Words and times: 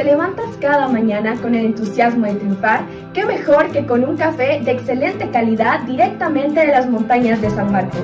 ¿Te 0.00 0.06
levantas 0.06 0.48
cada 0.62 0.88
mañana 0.88 1.34
con 1.42 1.54
el 1.54 1.66
entusiasmo 1.66 2.24
de 2.24 2.32
triunfar? 2.32 2.86
¿Qué 3.12 3.26
mejor 3.26 3.70
que 3.70 3.84
con 3.84 4.02
un 4.02 4.16
café 4.16 4.58
de 4.64 4.70
excelente 4.70 5.28
calidad 5.28 5.80
directamente 5.80 6.60
de 6.60 6.68
las 6.68 6.88
montañas 6.88 7.42
de 7.42 7.50
San 7.50 7.70
Marcos? 7.70 8.00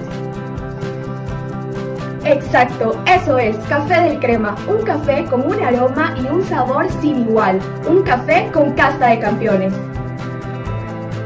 Exacto, 2.26 3.02
eso 3.06 3.38
es, 3.38 3.56
Café 3.70 4.02
del 4.02 4.18
Crema, 4.18 4.56
un 4.68 4.84
café 4.84 5.24
con 5.24 5.40
un 5.50 5.58
aroma 5.64 6.14
y 6.22 6.26
un 6.26 6.42
sabor 6.42 6.86
sin 7.00 7.22
igual, 7.22 7.60
un 7.88 8.02
café 8.02 8.50
con 8.52 8.72
casta 8.72 9.06
de 9.06 9.18
campeones 9.18 9.72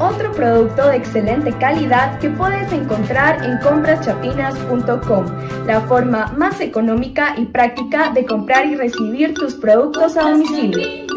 otro 0.01 0.31
producto 0.31 0.87
de 0.87 0.97
excelente 0.97 1.51
calidad 1.53 2.19
que 2.19 2.29
puedes 2.29 2.71
encontrar 2.73 3.43
en 3.43 3.59
compraschapinas.com, 3.59 5.25
la 5.65 5.81
forma 5.81 6.33
más 6.37 6.59
económica 6.59 7.35
y 7.37 7.45
práctica 7.45 8.11
de 8.11 8.25
comprar 8.25 8.65
y 8.65 8.75
recibir 8.75 9.33
tus 9.33 9.53
productos 9.55 10.17
a 10.17 10.31
domicilio. 10.31 11.07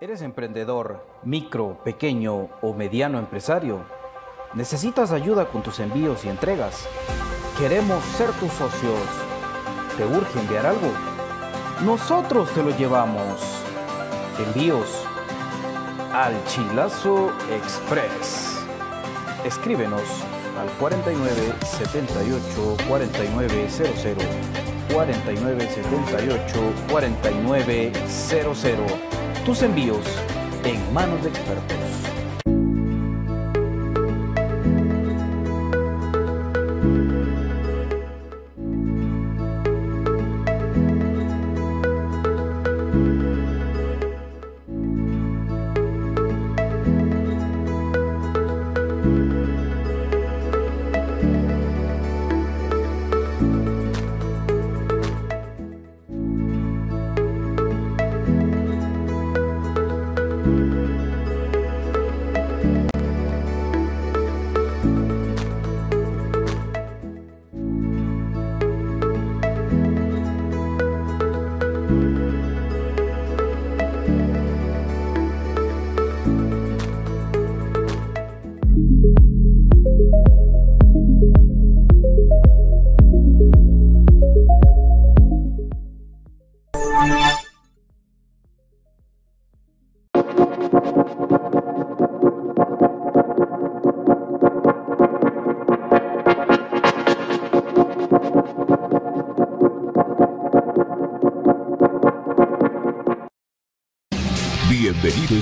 ¿Eres 0.00 0.22
emprendedor, 0.22 1.06
micro, 1.24 1.82
pequeño 1.84 2.48
o 2.62 2.74
mediano 2.74 3.18
empresario? 3.18 3.84
¿Necesitas 4.54 5.12
ayuda 5.12 5.46
con 5.46 5.62
tus 5.62 5.80
envíos 5.80 6.24
y 6.24 6.28
entregas? 6.28 6.88
Queremos 7.58 8.02
ser 8.04 8.30
tus 8.32 8.52
socios. 8.52 9.00
¿Te 9.96 10.04
urge 10.04 10.38
enviar 10.38 10.66
algo? 10.66 10.90
Nosotros 11.84 12.50
te 12.52 12.62
lo 12.62 12.70
llevamos. 12.76 13.62
Envíos 14.38 14.97
al 16.18 16.34
Chilazo 16.46 17.30
Express. 17.48 18.58
Escríbenos 19.44 20.02
al 20.58 20.68
49 20.80 21.54
78 21.62 22.76
4900 22.88 24.24
49 24.92 25.68
78 25.68 26.72
4900. 26.90 28.92
Tus 29.44 29.62
envíos 29.62 30.04
en 30.64 30.92
manos 30.92 31.22
de 31.22 31.28
expertos. 31.28 31.87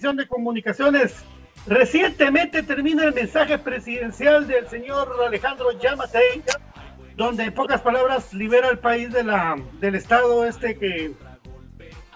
De 0.00 0.26
Comunicaciones. 0.28 1.14
Recientemente 1.66 2.62
termina 2.62 3.04
el 3.04 3.14
mensaje 3.14 3.58
presidencial 3.58 4.46
del 4.46 4.68
señor 4.68 5.10
Alejandro 5.26 5.72
Yamatei, 5.80 6.42
donde 7.16 7.44
en 7.44 7.54
pocas 7.54 7.80
palabras 7.80 8.32
libera 8.34 8.68
al 8.68 8.78
país 8.78 9.10
de 9.10 9.24
la, 9.24 9.56
del 9.80 9.94
estado 9.94 10.44
este 10.46 10.76
que, 10.78 11.14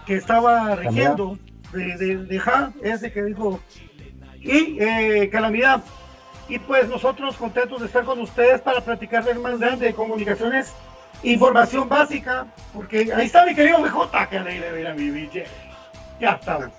que 0.05 0.15
estaba 0.15 0.75
rigiendo, 0.75 1.37
de, 1.73 2.17
de, 2.17 2.41
ese 2.83 3.11
que 3.11 3.23
dijo, 3.23 3.59
y 4.39 4.77
eh, 4.79 5.29
calamidad. 5.31 5.83
Y 6.47 6.59
pues 6.59 6.87
nosotros 6.87 7.35
contentos 7.35 7.81
de 7.81 7.87
estar 7.87 8.05
con 8.05 8.19
ustedes 8.19 8.61
para 8.61 8.81
platicar 8.81 9.23
del 9.23 9.39
más 9.39 9.59
grande 9.59 9.87
de 9.87 9.93
comunicaciones, 9.93 10.73
información 11.23 11.89
básica, 11.89 12.45
porque 12.73 13.11
ahí 13.13 13.25
está 13.25 13.45
mi 13.45 13.55
querido 13.55 13.81
BJ, 13.81 14.29
que 14.29 14.39
le 14.39 14.87
a 14.87 14.93
mi 14.93 15.09
Ya 16.21 16.33
estamos 16.33 16.69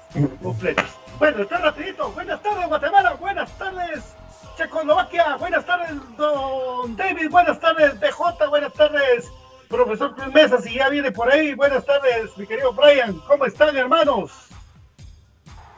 completos. 0.41 0.85
Bueno, 1.19 1.43
está 1.43 1.59
rapidito. 1.59 2.13
Buenas 2.13 2.41
tardes, 2.41 2.69
Guatemala. 2.69 3.15
Buenas 3.15 3.51
tardes, 3.59 4.15
Checoslovaquia. 4.57 5.35
Buenas 5.37 5.67
tardes, 5.67 5.91
don 6.17 6.95
David. 6.95 7.29
Buenas 7.29 7.59
tardes, 7.59 7.99
DJ. 7.99 8.47
Buenas 8.49 8.73
tardes, 8.73 9.33
profesor 9.69 10.15
Cruz 10.15 10.33
Mesa, 10.33 10.63
si 10.63 10.75
ya 10.75 10.89
viene 10.91 11.11
por 11.11 11.29
ahí. 11.29 11.55
Buenas 11.55 11.85
tardes, 11.85 12.39
mi 12.39 12.47
querido 12.47 12.73
Brian. 12.73 13.19
¿Cómo 13.27 13.45
están, 13.45 13.77
hermanos? 13.77 14.31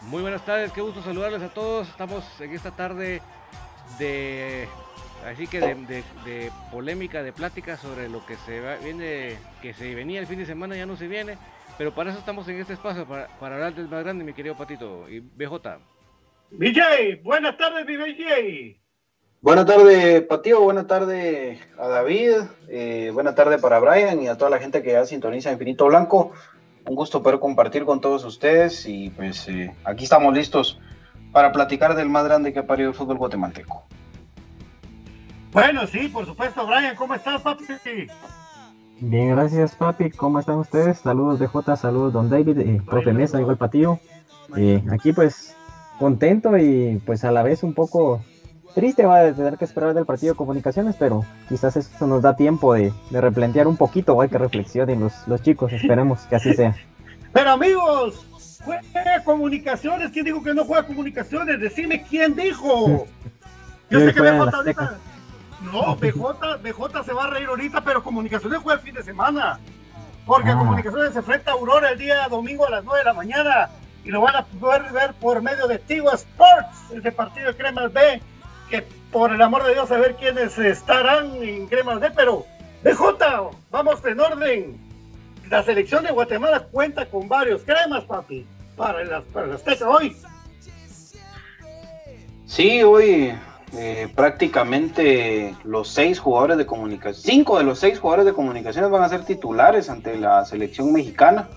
Muy 0.02 0.20
buenas 0.20 0.44
tardes, 0.44 0.70
qué 0.72 0.82
gusto 0.82 1.02
saludarles 1.02 1.40
a 1.40 1.48
todos. 1.48 1.88
Estamos 1.88 2.22
en 2.40 2.52
esta 2.52 2.70
tarde 2.70 3.22
de 3.98 4.68
así 5.26 5.46
que 5.46 5.60
de, 5.60 6.52
polémica, 6.70 7.22
de 7.22 7.32
plática 7.32 7.78
sobre 7.78 8.10
lo 8.10 8.26
que 8.26 8.36
se 8.44 8.60
viene, 8.82 9.38
que 9.62 9.72
se 9.72 9.94
venía 9.94 10.20
el 10.20 10.26
fin 10.26 10.38
de 10.38 10.44
semana 10.44 10.76
ya 10.76 10.84
no 10.84 10.98
se 10.98 11.08
viene, 11.08 11.38
pero 11.76 11.94
para 11.94 12.10
eso 12.10 12.18
estamos 12.18 12.46
en 12.48 12.60
este 12.60 12.74
espacio 12.74 13.06
para, 13.06 13.28
hablar 13.40 13.74
del 13.74 13.88
más 13.88 14.04
grande, 14.04 14.24
mi 14.24 14.32
querido 14.32 14.56
Patito 14.56 15.08
y 15.08 15.20
BJ. 15.20 15.78
BJ, 16.50 17.22
buenas 17.22 17.56
tardes, 17.56 17.86
mi 17.86 17.96
BJ. 17.96 18.80
Buenas 19.40 19.66
tardes, 19.66 20.22
Patio. 20.22 20.60
Buenas 20.60 20.86
tardes 20.86 21.60
a 21.78 21.88
David. 21.88 22.32
Eh, 22.68 23.10
buenas 23.12 23.34
tardes 23.34 23.60
para 23.60 23.78
Brian 23.78 24.22
y 24.22 24.28
a 24.28 24.38
toda 24.38 24.50
la 24.50 24.58
gente 24.58 24.82
que 24.82 24.92
ya 24.92 25.04
sintoniza 25.04 25.52
Infinito 25.52 25.86
Blanco. 25.86 26.32
Un 26.86 26.94
gusto 26.94 27.22
poder 27.22 27.40
compartir 27.40 27.84
con 27.84 28.00
todos 28.00 28.24
ustedes 28.24 28.86
y 28.86 29.10
pues 29.10 29.48
eh, 29.48 29.74
aquí 29.84 30.04
estamos 30.04 30.34
listos 30.34 30.78
para 31.32 31.52
platicar 31.52 31.94
del 31.94 32.08
más 32.08 32.24
grande 32.24 32.52
que 32.52 32.60
ha 32.60 32.66
parido 32.66 32.88
el 32.88 32.94
fútbol 32.94 33.18
guatemalteco. 33.18 33.84
Bueno, 35.52 35.86
sí, 35.86 36.08
por 36.08 36.24
supuesto, 36.26 36.66
Brian, 36.66 36.96
¿cómo 36.96 37.14
estás, 37.14 37.42
papi? 37.42 37.64
Bien, 39.00 39.30
gracias, 39.30 39.74
papi. 39.74 40.10
¿Cómo 40.10 40.38
están 40.38 40.58
ustedes? 40.58 40.98
Saludos 40.98 41.38
de 41.38 41.46
J, 41.46 41.76
saludos, 41.76 42.12
don 42.12 42.30
David, 42.30 42.58
eh, 42.58 42.82
profe 42.86 43.12
Mesa, 43.12 43.40
igual 43.40 43.56
Patillo. 43.56 43.98
Eh, 44.56 44.82
aquí, 44.90 45.12
pues, 45.12 45.56
contento 45.98 46.56
y, 46.56 47.00
pues, 47.04 47.24
a 47.24 47.32
la 47.32 47.42
vez 47.42 47.62
un 47.62 47.74
poco 47.74 48.22
triste 48.74 49.06
va 49.06 49.20
a 49.20 49.32
tener 49.32 49.56
que 49.56 49.64
esperar 49.64 49.94
del 49.94 50.04
partido 50.04 50.32
de 50.32 50.36
comunicaciones, 50.36 50.96
pero 50.98 51.24
quizás 51.48 51.76
eso 51.76 52.06
nos 52.06 52.22
da 52.22 52.36
tiempo 52.36 52.74
de, 52.74 52.92
replantear 53.10 53.68
un 53.68 53.76
poquito, 53.76 54.20
hay 54.20 54.28
que 54.28 54.38
reflexionen 54.38 55.00
los, 55.00 55.26
los 55.28 55.42
chicos, 55.42 55.72
esperemos 55.72 56.20
que 56.22 56.36
así 56.36 56.54
sea. 56.54 56.74
Pero 57.32 57.50
amigos, 57.50 58.26
juega 58.64 59.22
comunicaciones, 59.24 60.10
¿quién 60.10 60.24
dijo 60.24 60.42
que 60.42 60.54
no 60.54 60.64
juega 60.64 60.86
comunicaciones? 60.86 61.60
Decime 61.60 62.02
quién 62.02 62.34
dijo. 62.34 63.06
Yo 63.90 64.00
sé 64.00 64.12
que 64.12 64.22
me 64.22 64.38
falta 64.38 64.56
ahorita. 64.56 64.98
No, 65.72 65.96
BJ, 66.00 66.58
BJ 66.62 67.04
se 67.04 67.12
va 67.12 67.24
a 67.24 67.30
reír 67.30 67.48
ahorita, 67.48 67.82
pero 67.82 68.02
Comunicaciones 68.02 68.60
juega 68.60 68.80
el 68.80 68.84
fin 68.84 68.94
de 68.94 69.02
semana. 69.02 69.58
Porque 70.26 70.50
ah. 70.50 70.58
Comunicaciones 70.58 71.12
se 71.12 71.18
enfrenta 71.18 71.50
a 71.50 71.54
Aurora 71.54 71.90
el 71.90 71.98
día 71.98 72.28
domingo 72.28 72.66
a 72.66 72.70
las 72.70 72.84
9 72.84 72.98
de 73.00 73.04
la 73.04 73.14
mañana 73.14 73.70
y 74.04 74.10
lo 74.10 74.20
van 74.20 74.36
a 74.36 74.44
poder 74.44 74.92
ver 74.92 75.14
por 75.14 75.40
medio 75.42 75.66
de 75.66 75.78
Tigo 75.78 76.12
Sports, 76.12 76.92
ese 76.92 77.12
partido 77.12 77.48
de 77.48 77.56
Cremas 77.56 77.92
B, 77.92 78.20
que 78.68 78.82
por 79.10 79.32
el 79.32 79.40
amor 79.40 79.64
de 79.64 79.72
Dios 79.72 79.90
a 79.90 79.98
ver 79.98 80.16
quiénes 80.16 80.58
estarán 80.58 81.34
en 81.36 81.66
Cremas 81.66 82.00
B, 82.00 82.10
pero 82.14 82.44
BJ, 82.82 83.50
vamos 83.70 84.04
en 84.04 84.20
orden. 84.20 84.84
La 85.48 85.62
selección 85.62 86.04
de 86.04 86.10
Guatemala 86.10 86.60
cuenta 86.70 87.06
con 87.06 87.28
varios 87.28 87.62
cremas, 87.62 88.04
papi, 88.04 88.46
para 88.76 89.04
las, 89.04 89.24
para 89.24 89.46
las 89.46 89.62
hoy. 89.82 90.16
Sí, 92.46 92.82
hoy 92.82 93.34
eh, 93.76 94.08
prácticamente 94.14 95.54
los 95.64 95.88
seis 95.88 96.18
jugadores 96.18 96.58
de 96.58 96.66
comunicación, 96.66 97.22
cinco 97.22 97.58
de 97.58 97.64
los 97.64 97.78
seis 97.78 97.98
jugadores 97.98 98.26
de 98.26 98.32
comunicaciones 98.32 98.90
van 98.90 99.02
a 99.02 99.08
ser 99.08 99.24
titulares 99.24 99.90
ante 99.90 100.16
la 100.16 100.44
selección 100.44 100.92
mexicana. 100.92 101.48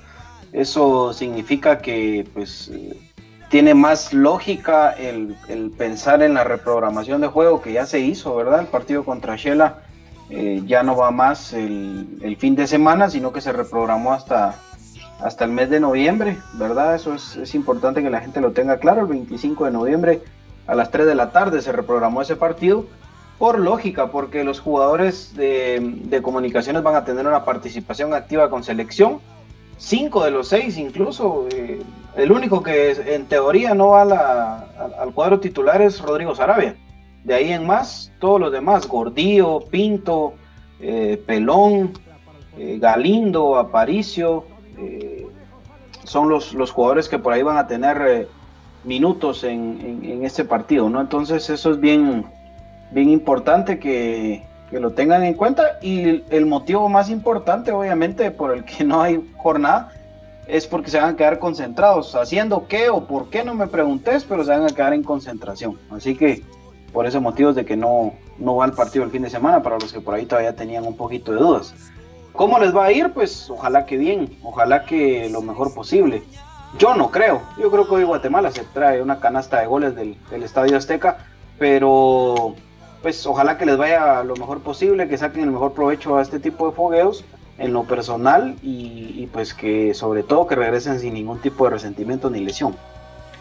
Eso 0.51 1.13
significa 1.13 1.79
que 1.79 2.27
pues 2.33 2.71
tiene 3.49 3.73
más 3.73 4.13
lógica 4.13 4.91
el, 4.91 5.35
pensar 5.77 6.21
en 6.21 6.33
la 6.33 6.43
reprogramación 6.43 7.21
de 7.21 7.27
juego 7.27 7.61
que 7.61 7.73
ya 7.73 7.85
se 7.85 7.99
hizo, 7.99 8.35
¿verdad? 8.35 8.61
El 8.61 8.67
partido 8.67 9.05
contra 9.05 9.35
Shela 9.35 9.83
eh, 10.29 10.61
ya 10.65 10.83
no 10.83 10.97
va 10.97 11.11
más 11.11 11.53
el, 11.53 12.35
fin 12.39 12.55
de 12.55 12.67
semana, 12.67 13.09
sino 13.09 13.31
que 13.31 13.41
se 13.41 13.53
reprogramó 13.53 14.13
hasta, 14.13 14.55
hasta 15.21 15.45
el 15.45 15.51
mes 15.51 15.69
de 15.69 15.79
noviembre, 15.79 16.37
¿verdad? 16.53 16.95
Eso 16.95 17.13
es, 17.13 17.37
es 17.37 17.55
importante 17.55 18.03
que 18.03 18.09
la 18.09 18.19
gente 18.21 18.41
lo 18.41 18.51
tenga 18.51 18.77
claro. 18.77 19.01
El 19.01 19.07
25 19.07 19.65
de 19.65 19.71
noviembre 19.71 20.21
a 20.67 20.75
las 20.75 20.91
3 20.91 21.07
de 21.07 21.15
la 21.15 21.31
tarde 21.31 21.61
se 21.61 21.71
reprogramó 21.71 22.21
ese 22.21 22.35
partido 22.35 22.85
por 23.37 23.59
lógica, 23.59 24.07
porque 24.07 24.43
los 24.43 24.59
jugadores 24.59 25.35
de, 25.35 26.19
comunicaciones 26.23 26.83
van 26.83 26.95
a 26.95 27.05
tener 27.05 27.27
una 27.27 27.45
participación 27.45 28.13
activa 28.13 28.49
con 28.49 28.63
selección. 28.63 29.19
Cinco 29.77 30.23
de 30.23 30.31
los 30.31 30.47
seis 30.47 30.77
incluso. 30.77 31.47
Eh, 31.51 31.81
el 32.15 32.31
único 32.31 32.63
que 32.63 32.91
en 33.13 33.27
teoría 33.27 33.75
no 33.75 33.89
va 33.89 34.65
al 34.99 35.13
cuadro 35.13 35.39
titular 35.39 35.81
es 35.83 36.01
Rodrigo 36.01 36.33
Sarabia. 36.33 36.75
De 37.23 37.35
ahí 37.35 37.51
en 37.51 37.67
más, 37.67 38.11
todos 38.19 38.39
los 38.39 38.51
demás, 38.51 38.87
Gordillo, 38.87 39.59
Pinto, 39.69 40.33
eh, 40.79 41.21
Pelón, 41.27 41.93
eh, 42.57 42.77
Galindo, 42.79 43.57
Aparicio, 43.57 44.45
son 46.03 46.29
los, 46.29 46.53
los, 46.53 46.71
jugadores 46.71 47.09
que 47.09 47.19
por 47.19 47.33
ahí 47.33 47.43
van 47.43 47.57
a 47.57 47.67
tener 47.67 48.27
minutos 48.87 49.43
en, 49.43 50.01
en, 50.03 50.25
este 50.25 50.45
partido, 50.45 50.89
¿no? 50.89 51.01
Entonces 51.01 51.49
eso 51.49 51.71
es 51.71 51.79
bien, 51.79 52.25
bien 52.91 53.09
importante 53.09 53.77
que, 53.77 54.43
lo 54.71 54.91
tengan 54.91 55.23
en 55.23 55.33
cuenta 55.33 55.77
y 55.81 56.23
el 56.29 56.45
motivo 56.45 56.89
más 56.89 57.09
importante, 57.09 57.71
obviamente, 57.71 58.31
por 58.31 58.53
el 58.53 58.63
que 58.63 58.83
no 58.85 59.01
hay 59.01 59.21
jornada, 59.37 59.91
es 60.47 60.65
porque 60.65 60.89
se 60.89 60.97
van 60.97 61.13
a 61.13 61.17
quedar 61.17 61.39
concentrados. 61.39 62.15
¿Haciendo 62.15 62.67
qué 62.67 62.89
o 62.89 63.05
por 63.05 63.29
qué? 63.29 63.43
No 63.43 63.53
me 63.53 63.67
preguntes, 63.67 64.23
pero 64.23 64.43
se 64.45 64.51
van 64.51 64.63
a 64.63 64.69
quedar 64.69 64.93
en 64.93 65.03
concentración. 65.03 65.77
Así 65.89 66.15
que 66.15 66.41
por 66.93 67.05
ese 67.05 67.19
motivo 67.19 67.49
es 67.49 67.57
de 67.57 67.65
que 67.65 67.75
no, 67.75 68.13
no 68.39 68.55
va 68.55 68.65
al 68.65 68.73
partido 68.73 69.03
el 69.03 69.11
fin 69.11 69.21
de 69.21 69.29
semana, 69.29 69.61
para 69.61 69.77
los 69.77 69.91
que 69.91 69.99
por 69.99 70.15
ahí 70.15 70.25
todavía 70.25 70.55
tenían 70.55 70.85
un 70.85 70.95
poquito 70.95 71.33
de 71.33 71.39
dudas. 71.39 71.73
¿Cómo 72.31 72.59
les 72.59 72.73
va 72.73 72.85
a 72.85 72.91
ir? 72.91 73.11
Pues 73.13 73.49
ojalá 73.49 73.85
que 73.85 73.97
bien, 73.97 74.37
ojalá 74.43 74.83
que 74.83 75.29
lo 75.29 75.41
mejor 75.41 75.73
posible. 75.73 76.23
Yo 76.77 76.95
no 76.95 77.09
creo. 77.11 77.41
Yo 77.57 77.71
creo 77.71 77.87
que 77.87 77.95
hoy 77.95 78.03
Guatemala 78.03 78.51
se 78.51 78.63
trae 78.63 79.01
una 79.01 79.19
canasta 79.19 79.59
de 79.59 79.67
goles 79.67 79.95
del, 79.95 80.17
Estadio 80.31 80.77
Azteca, 80.77 81.17
pero 81.57 82.55
pues 83.01 83.25
ojalá 83.25 83.57
que 83.57 83.65
les 83.65 83.77
vaya 83.77 84.23
lo 84.23 84.35
mejor 84.35 84.59
posible, 84.59 85.07
que 85.07 85.17
saquen 85.17 85.43
el 85.43 85.51
mejor 85.51 85.73
provecho 85.73 86.17
a 86.17 86.21
este 86.21 86.39
tipo 86.39 86.67
de 86.67 86.75
fogueos 86.75 87.23
en 87.57 87.73
lo 87.73 87.85
personal 87.85 88.55
y, 88.61 89.27
pues 89.31 89.53
que 89.53 89.93
sobre 89.93 90.23
todo 90.23 90.45
que 90.45 90.55
regresen 90.55 90.99
sin 90.99 91.13
ningún 91.13 91.39
tipo 91.39 91.63
de 91.65 91.71
resentimiento 91.71 92.29
ni 92.29 92.41
lesión. 92.41 92.75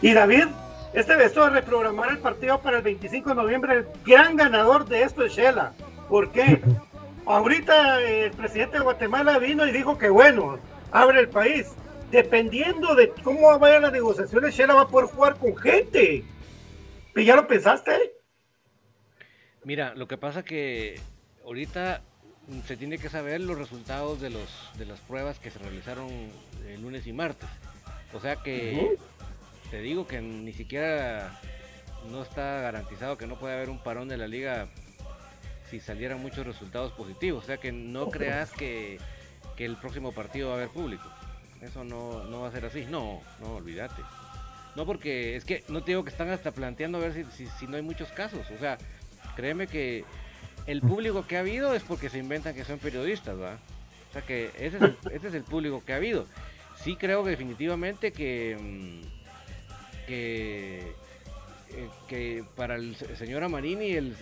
Y 0.00 0.12
David, 0.12 0.46
este 0.94 1.16
beso 1.16 1.44
de 1.44 1.50
reprogramar 1.50 2.10
el 2.10 2.18
partido 2.18 2.60
para 2.60 2.78
el 2.78 2.82
25 2.82 3.30
de 3.30 3.34
noviembre, 3.34 3.74
el 3.74 3.86
gran 4.04 4.36
ganador 4.36 4.86
de 4.86 5.02
esto 5.02 5.24
es 5.24 5.32
Shela. 5.32 5.72
¿Por 6.08 6.30
qué? 6.30 6.62
Ahorita 7.26 8.00
el 8.00 8.30
presidente 8.30 8.78
de 8.78 8.84
Guatemala 8.84 9.38
vino 9.38 9.66
y 9.66 9.72
dijo 9.72 9.98
que 9.98 10.08
bueno, 10.08 10.58
abre 10.92 11.20
el 11.20 11.28
país 11.28 11.66
dependiendo 12.10 12.94
de 12.94 13.10
cómo 13.22 13.58
vayan 13.58 13.82
las 13.82 13.92
negociaciones, 13.92 14.54
Shela 14.54 14.74
va 14.74 14.82
a 14.82 14.88
poder 14.88 15.08
jugar 15.08 15.36
con 15.36 15.56
gente. 15.56 16.24
¿Ya 17.14 17.36
lo 17.36 17.46
pensaste? 17.46 18.12
Mira, 19.64 19.94
lo 19.94 20.06
que 20.06 20.18
pasa 20.18 20.44
que 20.44 21.00
ahorita 21.44 22.02
se 22.66 22.76
tiene 22.76 22.98
que 22.98 23.08
saber 23.08 23.40
los 23.40 23.58
resultados 23.58 24.20
de 24.20 24.30
los 24.30 24.70
de 24.78 24.86
las 24.86 25.00
pruebas 25.00 25.38
que 25.38 25.50
se 25.50 25.58
realizaron 25.58 26.08
el 26.68 26.82
lunes 26.82 27.06
y 27.06 27.12
martes. 27.12 27.48
O 28.12 28.20
sea 28.20 28.36
que 28.36 28.96
te 29.70 29.80
digo 29.80 30.06
que 30.06 30.20
ni 30.20 30.52
siquiera 30.52 31.40
no 32.10 32.22
está 32.22 32.60
garantizado 32.60 33.18
que 33.18 33.26
no 33.26 33.36
pueda 33.36 33.54
haber 33.54 33.70
un 33.70 33.82
parón 33.82 34.08
de 34.08 34.16
la 34.16 34.28
liga 34.28 34.68
si 35.70 35.80
salieran 35.80 36.20
muchos 36.20 36.46
resultados 36.46 36.92
positivos. 36.92 37.42
O 37.42 37.46
sea 37.46 37.56
que 37.56 37.72
no 37.72 38.10
creas 38.10 38.52
que, 38.52 38.98
que 39.56 39.64
el 39.64 39.76
próximo 39.76 40.12
partido 40.12 40.48
va 40.48 40.54
a 40.54 40.56
haber 40.58 40.68
público. 40.68 41.04
Eso 41.62 41.84
no, 41.84 42.24
no 42.24 42.42
va 42.42 42.48
a 42.48 42.52
ser 42.52 42.64
así. 42.64 42.86
No, 42.86 43.20
no, 43.40 43.54
olvídate. 43.54 44.02
No, 44.74 44.84
porque 44.84 45.36
es 45.36 45.44
que 45.44 45.64
no 45.68 45.82
te 45.82 45.92
digo 45.92 46.04
que 46.04 46.10
están 46.10 46.28
hasta 46.30 46.52
planteando 46.52 46.98
a 46.98 47.00
ver 47.00 47.14
si, 47.32 47.46
si, 47.46 47.66
no 47.66 47.76
hay 47.76 47.82
muchos 47.82 48.10
casos. 48.10 48.50
O 48.50 48.58
sea, 48.58 48.76
créeme 49.34 49.66
que 49.66 50.04
el 50.66 50.82
público 50.82 51.26
que 51.26 51.36
ha 51.36 51.40
habido 51.40 51.74
es 51.74 51.82
porque 51.82 52.10
se 52.10 52.18
inventan 52.18 52.54
que 52.54 52.64
son 52.64 52.78
periodistas, 52.78 53.40
¿va? 53.40 53.58
O 54.10 54.12
sea 54.12 54.22
que 54.22 54.50
ese 54.58 54.76
es 54.76 54.82
el, 54.82 54.96
ese 55.12 55.28
es 55.28 55.34
el 55.34 55.44
público 55.44 55.82
que 55.84 55.92
ha 55.94 55.96
habido. 55.96 56.26
Sí 56.76 56.96
creo 56.96 57.24
que 57.24 57.30
definitivamente 57.30 58.12
que, 58.12 58.56
mm, 58.60 60.06
que, 60.06 60.80
eh, 61.70 61.88
que 62.06 62.44
para 62.54 62.74
el 62.74 62.96
señor 63.16 63.42
Amarini 63.44 63.92
el, 63.92 64.14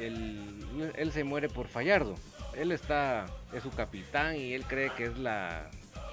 él 0.00 1.12
se 1.12 1.22
muere 1.22 1.48
por 1.48 1.68
Fallardo. 1.68 2.16
Él 2.56 2.72
está, 2.72 3.26
es 3.54 3.62
su 3.62 3.70
capitán 3.70 4.36
y 4.36 4.54
él 4.54 4.64
cree 4.64 4.90
que 4.96 5.04
es 5.04 5.16
la, 5.18 5.70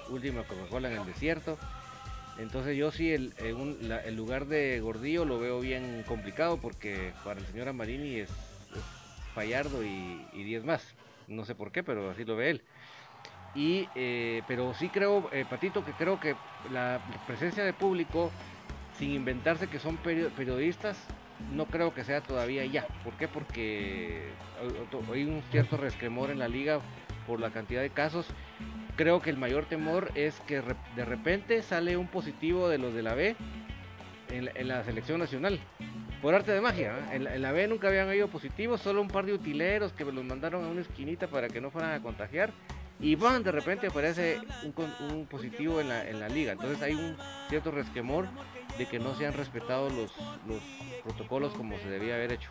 última 0.08 0.42
Coca-Cola 0.44 0.90
en 0.90 1.00
el 1.00 1.06
desierto. 1.06 1.58
Entonces 2.38 2.76
yo 2.76 2.92
sí 2.92 3.12
el, 3.12 3.32
el, 3.38 4.16
lugar 4.16 4.46
de 4.46 4.78
Gordillo 4.80 5.24
lo 5.24 5.40
veo 5.40 5.60
bien 5.60 6.04
complicado 6.06 6.56
porque 6.56 7.12
para 7.24 7.40
el 7.40 7.46
señor 7.46 7.68
Amarini 7.68 8.20
es, 8.20 8.30
Fallardo 9.34 9.84
y 9.84 10.24
10 10.32 10.64
más. 10.64 10.94
No 11.26 11.44
sé 11.44 11.54
por 11.54 11.70
qué, 11.72 11.82
pero 11.82 12.10
así 12.10 12.24
lo 12.24 12.36
ve 12.36 12.50
él. 12.50 12.62
Y, 13.54 13.88
eh, 13.94 14.42
pero 14.46 14.74
sí 14.74 14.88
creo, 14.88 15.28
eh, 15.32 15.44
Patito, 15.48 15.84
que 15.84 15.92
creo 15.92 16.20
que 16.20 16.36
la 16.70 17.00
presencia 17.26 17.64
de 17.64 17.72
público 17.72 18.30
sin 18.98 19.12
inventarse 19.12 19.68
que 19.68 19.78
son 19.78 19.96
periodistas, 19.96 20.96
no 21.52 21.66
creo 21.66 21.94
que 21.94 22.04
sea 22.04 22.20
todavía 22.20 22.64
ya. 22.66 22.86
¿Por 23.04 23.14
qué? 23.14 23.28
Porque 23.28 24.28
hay 25.12 25.24
un 25.24 25.42
cierto 25.50 25.76
resquemor 25.76 26.30
en 26.30 26.40
la 26.40 26.48
liga 26.48 26.80
por 27.26 27.38
la 27.40 27.50
cantidad 27.50 27.80
de 27.80 27.90
casos. 27.90 28.26
Creo 28.98 29.22
que 29.22 29.30
el 29.30 29.36
mayor 29.36 29.64
temor 29.66 30.10
es 30.16 30.40
que 30.40 30.60
de 30.96 31.04
repente 31.04 31.62
sale 31.62 31.96
un 31.96 32.08
positivo 32.08 32.68
de 32.68 32.78
los 32.78 32.92
de 32.92 33.04
la 33.04 33.14
B 33.14 33.36
en 34.28 34.66
la, 34.66 34.82
selección 34.82 35.20
nacional. 35.20 35.60
Por 36.20 36.34
arte 36.34 36.50
de 36.50 36.60
magia, 36.60 36.92
en, 37.12 37.40
la, 37.40 37.52
B 37.52 37.68
nunca 37.68 37.86
habían 37.86 38.08
habido 38.08 38.26
positivos, 38.26 38.80
solo 38.80 39.00
un 39.00 39.06
par 39.06 39.24
de 39.24 39.34
utileros 39.34 39.92
que 39.92 40.04
los 40.04 40.24
mandaron 40.24 40.64
a 40.64 40.68
una 40.68 40.80
esquinita 40.80 41.28
para 41.28 41.46
que 41.46 41.60
no 41.60 41.70
fueran 41.70 41.92
a 41.92 42.02
contagiar. 42.02 42.50
Y 42.98 43.14
van, 43.14 43.44
de 43.44 43.52
repente 43.52 43.86
aparece 43.86 44.40
un, 44.64 45.26
positivo 45.26 45.80
en 45.80 45.88
la, 45.88 46.28
liga. 46.28 46.50
Entonces 46.50 46.82
hay 46.82 46.94
un 46.94 47.16
cierto 47.48 47.70
resquemor 47.70 48.26
de 48.78 48.86
que 48.86 48.98
no 48.98 49.14
se 49.14 49.26
han 49.28 49.34
respetado 49.34 49.90
los 49.90 50.10
protocolos 51.04 51.54
como 51.54 51.78
se 51.78 51.88
debía 51.88 52.16
haber 52.16 52.32
hecho. 52.32 52.50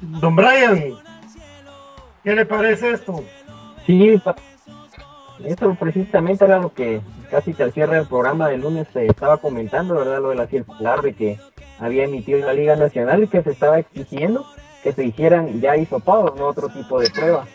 Don 0.00 0.34
Brian, 0.34 0.96
¿qué 2.24 2.34
le 2.34 2.44
parece 2.44 2.90
esto? 2.90 3.24
Sí, 3.86 4.20
eso 5.44 5.76
precisamente 5.78 6.44
era 6.44 6.58
lo 6.58 6.72
que 6.72 7.00
casi 7.30 7.54
al 7.60 7.72
cierre 7.72 7.96
del 7.96 8.06
programa 8.06 8.48
del 8.48 8.62
lunes 8.62 8.88
se 8.92 9.06
estaba 9.06 9.36
comentando, 9.38 9.94
¿verdad? 9.94 10.20
Lo 10.20 10.30
de 10.30 10.36
la 10.36 10.46
circular 10.46 11.02
de 11.02 11.14
que 11.14 11.38
había 11.78 12.04
emitido 12.04 12.40
la 12.40 12.52
Liga 12.52 12.76
Nacional 12.76 13.22
y 13.22 13.28
que 13.28 13.42
se 13.42 13.50
estaba 13.50 13.78
exigiendo 13.78 14.44
que 14.82 14.92
se 14.92 15.04
hicieran 15.04 15.60
ya 15.60 15.76
hisopados, 15.76 16.36
no 16.36 16.46
otro 16.46 16.68
tipo 16.68 17.00
de 17.00 17.10
pruebas 17.10 17.48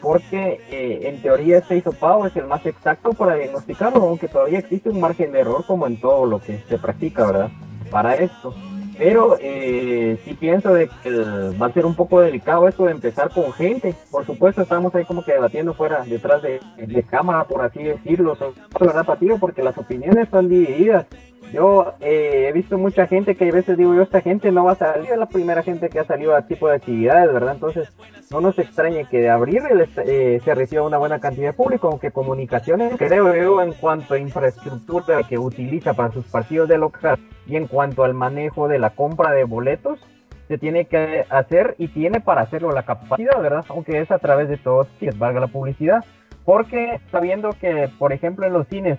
porque 0.00 0.60
eh, 0.70 1.08
en 1.08 1.20
teoría 1.22 1.58
este 1.58 1.76
hisopado 1.76 2.26
es 2.26 2.34
el 2.36 2.46
más 2.46 2.64
exacto 2.66 3.12
para 3.12 3.34
diagnosticarlo, 3.34 4.02
aunque 4.02 4.28
todavía 4.28 4.58
existe 4.58 4.88
un 4.88 5.00
margen 5.00 5.32
de 5.32 5.40
error 5.40 5.64
como 5.66 5.86
en 5.86 6.00
todo 6.00 6.26
lo 6.26 6.40
que 6.40 6.62
se 6.68 6.78
practica, 6.78 7.26
¿verdad? 7.26 7.50
Para 7.90 8.14
esto. 8.14 8.54
Pero 9.00 9.38
eh, 9.40 10.18
sí 10.26 10.34
pienso 10.34 10.74
de 10.74 10.90
que 11.02 11.10
va 11.10 11.66
a 11.68 11.72
ser 11.72 11.86
un 11.86 11.94
poco 11.94 12.20
delicado 12.20 12.68
esto 12.68 12.84
de 12.84 12.92
empezar 12.92 13.30
con 13.30 13.50
gente. 13.50 13.94
Por 14.10 14.26
supuesto, 14.26 14.60
estamos 14.60 14.94
ahí 14.94 15.06
como 15.06 15.24
que 15.24 15.32
debatiendo 15.32 15.72
fuera, 15.72 16.04
detrás 16.04 16.42
de, 16.42 16.60
cámara, 17.08 17.44
por 17.44 17.62
así 17.62 17.82
decirlo, 17.82 18.36
¿verdad, 18.78 19.06
Patido? 19.06 19.38
Porque 19.38 19.62
las 19.62 19.78
opiniones 19.78 20.24
están 20.24 20.50
divididas. 20.50 21.06
Yo 21.52 21.94
eh, 22.00 22.46
he 22.48 22.52
visto 22.52 22.78
mucha 22.78 23.06
gente 23.06 23.34
que 23.34 23.48
a 23.48 23.52
veces 23.52 23.76
digo 23.76 23.94
yo, 23.94 24.02
esta 24.02 24.20
gente 24.20 24.52
no 24.52 24.64
va 24.64 24.72
a 24.72 24.76
salir, 24.76 25.10
es 25.10 25.18
la 25.18 25.26
primera 25.26 25.62
gente 25.62 25.88
que 25.88 25.98
ha 25.98 26.04
salido 26.04 26.34
a 26.34 26.42
tipo 26.42 26.68
de 26.68 26.76
actividades, 26.76 27.32
¿verdad? 27.32 27.54
Entonces, 27.54 27.92
no 28.30 28.40
nos 28.40 28.58
extrañe 28.58 29.06
que 29.06 29.18
de 29.18 29.30
abrir 29.30 29.62
eh, 30.06 30.40
se 30.44 30.54
reciba 30.54 30.82
una 30.82 30.98
buena 30.98 31.18
cantidad 31.18 31.48
de 31.48 31.52
público, 31.52 31.88
aunque 31.88 32.12
comunicaciones, 32.12 32.94
creo 32.96 33.62
en 33.62 33.72
cuanto 33.72 34.14
a 34.14 34.18
infraestructura 34.18 35.22
que 35.24 35.38
utiliza 35.38 35.94
para 35.94 36.12
sus 36.12 36.26
partidos 36.26 36.68
de 36.68 36.78
local 36.78 37.18
y 37.46 37.56
en 37.56 37.66
cuanto 37.66 38.04
al 38.04 38.14
manejo 38.14 38.68
de 38.68 38.78
la 38.78 38.90
compra 38.90 39.32
de 39.32 39.42
boletos, 39.42 39.98
se 40.46 40.58
tiene 40.58 40.84
que 40.84 41.24
hacer 41.30 41.74
y 41.78 41.88
tiene 41.88 42.20
para 42.20 42.42
hacerlo 42.42 42.72
la 42.72 42.84
capacidad, 42.84 43.40
¿verdad? 43.40 43.64
Aunque 43.68 44.00
es 44.00 44.10
a 44.10 44.18
través 44.18 44.48
de 44.48 44.56
todos, 44.56 44.88
es 45.00 45.18
valga 45.18 45.40
la 45.40 45.46
publicidad, 45.48 46.04
porque 46.44 47.00
sabiendo 47.10 47.50
que, 47.60 47.88
por 47.98 48.12
ejemplo, 48.12 48.46
en 48.46 48.52
los 48.52 48.68
cines 48.68 48.98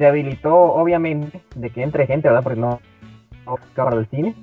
se 0.00 0.06
habilitó 0.06 0.54
obviamente 0.54 1.42
de 1.54 1.68
que 1.68 1.82
entre 1.82 2.06
gente, 2.06 2.26
¿verdad? 2.26 2.42
Porque 2.42 2.58
no, 2.58 2.80
no 3.44 3.58
cámara 3.74 3.98
del 3.98 4.06
cine. 4.06 4.34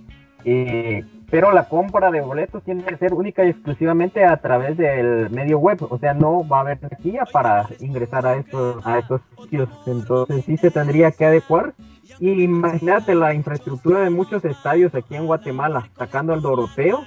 Eh, 0.46 1.04
pero 1.32 1.52
la 1.52 1.68
compra 1.68 2.12
de 2.12 2.22
boletos 2.22 2.62
tiene 2.64 2.84
que 2.84 2.96
ser 2.98 3.16
única 3.16 3.44
y 3.44 3.50
exclusivamente 3.50 4.24
a 4.24 4.38
través 4.38 4.78
del 4.78 5.32
medio 5.32 5.58
web, 5.58 5.80
o 5.90 5.98
sea, 5.98 6.14
no 6.14 6.48
va 6.48 6.58
a 6.58 6.62
haber 6.62 6.78
taquilla 6.78 7.26
para 7.34 7.68
ingresar 7.80 8.28
a 8.28 8.36
estos, 8.36 8.86
a 8.86 9.00
estos 9.00 9.20
sitios, 9.42 9.68
entonces 9.88 10.46
sí 10.46 10.58
se 10.58 10.70
tendría 10.70 11.10
que 11.10 11.26
adecuar. 11.26 11.74
Y 12.20 12.44
imagínate 12.44 13.16
la 13.16 13.34
infraestructura 13.34 14.02
de 14.02 14.12
muchos 14.12 14.46
estadios 14.46 14.94
aquí 14.94 15.16
en 15.16 15.26
Guatemala, 15.26 15.90
sacando 15.98 16.34
al 16.34 16.42
Doroteo, 16.42 17.00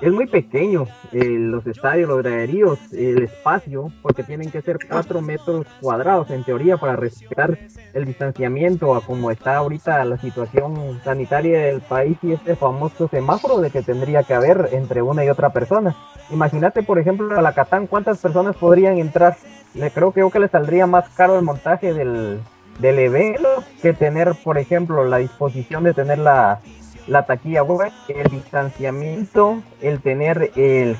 es 0.00 0.12
muy 0.12 0.26
pequeño 0.26 0.88
eh, 1.12 1.24
los 1.24 1.64
estadios, 1.66 2.08
los 2.08 2.18
graderíos, 2.18 2.80
el 2.92 3.22
espacio, 3.22 3.92
porque 4.02 4.24
tienen 4.24 4.50
que 4.50 4.60
ser 4.60 4.78
cuatro 4.88 5.20
metros 5.20 5.66
cuadrados 5.80 6.30
en 6.30 6.42
teoría 6.42 6.76
para 6.76 6.96
respetar 6.96 7.56
el 7.92 8.04
distanciamiento 8.04 8.94
a 8.96 9.02
como 9.02 9.30
está 9.30 9.56
ahorita 9.56 10.04
la 10.04 10.18
situación 10.18 11.00
sanitaria 11.04 11.60
del 11.60 11.80
país 11.80 12.18
y 12.22 12.32
este 12.32 12.56
famoso 12.56 13.06
semáforo 13.06 13.60
de 13.60 13.70
que 13.70 13.82
tendría 13.82 14.24
que 14.24 14.34
haber 14.34 14.70
entre 14.72 15.00
una 15.00 15.24
y 15.24 15.28
otra 15.28 15.50
persona. 15.50 15.94
Imagínate, 16.30 16.82
por 16.82 16.98
ejemplo, 16.98 17.38
a 17.38 17.42
la 17.42 17.54
Catán, 17.54 17.86
¿cuántas 17.86 18.18
personas 18.18 18.56
podrían 18.56 18.98
entrar? 18.98 19.36
Le 19.74 19.92
creo, 19.92 20.10
creo 20.10 20.30
que 20.30 20.40
le 20.40 20.48
saldría 20.48 20.88
más 20.88 21.08
caro 21.10 21.38
el 21.38 21.44
montaje 21.44 21.94
del, 21.94 22.40
del 22.80 22.98
evento 22.98 23.48
que 23.80 23.92
tener, 23.92 24.34
por 24.42 24.58
ejemplo, 24.58 25.04
la 25.04 25.18
disposición 25.18 25.84
de 25.84 25.94
tener 25.94 26.18
la, 26.18 26.60
la 27.06 27.26
taquilla 27.26 27.62
el 28.08 28.30
distanciamiento, 28.30 29.62
el 29.80 30.00
tener 30.00 30.50
el... 30.56 30.96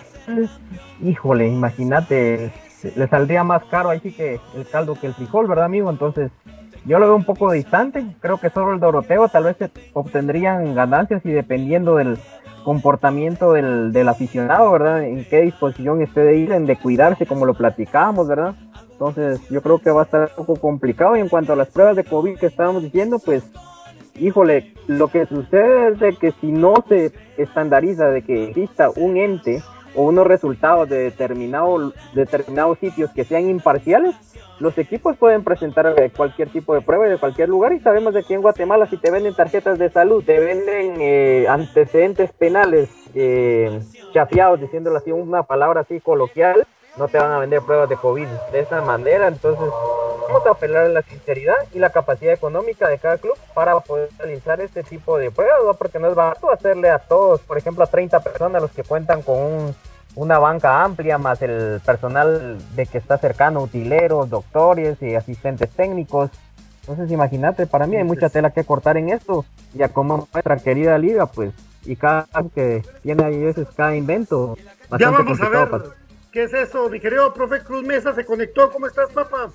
Híjole, 1.02 1.49
imagínate, 1.49 2.50
le 2.96 3.08
saldría 3.08 3.44
más 3.44 3.64
caro 3.64 3.90
ahí 3.90 4.00
sí 4.00 4.12
que 4.12 4.40
el 4.56 4.66
caldo 4.70 4.94
que 4.94 5.06
el 5.06 5.14
frijol, 5.14 5.46
¿verdad, 5.46 5.66
amigo? 5.66 5.90
Entonces, 5.90 6.30
yo 6.87 6.99
lo 6.99 7.06
veo 7.06 7.16
un 7.16 7.25
poco 7.25 7.52
distante. 7.52 8.04
Creo 8.20 8.38
que 8.38 8.50
solo 8.50 8.73
el 8.73 8.80
Doroteo 8.80 9.28
tal 9.28 9.44
vez 9.44 9.56
obtendrían 9.92 10.75
ganancias 10.75 11.25
y 11.25 11.30
dependiendo 11.30 11.96
del 11.96 12.18
comportamiento 12.64 13.52
del, 13.52 13.92
del 13.92 14.08
aficionado, 14.08 14.70
¿verdad? 14.73 15.02
En 15.04 15.25
qué 15.26 15.42
disposición 15.42 16.00
esté 16.02 16.20
de 16.20 16.37
ir, 16.37 16.52
en 16.52 16.66
de 16.66 16.76
cuidarse, 16.76 17.26
como 17.26 17.44
lo 17.44 17.54
platicábamos, 17.54 18.28
¿verdad? 18.28 18.54
Entonces, 18.92 19.46
yo 19.50 19.61
creo 19.61 19.78
que 19.78 19.90
va 19.90 20.02
a 20.02 20.04
estar 20.04 20.30
un 20.37 20.46
poco 20.46 20.61
complicado. 20.61 21.16
Y 21.16 21.20
en 21.20 21.28
cuanto 21.28 21.52
a 21.52 21.56
las 21.56 21.68
pruebas 21.68 21.96
de 21.96 22.04
COVID 22.04 22.38
que 22.38 22.46
estábamos 22.46 22.82
diciendo, 22.82 23.18
pues 23.18 23.44
híjole, 24.18 24.73
lo 24.87 25.09
que 25.09 25.26
sucede 25.26 25.88
es 25.88 25.99
de 25.99 26.16
que 26.16 26.33
si 26.40 26.52
no 26.52 26.75
se 26.88 27.12
estandariza 27.37 28.09
de 28.09 28.23
que 28.23 28.44
exista 28.49 28.90
un 28.90 29.16
ente 29.16 29.62
o 29.94 30.04
unos 30.04 30.26
resultados 30.26 30.88
de 30.88 31.04
determinado, 31.04 31.92
determinados 32.14 32.78
sitios 32.78 33.11
que 33.12 33.25
sean 33.25 33.49
imparciales, 33.49 34.14
los 34.61 34.78
equipos 34.78 35.16
pueden 35.16 35.42
presentar 35.42 35.94
cualquier 36.16 36.49
tipo 36.49 36.75
de 36.75 36.80
prueba 36.80 37.06
de 37.06 37.18
cualquier 37.18 37.49
lugar 37.49 37.73
y 37.73 37.80
sabemos 37.80 38.14
de 38.14 38.23
que 38.23 38.35
en 38.35 38.42
Guatemala 38.42 38.87
si 38.87 38.97
te 38.97 39.11
venden 39.11 39.35
tarjetas 39.35 39.78
de 39.78 39.90
salud, 39.90 40.23
te 40.25 40.38
venden 40.38 40.97
eh, 41.00 41.47
antecedentes 41.49 42.33
penales 42.33 42.88
eh, 43.14 43.80
chafiados, 44.12 44.61
diciéndolo 44.61 44.99
así, 44.99 45.11
una 45.11 45.42
palabra 45.42 45.80
así 45.80 46.00
coloquial, 46.00 46.66
no 46.97 47.09
te 47.09 47.19
van 47.19 47.33
a 47.33 47.39
vender 47.39 47.61
pruebas 47.63 47.89
de 47.89 47.97
COVID 47.97 48.29
de 48.53 48.61
esa 48.61 48.81
manera, 48.81 49.29
entonces 49.29 49.69
vamos 50.29 50.47
a 50.47 50.51
apelar 50.51 50.87
a 50.87 50.89
la 50.89 51.03
sinceridad 51.03 51.55
y 51.73 51.79
la 51.79 51.91
capacidad 51.91 52.33
económica 52.33 52.89
de 52.89 52.99
cada 52.99 53.19
club 53.19 53.37
para 53.55 53.79
poder 53.81 54.11
realizar 54.19 54.61
este 54.61 54.83
tipo 54.83 55.19
de 55.19 55.31
pruebas, 55.31 55.61
¿no? 55.65 55.75
porque 55.75 55.99
no 55.99 56.09
es 56.09 56.15
barato 56.15 56.51
hacerle 56.51 56.91
a 56.91 56.99
todos, 56.99 57.41
por 57.41 57.59
ejemplo, 57.59 57.85
a 57.85 57.89
30 57.89 58.21
personas 58.21 58.63
los 58.63 58.71
que 58.71 58.85
cuentan 58.85 59.23
con 59.23 59.75
una 60.17 60.39
banca 60.39 60.85
amplia, 60.85 61.19
más 61.19 61.43
el 61.43 61.81
personal 61.85 62.59
de 62.77 62.87
que 62.87 62.99
está 62.99 63.19
cercano, 63.19 63.63
utileros, 63.63 64.31
doctores 64.31 65.01
y 65.03 65.15
asistentes 65.15 65.71
técnicos. 65.71 66.31
Entonces 66.83 67.11
imagínate, 67.11 67.67
para 67.67 67.87
mí 67.87 67.97
hay 67.97 68.05
mucha 68.05 68.29
tela 68.29 68.51
que 68.51 68.65
cortar 68.65 68.97
en 68.97 69.09
esto, 69.09 69.45
ya 69.73 69.89
como 69.89 70.29
nuestra 70.33 70.57
querida 70.59 70.99
liga, 70.99 71.27
pues, 71.27 71.53
y 71.85 71.97
cada 71.97 72.27
que 72.55 72.83
tiene 73.03 73.25
ahí 73.25 73.39
veces 73.39 73.67
cada 73.75 73.97
invento. 73.97 74.57
Ya 74.99 75.11
vamos 75.11 75.41
a 75.41 75.49
ver, 75.49 75.69
¿qué 76.35 76.43
es 76.43 76.53
eso? 76.53 76.91
Mi 76.91 76.99
querido 76.99 77.33
profe 77.33 77.61
Cruz 77.61 77.85
Mesa 77.85 78.12
se 78.12 78.25
conectó, 78.25 78.69
¿cómo 78.73 78.88
estás, 78.88 79.09
papá? 79.12 79.50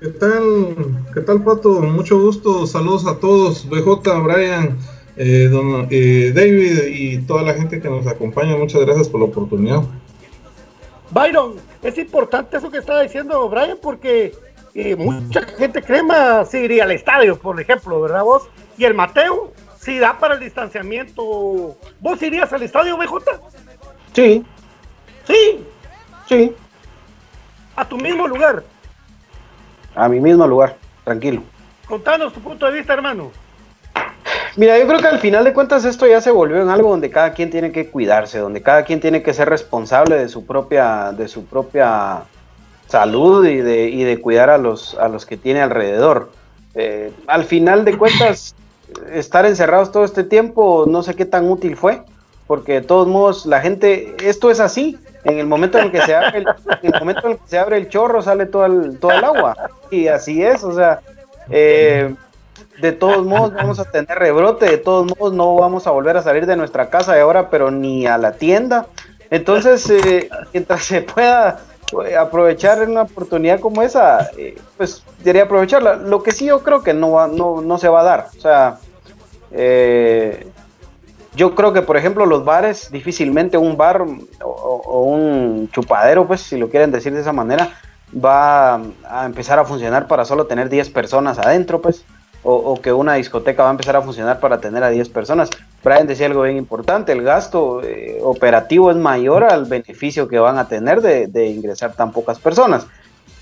¿Qué 0.00 0.08
tal? 0.08 0.74
¿Qué 1.12 1.20
tal, 1.20 1.44
Pato? 1.44 1.82
Mucho 1.82 2.18
gusto. 2.18 2.66
Saludos 2.66 3.06
a 3.06 3.20
todos. 3.20 3.68
BJ, 3.68 4.18
Brian, 4.22 4.78
eh, 5.18 5.50
eh, 5.90 6.32
David 6.34 6.84
y 6.88 7.18
toda 7.18 7.42
la 7.42 7.52
gente 7.52 7.80
que 7.80 7.88
nos 7.88 8.06
acompaña. 8.06 8.56
Muchas 8.56 8.80
gracias 8.80 9.10
por 9.10 9.20
la 9.20 9.26
oportunidad. 9.26 9.82
Byron, 11.10 11.56
es 11.82 11.98
importante 11.98 12.56
eso 12.56 12.70
que 12.70 12.78
estaba 12.78 13.02
diciendo 13.02 13.46
Brian 13.50 13.76
porque 13.82 14.32
eh, 14.74 14.96
mucha 14.96 15.42
gente 15.42 15.82
crema 15.82 16.46
sí 16.46 16.60
iría 16.60 16.84
al 16.84 16.92
estadio, 16.92 17.38
por 17.38 17.60
ejemplo, 17.60 18.00
¿verdad 18.00 18.24
vos? 18.24 18.44
Y 18.78 18.86
el 18.86 18.94
Mateo, 18.94 19.52
si 19.78 19.98
da 19.98 20.18
para 20.18 20.34
el 20.34 20.40
distanciamiento, 20.40 21.76
¿vos 22.00 22.22
irías 22.22 22.50
al 22.54 22.62
estadio, 22.62 22.96
BJ? 22.96 23.22
Sí. 24.14 24.42
¿Sí? 25.26 25.64
Sí. 26.28 26.54
A 27.76 27.84
tu 27.84 27.96
mismo 27.96 28.28
lugar 28.28 28.62
a 29.94 30.08
mi 30.08 30.20
mismo 30.20 30.46
lugar, 30.46 30.76
tranquilo. 31.04 31.42
Contanos 31.86 32.32
tu 32.32 32.40
punto 32.40 32.66
de 32.66 32.72
vista, 32.72 32.94
hermano. 32.94 33.30
Mira, 34.56 34.78
yo 34.78 34.86
creo 34.86 35.00
que 35.00 35.06
al 35.06 35.18
final 35.18 35.44
de 35.44 35.52
cuentas 35.52 35.84
esto 35.84 36.06
ya 36.06 36.20
se 36.20 36.30
volvió 36.30 36.60
en 36.60 36.68
algo 36.68 36.90
donde 36.90 37.10
cada 37.10 37.32
quien 37.32 37.50
tiene 37.50 37.72
que 37.72 37.88
cuidarse, 37.88 38.38
donde 38.38 38.62
cada 38.62 38.84
quien 38.84 39.00
tiene 39.00 39.22
que 39.22 39.32
ser 39.32 39.48
responsable 39.48 40.16
de 40.16 40.28
su 40.28 40.44
propia, 40.44 41.12
de 41.12 41.26
su 41.28 41.46
propia 41.46 42.24
salud 42.86 43.46
y 43.46 43.58
de, 43.58 43.88
y 43.88 44.04
de 44.04 44.20
cuidar 44.20 44.50
a 44.50 44.58
los, 44.58 44.94
a 44.94 45.08
los 45.08 45.24
que 45.24 45.38
tiene 45.38 45.62
alrededor. 45.62 46.32
Eh, 46.74 47.12
al 47.26 47.44
final 47.44 47.84
de 47.84 47.96
cuentas, 47.96 48.54
estar 49.10 49.46
encerrados 49.46 49.90
todo 49.90 50.04
este 50.04 50.22
tiempo, 50.22 50.84
no 50.86 51.02
sé 51.02 51.14
qué 51.14 51.24
tan 51.24 51.50
útil 51.50 51.76
fue, 51.76 52.02
porque 52.46 52.74
de 52.74 52.82
todos 52.82 53.08
modos 53.08 53.46
la 53.46 53.60
gente, 53.62 54.14
esto 54.22 54.50
es 54.50 54.60
así, 54.60 54.98
en 55.24 55.38
el 55.38 55.46
momento 55.46 55.78
en 55.78 55.90
que 55.90 56.00
se 56.02 56.14
abre 56.14 56.38
el, 56.38 56.46
en 56.82 56.94
el 56.94 57.00
momento 57.00 57.28
en 57.28 57.36
que 57.36 57.48
se 57.48 57.58
abre 57.58 57.76
el 57.76 57.88
chorro 57.88 58.22
sale 58.22 58.46
todo 58.46 58.66
el, 58.66 58.98
todo 58.98 59.12
el 59.12 59.24
agua 59.24 59.56
y 59.90 60.08
así 60.08 60.42
es 60.42 60.64
o 60.64 60.74
sea 60.74 61.00
eh, 61.50 62.14
de 62.80 62.92
todos 62.92 63.24
modos 63.24 63.54
vamos 63.54 63.78
a 63.78 63.84
tener 63.84 64.18
rebrote, 64.18 64.66
de 64.66 64.78
todos 64.78 65.06
modos 65.06 65.32
no 65.32 65.54
vamos 65.54 65.86
a 65.86 65.90
volver 65.90 66.16
a 66.16 66.22
salir 66.22 66.46
de 66.46 66.56
nuestra 66.56 66.90
casa 66.90 67.14
de 67.14 67.20
ahora, 67.20 67.50
pero 67.50 67.70
ni 67.70 68.06
a 68.06 68.18
la 68.18 68.32
tienda. 68.32 68.86
Entonces, 69.30 69.88
eh, 69.88 70.28
mientras 70.52 70.84
se 70.84 71.02
pueda 71.02 71.60
eh, 72.06 72.16
aprovechar 72.16 72.86
una 72.88 73.02
oportunidad 73.02 73.60
como 73.60 73.82
esa, 73.82 74.30
eh, 74.36 74.58
pues 74.76 75.04
debería 75.18 75.44
aprovecharla. 75.44 75.94
Lo 75.94 76.22
que 76.22 76.32
sí 76.32 76.46
yo 76.46 76.62
creo 76.62 76.82
que 76.82 76.92
no, 76.92 77.26
no, 77.28 77.60
no 77.60 77.78
se 77.78 77.88
va 77.88 78.00
a 78.00 78.04
dar. 78.04 78.26
O 78.36 78.40
sea, 78.40 78.78
yo 81.34 81.54
creo 81.54 81.72
que, 81.72 81.82
por 81.82 81.96
ejemplo, 81.96 82.26
los 82.26 82.44
bares, 82.44 82.90
difícilmente 82.90 83.56
un 83.56 83.76
bar 83.76 84.04
o, 84.42 85.02
un 85.02 85.70
chupadero, 85.72 86.26
pues 86.26 86.42
si 86.42 86.58
lo 86.58 86.68
quieren 86.68 86.90
decir 86.90 87.14
de 87.14 87.20
esa 87.20 87.32
manera, 87.32 87.70
va 88.12 88.74
a 89.08 89.24
empezar 89.24 89.58
a 89.58 89.64
funcionar 89.64 90.06
para 90.06 90.24
solo 90.24 90.46
tener 90.46 90.68
10 90.68 90.90
personas 90.90 91.38
adentro, 91.38 91.80
pues 91.80 92.04
o, 92.44 92.80
que 92.80 92.92
una 92.92 93.14
discoteca 93.14 93.62
va 93.62 93.68
a 93.68 93.72
empezar 93.72 93.96
a 93.96 94.02
funcionar 94.02 94.40
para 94.40 94.60
tener 94.60 94.82
a 94.82 94.90
10 94.90 95.08
personas. 95.10 95.48
Brian 95.82 96.06
decía 96.06 96.26
algo 96.26 96.42
bien 96.42 96.56
importante, 96.56 97.12
el 97.12 97.22
gasto 97.22 97.82
eh, 97.82 98.18
operativo 98.22 98.90
es 98.90 98.96
mayor 98.96 99.44
al 99.44 99.64
beneficio 99.64 100.28
que 100.28 100.38
van 100.38 100.58
a 100.58 100.68
tener 100.68 101.00
de, 101.00 101.46
ingresar 101.46 101.94
tan 101.94 102.12
pocas 102.12 102.38
personas. 102.38 102.86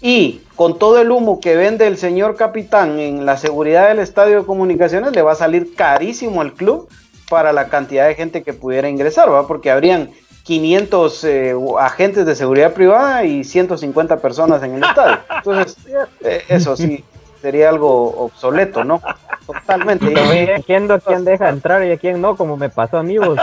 Y 0.03 0.43
con 0.55 0.79
todo 0.79 0.99
el 1.01 1.11
humo 1.11 1.41
que 1.41 1.57
vende 1.57 1.87
el 1.87 1.99
señor 1.99 2.37
capitán 2.37 2.99
en 2.99 3.27
la 3.27 3.37
seguridad 3.37 3.89
del 3.89 3.99
estadio 3.99 4.41
de 4.41 4.47
comunicaciones, 4.47 5.13
le 5.13 5.23
va 5.23 5.33
a 5.33 5.37
salir 5.37 5.75
carísimo 5.75 6.41
al 6.41 6.55
club 6.55 6.89
para 7.31 7.53
la 7.53 7.69
cantidad 7.69 8.09
de 8.09 8.17
gente 8.17 8.43
que 8.43 8.53
pudiera 8.53 8.89
ingresar, 8.89 9.33
¿va? 9.33 9.47
Porque 9.47 9.71
habrían 9.71 10.11
500 10.43 11.25
eh, 11.25 11.55
agentes 11.79 12.27
de 12.27 12.35
seguridad 12.35 12.75
privada 12.75 13.25
y 13.25 13.45
150 13.45 14.17
personas 14.19 14.63
en 14.65 14.75
el 14.75 14.83
estadio. 14.83 15.19
Entonces, 15.37 15.77
eh, 16.23 16.43
eso 16.49 16.77
sí, 16.77 17.05
sería 17.41 17.69
algo 17.69 18.11
obsoleto, 18.25 18.83
¿no? 18.83 19.01
Totalmente. 19.47 20.13
Entiendo 20.55 21.01
quién 21.01 21.25
deja 21.25 21.49
entrar 21.49 21.85
y 21.85 21.93
a 21.93 21.99
quién 21.99 22.21
no, 22.21 22.37
como 22.37 22.57
me 22.57 22.69
pasó 22.69 22.99
a 22.99 23.05
mí. 23.05 23.17
Vos. 23.17 23.39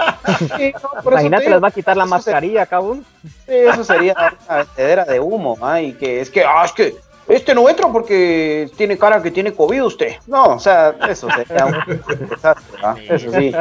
Imagínate, 1.05 1.49
les 1.49 1.63
va 1.63 1.69
a 1.69 1.71
quitar 1.71 1.95
la 1.95 2.05
mascarilla 2.05 2.65
cada 2.65 2.81
uno. 2.81 3.03
eso 3.47 3.85
sería 3.85 4.13
una 4.47 4.57
vendedera 4.57 5.05
de 5.05 5.19
humo, 5.21 5.57
¿ah? 5.61 5.81
y 5.81 5.93
que 5.93 6.19
es 6.19 6.29
que, 6.29 6.43
ah, 6.43 6.63
es 6.65 6.73
que 6.73 6.95
este 7.27 7.53
no 7.53 7.67
entra 7.69 7.91
porque 7.91 8.69
tiene 8.77 8.97
cara 8.97 9.21
que 9.21 9.31
tiene 9.31 9.53
COVID 9.53 9.83
usted. 9.83 10.15
No, 10.27 10.55
o 10.55 10.59
sea, 10.59 10.95
eso 11.09 11.27
sería 11.29 11.65
un 11.65 12.29
desastre, 12.29 12.79
¿ah? 12.83 12.95
Eso 13.09 13.31
sí. 13.31 13.53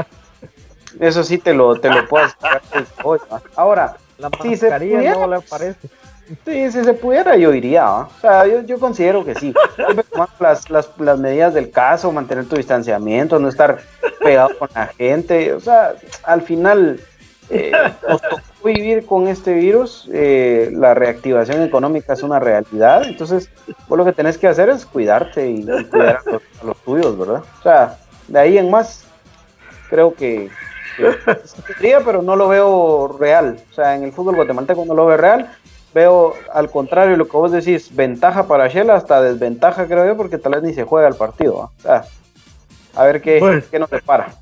Eso 1.01 1.25
sí 1.25 1.39
te 1.39 1.53
lo, 1.53 1.79
te 1.79 1.91
lo 1.91 2.07
puedo 2.09 2.25
explicar. 2.25 2.63
Ahora, 3.55 3.97
la 4.19 4.31
no 4.31 5.27
le 5.27 5.41
parece. 5.41 5.89
Sí, 6.45 6.73
si 6.73 6.85
se 6.85 6.93
pudiera, 6.93 7.37
yo 7.37 7.55
iría. 7.55 7.89
O 7.89 8.11
sea, 8.21 8.47
yo, 8.47 8.63
yo, 8.63 8.81
considero 8.81 9.25
que 9.25 9.35
sí. 9.35 9.55
Las, 10.41 10.71
las, 10.71 10.99
las, 10.99 11.19
medidas 11.19 11.55
del 11.55 11.71
caso, 11.71 12.11
mantener 12.11 12.49
tu 12.49 12.57
distanciamiento, 12.57 13.39
no 13.39 13.49
estar 13.49 13.79
pegado 14.21 14.59
con 14.59 14.69
la 14.75 14.89
gente. 14.89 15.53
O 15.53 15.61
sea, 15.61 15.95
al 16.25 16.43
final 16.43 17.01
eh, 17.51 17.73
nos 18.09 18.21
tocó 18.23 18.43
vivir 18.65 19.07
con 19.07 19.29
este 19.29 19.55
virus. 19.55 20.09
Eh, 20.13 20.71
la 20.73 20.95
reactivación 20.95 21.63
económica 21.63 22.13
es 22.13 22.23
una 22.23 22.39
realidad. 22.39 23.05
Entonces, 23.05 23.51
vos 23.89 23.99
lo 23.99 24.05
que 24.05 24.13
tenés 24.13 24.39
que 24.39 24.49
hacer 24.49 24.69
es 24.69 24.87
cuidarte 24.87 25.49
y, 25.49 25.65
cuidar 25.65 26.21
a 26.27 26.65
los, 26.65 26.77
tuyos, 26.79 27.19
¿verdad? 27.19 27.43
O 27.59 27.63
sea, 27.63 27.99
de 28.29 28.39
ahí 28.39 28.59
en 28.59 28.71
más, 28.71 29.05
creo 29.89 30.15
que, 30.15 30.51
que 31.81 31.99
pero 32.05 32.23
no 32.23 32.37
lo 32.37 32.49
veo 32.49 33.17
real. 33.19 33.59
O 33.71 33.75
sea, 33.75 33.95
en 33.95 34.03
el 34.03 34.13
fútbol 34.13 34.37
guatemalteco 34.37 34.85
no 34.85 34.95
lo 34.95 35.07
veo 35.07 35.17
real 35.17 35.51
veo 35.97 36.35
al 36.53 36.71
contrario 36.71 37.17
lo 37.17 37.27
que 37.27 37.39
vos 37.39 37.53
decís, 37.53 37.97
ventaja 37.97 38.47
para 38.47 38.69
Shell, 38.69 38.91
hasta 38.91 39.23
desventaja 39.23 39.87
creo 39.87 40.07
yo, 40.07 40.15
porque 40.15 40.37
tal 40.37 40.53
vez 40.53 40.63
ni 40.63 40.75
se 40.75 40.85
juega 40.85 41.09
el 41.09 41.15
partido. 41.15 41.71
a 42.95 43.05
ver 43.05 43.23
qué, 43.23 43.65
qué 43.71 43.79
nos 43.79 43.89
prepara. 43.89 44.35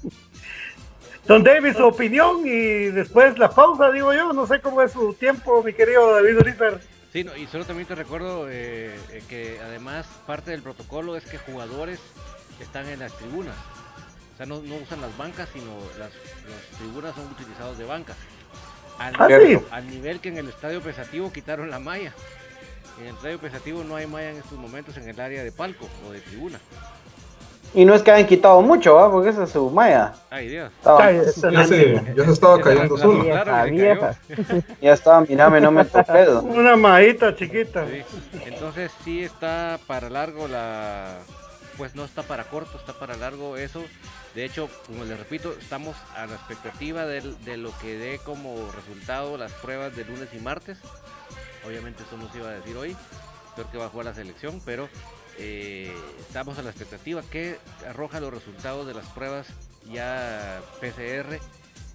Don 1.26 1.42
David, 1.42 1.74
su 1.74 1.84
opinión 1.84 2.42
y 2.44 2.90
después 2.90 3.38
la 3.38 3.48
pausa, 3.48 3.90
digo 3.90 4.12
yo, 4.12 4.34
no 4.34 4.46
sé 4.46 4.60
cómo 4.60 4.82
es 4.82 4.92
su 4.92 5.14
tiempo, 5.14 5.62
mi 5.62 5.72
querido 5.72 6.12
David 6.12 6.38
Urifer. 6.38 6.80
Sí, 7.14 7.24
y 7.36 7.46
solo 7.46 7.64
también 7.64 7.88
te 7.88 7.94
recuerdo 7.94 8.46
eh, 8.50 8.94
eh, 9.10 9.22
que 9.28 9.58
además 9.64 10.06
parte 10.26 10.50
del 10.50 10.60
protocolo 10.60 11.16
es 11.16 11.24
que 11.24 11.38
jugadores 11.38 11.98
están 12.60 12.88
en 12.88 12.98
las 12.98 13.16
tribunas. 13.16 13.54
O 14.34 14.36
sea, 14.36 14.46
no, 14.46 14.56
usan 14.56 15.00
las 15.00 15.16
bancas, 15.16 15.48
sino 15.52 15.70
las, 15.98 16.10
las 16.10 16.78
tribunas 16.78 17.14
son 17.14 17.26
utilizadas 17.26 17.78
de 17.78 17.84
bancas. 17.84 18.16
Al, 18.98 19.14
ah, 19.18 19.28
al, 19.70 19.88
nivel 19.88 20.20
que 20.20 20.28
en 20.28 20.38
el 20.38 20.48
estadio 20.48 20.82
pesativo 20.82 21.32
quitaron 21.32 21.70
la 21.70 21.78
malla. 21.78 22.12
En 23.00 23.06
el 23.06 23.14
estadio 23.14 23.38
pesativo 23.38 23.82
no 23.82 23.96
hay 23.96 24.06
malla 24.06 24.30
en 24.30 24.36
estos 24.36 24.58
momentos 24.58 24.96
en 24.98 25.08
el 25.08 25.18
área 25.18 25.42
de 25.42 25.52
palco 25.52 25.88
o 26.06 26.12
de 26.12 26.20
tribuna. 26.20 26.58
Y 27.74 27.84
no 27.84 27.94
es 27.94 28.02
que 28.02 28.12
hayan 28.12 28.28
quitado 28.28 28.62
mucho, 28.62 28.94
¿va? 28.94 29.10
porque 29.10 29.30
esa 29.30 29.44
es 29.44 29.50
su 29.50 29.68
malla. 29.68 30.14
Ay, 30.30 30.48
Dios. 30.48 30.72
ya, 30.84 31.64
se, 31.64 31.96
estaba 32.30 32.60
cayendo 32.60 32.96
solo. 32.96 33.24
ya 33.24 34.92
estaba, 34.92 35.20
mirame, 35.22 35.60
no 35.60 35.72
me 35.72 35.84
toqué. 35.84 36.28
Una 36.42 36.76
mallita 36.76 37.34
chiquita. 37.34 37.84
Entonces 38.46 38.92
sí 39.04 39.24
está 39.24 39.78
para 39.86 40.08
largo 40.08 40.46
la... 40.46 41.18
Pues 41.76 41.96
no 41.96 42.04
está 42.04 42.22
para 42.22 42.44
corto, 42.44 42.78
está 42.78 42.92
para 42.92 43.16
largo 43.16 43.56
eso. 43.56 43.82
De 44.34 44.44
hecho, 44.44 44.68
como 44.86 45.04
les 45.04 45.18
repito, 45.18 45.52
estamos 45.60 45.96
a 46.16 46.26
la 46.26 46.34
expectativa 46.34 47.06
de, 47.06 47.56
lo 47.56 47.76
que 47.78 47.96
dé 47.96 48.20
como 48.24 48.54
resultado 48.72 49.36
las 49.36 49.52
pruebas 49.52 49.96
de 49.96 50.04
lunes 50.04 50.28
y 50.32 50.38
martes. 50.38 50.78
Obviamente 51.66 52.02
eso 52.04 52.16
no 52.16 52.30
se 52.30 52.38
iba 52.38 52.48
a 52.48 52.52
decir 52.52 52.76
hoy, 52.76 52.96
creo 53.54 53.70
que 53.70 53.78
va 53.78 53.86
a 53.86 53.88
jugar 53.88 54.06
la 54.06 54.14
selección, 54.14 54.60
pero 54.64 54.88
eh, 55.38 55.92
estamos 56.20 56.58
a 56.58 56.62
la 56.62 56.70
expectativa 56.70 57.22
que 57.22 57.58
arroja 57.88 58.20
los 58.20 58.32
resultados 58.32 58.86
de 58.86 58.94
las 58.94 59.06
pruebas 59.06 59.46
ya 59.90 60.60
PCR 60.80 61.38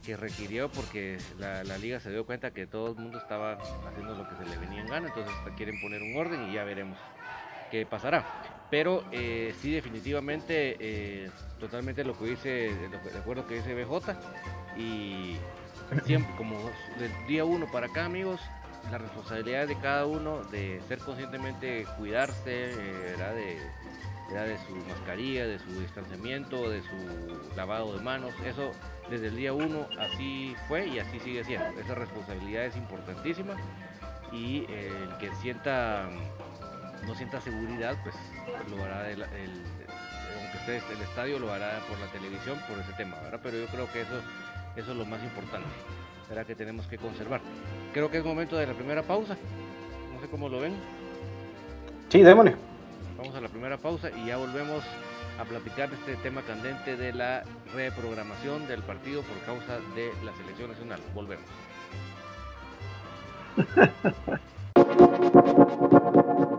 que 0.06 0.18
requirió 0.18 0.70
porque 0.70 1.18
la, 1.38 1.64
liga 1.78 2.00
se 2.00 2.10
dio 2.10 2.26
cuenta 2.26 2.52
que 2.52 2.66
todo 2.68 2.92
el 2.92 2.96
mundo 2.96 3.18
estaba 3.18 3.58
haciendo 3.88 4.16
lo 4.16 4.28
que 4.28 4.36
se 4.36 4.46
le 4.50 4.58
venía 4.58 4.82
en 4.82 4.88
gana, 4.88 5.08
entonces 5.08 5.34
quieren 5.58 5.80
poner 5.82 6.02
un 6.02 6.16
orden 6.18 6.50
y 6.50 6.54
ya 6.54 6.64
veremos 6.64 6.98
qué 7.70 7.86
pasará. 7.86 8.26
Pero 8.70 9.04
eh, 9.12 9.54
sí, 9.62 9.72
definitivamente, 9.72 10.78
eh, 10.80 11.30
totalmente 11.60 12.04
lo 12.04 12.18
que 12.18 12.26
dice, 12.26 12.50
de 12.50 13.18
acuerdo 13.18 13.48
que 13.48 13.56
dice 13.56 13.74
BJ. 13.74 14.16
Y 14.78 15.38
siempre, 16.06 16.36
como 16.38 16.56
del 17.00 17.12
día 17.28 17.46
uno 17.46 17.70
para 17.72 17.88
acá, 17.88 18.06
amigos, 18.06 18.40
la 18.92 18.98
responsabilidad 18.98 19.68
de 19.68 19.78
cada 19.78 20.06
uno 20.06 20.44
de 20.46 20.82
ser 20.88 21.00
conscientemente 21.00 21.86
cuidarse, 21.98 22.72
eh, 22.72 23.16
de, 23.18 24.40
de 24.40 24.58
su 24.68 24.76
mascarilla, 24.88 25.46
de 25.46 25.60
su 25.60 25.80
distanciamiento, 25.80 26.70
de 26.70 26.82
su 26.82 27.56
lavado 27.56 27.98
de 27.98 28.04
manos. 28.04 28.34
Eso 28.46 28.72
desde 29.10 29.28
el 29.28 29.36
día 29.36 29.54
uno 29.54 29.88
así 30.00 30.56
fue 30.68 30.88
y 30.88 31.00
así 31.00 31.20
sigue 31.20 31.44
siendo. 31.44 31.80
Esa 31.80 31.96
responsabilidad 31.96 32.66
es 32.66 32.76
importantísima 32.76 33.56
y 34.32 34.66
el 34.70 35.18
que 35.20 35.34
sienta 35.42 36.08
no 37.06 37.16
sienta 37.16 37.42
seguridad, 37.42 37.96
pues 38.04 38.16
lo 38.70 38.84
hará 38.84 39.10
el, 39.10 39.24
aunque 39.24 40.58
esté 40.58 40.94
el 40.94 41.02
estadio 41.02 41.40
lo 41.40 41.52
hará 41.52 41.80
por 41.88 42.00
la 42.00 42.08
televisión 42.08 42.60
por 42.68 42.78
ese 42.80 42.94
tema, 42.94 43.20
¿verdad? 43.22 43.40
Pero 43.42 43.58
yo 43.58 43.66
creo 43.68 43.92
que 43.92 44.02
eso, 44.02 44.22
eso 44.76 44.92
es 44.92 44.98
lo 44.98 45.06
más 45.06 45.24
importante, 45.24 45.68
será 46.30 46.46
que 46.46 46.56
tenemos 46.56 46.88
que 46.88 46.98
conservar. 46.98 47.42
Creo 47.94 48.10
que 48.10 48.20
es 48.20 48.24
momento 48.24 48.56
de 48.56 48.68
la 48.68 48.74
primera 48.74 49.04
pausa, 49.04 49.36
no 50.14 50.22
sé 50.22 50.30
cómo 50.30 50.48
lo 50.48 50.62
ven. 50.62 50.76
Sí, 52.08 52.22
démosle. 52.22 52.56
Vamos 53.18 53.36
a 53.36 53.42
la 53.42 53.50
primera 53.50 53.78
pausa 53.78 54.10
y 54.12 54.28
ya 54.28 54.38
volvemos 54.38 54.82
a 55.40 55.44
platicar 55.44 55.90
de 55.90 55.96
este 55.96 56.16
tema 56.18 56.44
candente 56.44 56.96
de 56.96 57.14
la 57.14 57.44
reprogramación 57.74 58.68
del 58.68 58.84
partido 58.84 59.24
por 59.24 59.40
causa 59.40 59.80
de 59.96 60.12
la 60.24 60.32
selección 60.38 60.70
nacional. 60.70 61.02
Volvemos. 61.14 61.50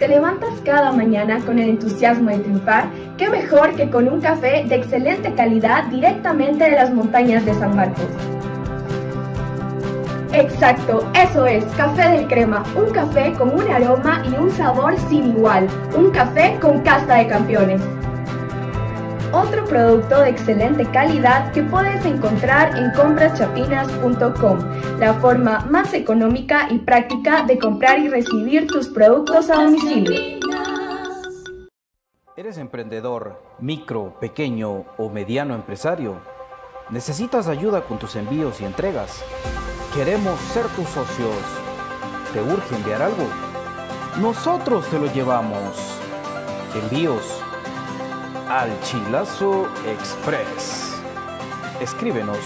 ¿Te 0.00 0.08
levantas 0.08 0.48
cada 0.64 0.92
mañana 0.92 1.40
con 1.44 1.58
el 1.58 1.68
entusiasmo 1.68 2.30
de 2.30 2.38
triunfar? 2.38 2.86
¿Qué 3.18 3.28
mejor 3.28 3.74
que 3.76 3.90
con 3.90 4.08
un 4.08 4.18
café 4.18 4.64
de 4.66 4.76
excelente 4.76 5.34
calidad 5.34 5.84
directamente 5.88 6.64
de 6.64 6.70
las 6.70 6.90
montañas 6.90 7.44
de 7.44 7.52
San 7.52 7.76
Marcos? 7.76 8.06
Exacto, 10.32 11.06
eso 11.14 11.44
es, 11.44 11.64
café 11.76 12.08
del 12.12 12.26
crema, 12.28 12.64
un 12.74 12.90
café 12.94 13.34
con 13.34 13.50
un 13.50 13.70
aroma 13.70 14.22
y 14.24 14.40
un 14.40 14.50
sabor 14.50 14.94
sin 15.10 15.36
igual, 15.36 15.68
un 15.94 16.10
café 16.10 16.56
con 16.62 16.80
casta 16.80 17.16
de 17.16 17.26
campeones. 17.26 17.82
Otro 19.32 19.64
producto 19.64 20.22
de 20.22 20.30
excelente 20.30 20.84
calidad 20.86 21.52
que 21.52 21.62
puedes 21.62 22.04
encontrar 22.04 22.76
en 22.76 22.90
compraschapinas.com, 22.90 24.58
la 24.98 25.14
forma 25.14 25.66
más 25.70 25.94
económica 25.94 26.66
y 26.68 26.78
práctica 26.78 27.44
de 27.44 27.56
comprar 27.56 28.00
y 28.00 28.08
recibir 28.08 28.66
tus 28.66 28.88
productos 28.88 29.48
a 29.50 29.62
domicilio. 29.62 30.40
¿Eres 32.36 32.58
emprendedor, 32.58 33.40
micro, 33.60 34.18
pequeño 34.18 34.86
o 34.98 35.08
mediano 35.10 35.54
empresario? 35.54 36.16
¿Necesitas 36.90 37.46
ayuda 37.46 37.82
con 37.82 38.00
tus 38.00 38.16
envíos 38.16 38.60
y 38.60 38.64
entregas? 38.64 39.22
Queremos 39.94 40.40
ser 40.40 40.66
tus 40.74 40.88
socios. 40.88 41.36
¿Te 42.32 42.42
urge 42.42 42.74
enviar 42.74 43.00
algo? 43.00 43.28
Nosotros 44.20 44.88
te 44.88 44.98
lo 44.98 45.06
llevamos. 45.12 46.00
Envíos 46.74 47.39
al 48.50 48.68
Chilazo 48.80 49.68
Express. 49.86 51.00
Escríbenos 51.80 52.38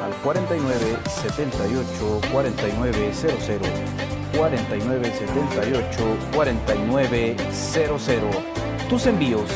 al 0.00 0.12
49 0.22 0.96
78 1.08 2.20
4900 2.32 3.68
49 4.36 5.12
78 5.12 6.16
4900. 6.32 8.36
Tus 8.88 9.06
envíos 9.06 9.50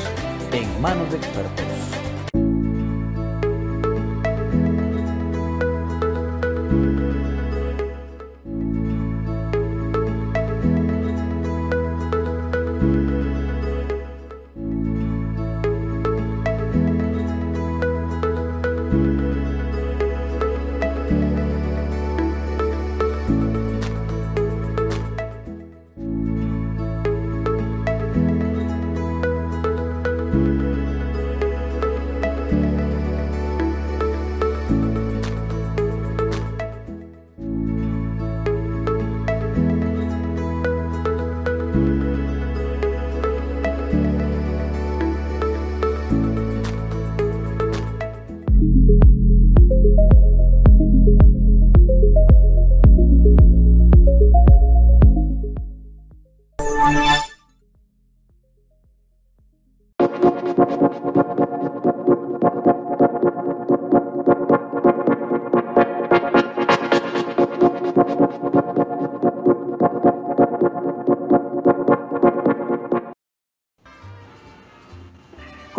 en 0.52 0.80
manos 0.80 1.08
de 1.12 1.18
expertos. 1.18 1.71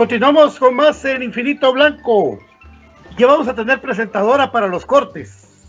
Continuamos 0.03 0.59
con 0.59 0.75
más 0.75 1.05
en 1.05 1.23
Infinito 1.23 1.71
Blanco. 1.71 2.37
Ya 3.17 3.25
vamos 3.25 3.47
a 3.47 3.55
tener 3.55 3.79
presentadora 3.79 4.51
para 4.51 4.67
los 4.67 4.85
cortes. 4.85 5.65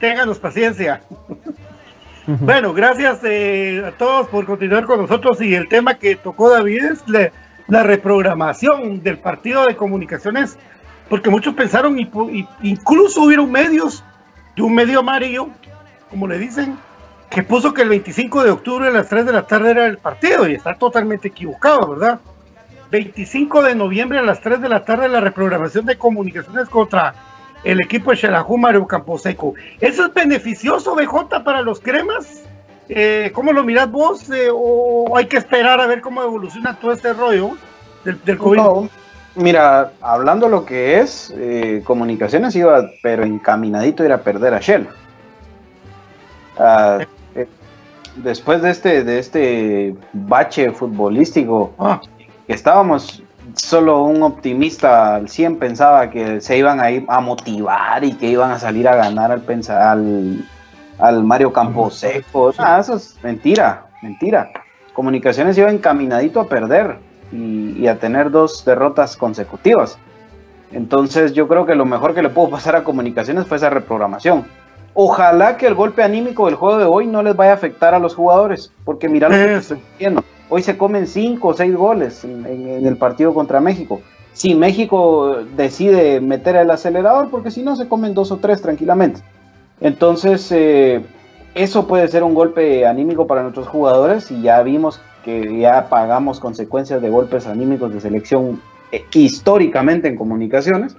Ténganos 0.00 0.40
paciencia. 0.40 1.02
bueno, 2.26 2.74
gracias 2.74 3.20
eh, 3.22 3.84
a 3.86 3.92
todos 3.92 4.26
por 4.26 4.46
continuar 4.46 4.84
con 4.84 5.00
nosotros. 5.00 5.40
Y 5.40 5.54
el 5.54 5.68
tema 5.68 5.94
que 5.94 6.16
tocó 6.16 6.50
David 6.50 6.86
es 6.86 7.04
la, 7.68 7.82
reprogramación 7.84 9.00
del 9.00 9.18
partido 9.18 9.64
de 9.64 9.76
comunicaciones, 9.76 10.58
porque 11.08 11.30
muchos 11.30 11.54
pensaron, 11.54 12.00
y, 12.00 12.10
incluso 12.62 13.22
hubieron 13.22 13.48
medios, 13.48 14.02
de 14.56 14.62
un 14.62 14.74
medio 14.74 14.98
amarillo, 14.98 15.50
como 16.10 16.26
le 16.26 16.36
dicen, 16.40 16.76
que 17.30 17.44
puso 17.44 17.72
que 17.72 17.82
el 17.82 17.90
25 17.90 18.42
de 18.42 18.50
octubre 18.50 18.88
a 18.88 18.90
las 18.90 19.08
3 19.08 19.24
de 19.24 19.32
la 19.32 19.46
tarde 19.46 19.70
era 19.70 19.86
el 19.86 19.98
partido, 19.98 20.48
y 20.48 20.54
está 20.54 20.74
totalmente 20.74 21.28
equivocado, 21.28 21.90
¿verdad? 21.90 22.18
25 22.90 23.62
de 23.62 23.74
noviembre 23.74 24.18
a 24.18 24.22
las 24.22 24.40
3 24.40 24.60
de 24.60 24.68
la 24.68 24.84
tarde 24.84 25.08
la 25.08 25.20
reprogramación 25.20 25.84
de 25.86 25.98
comunicaciones 25.98 26.68
contra 26.68 27.14
el 27.64 27.80
equipo 27.80 28.10
de 28.10 28.16
Xelajú 28.16 28.56
Mario 28.56 28.86
Camposeco. 28.86 29.54
¿Eso 29.80 30.06
es 30.06 30.14
beneficioso, 30.14 30.94
BJ, 30.94 31.44
para 31.44 31.62
los 31.62 31.80
cremas? 31.80 32.44
Eh, 32.88 33.30
¿Cómo 33.34 33.52
lo 33.52 33.64
mirás 33.64 33.90
vos? 33.90 34.30
Eh, 34.30 34.48
¿O 34.50 35.16
hay 35.16 35.26
que 35.26 35.36
esperar 35.36 35.80
a 35.80 35.86
ver 35.86 36.00
cómo 36.00 36.22
evoluciona 36.22 36.78
todo 36.78 36.92
este 36.92 37.12
rollo 37.12 37.56
del, 38.04 38.38
COVID? 38.38 38.88
mira, 39.34 39.92
hablando 40.00 40.48
lo 40.48 40.64
que 40.64 41.00
es, 41.00 41.34
eh, 41.36 41.82
comunicaciones 41.84 42.56
iba, 42.56 42.88
pero 43.02 43.24
encaminadito 43.24 44.02
a 44.02 44.06
ir 44.06 44.12
a 44.12 44.22
perder 44.22 44.54
a 44.54 44.60
Shell. 44.60 44.88
Ah, 46.56 47.00
después 48.16 48.62
de 48.62 48.70
este, 48.70 49.04
de 49.04 49.18
este 49.18 49.94
bache 50.12 50.72
futbolístico, 50.72 51.72
ah 51.78 52.00
estábamos 52.48 53.22
solo 53.54 54.02
un 54.02 54.22
optimista 54.22 55.16
al 55.16 55.28
100 55.28 55.56
pensaba 55.56 56.10
que 56.10 56.40
se 56.40 56.58
iban 56.58 56.80
a 56.80 56.90
ir 56.90 57.04
a 57.08 57.20
motivar 57.20 58.04
y 58.04 58.12
que 58.14 58.26
iban 58.26 58.50
a 58.50 58.58
salir 58.58 58.88
a 58.88 58.96
ganar 58.96 59.30
al, 59.30 59.42
al, 59.68 60.44
al 60.98 61.24
Mario 61.24 61.52
Camposeco. 61.52 62.52
Ah, 62.58 62.78
eso 62.80 62.96
es 62.96 63.16
mentira, 63.22 63.86
mentira. 64.02 64.50
Comunicaciones 64.92 65.56
iba 65.58 65.70
encaminadito 65.70 66.40
a 66.40 66.48
perder 66.48 66.98
y, 67.32 67.86
a 67.86 67.98
tener 67.98 68.30
dos 68.30 68.64
derrotas 68.64 69.16
consecutivas. 69.16 69.98
Entonces 70.72 71.32
yo 71.32 71.48
creo 71.48 71.64
que 71.66 71.74
lo 71.74 71.84
mejor 71.84 72.14
que 72.14 72.22
le 72.22 72.28
pudo 72.28 72.50
pasar 72.50 72.76
a 72.76 72.84
Comunicaciones 72.84 73.46
fue 73.46 73.56
esa 73.56 73.70
reprogramación. 73.70 74.44
Ojalá 74.94 75.56
que 75.56 75.66
el 75.66 75.74
golpe 75.74 76.02
anímico 76.02 76.46
del 76.46 76.56
juego 76.56 76.78
de 76.78 76.84
hoy 76.84 77.06
no 77.06 77.22
les 77.22 77.36
vaya 77.36 77.52
a 77.52 77.54
afectar 77.54 77.94
a 77.94 77.98
los 77.98 78.14
jugadores, 78.14 78.72
porque 78.84 79.08
mira 79.08 79.28
lo 79.28 79.36
que 79.36 79.54
estoy 79.54 79.78
diciendo 79.92 80.24
Hoy 80.50 80.62
se 80.62 80.78
comen 80.78 81.06
cinco 81.06 81.48
o 81.48 81.54
seis 81.54 81.74
goles 81.74 82.24
en, 82.24 82.46
el 82.46 82.96
partido 82.96 83.34
contra 83.34 83.60
México. 83.60 84.00
Si 84.32 84.54
México 84.54 85.36
decide 85.56 86.20
meter 86.20 86.56
el 86.56 86.70
acelerador, 86.70 87.28
porque 87.30 87.50
si 87.50 87.62
no 87.62 87.76
se 87.76 87.88
comen 87.88 88.14
dos 88.14 88.30
o 88.30 88.38
tres 88.38 88.62
tranquilamente. 88.62 89.20
Entonces, 89.80 90.50
eh, 90.52 91.02
eso 91.54 91.86
puede 91.86 92.08
ser 92.08 92.22
un 92.22 92.34
golpe 92.34 92.86
anímico 92.86 93.26
para 93.26 93.42
nuestros 93.42 93.68
jugadores 93.68 94.30
y 94.30 94.42
ya 94.42 94.62
vimos 94.62 95.00
que 95.24 95.58
ya 95.58 95.88
pagamos 95.88 96.40
consecuencias 96.40 97.02
de 97.02 97.10
golpes 97.10 97.46
anímicos 97.46 97.92
de 97.92 98.00
selección 98.00 98.60
eh, 98.92 99.04
históricamente 99.12 100.08
en 100.08 100.16
comunicaciones. 100.16 100.96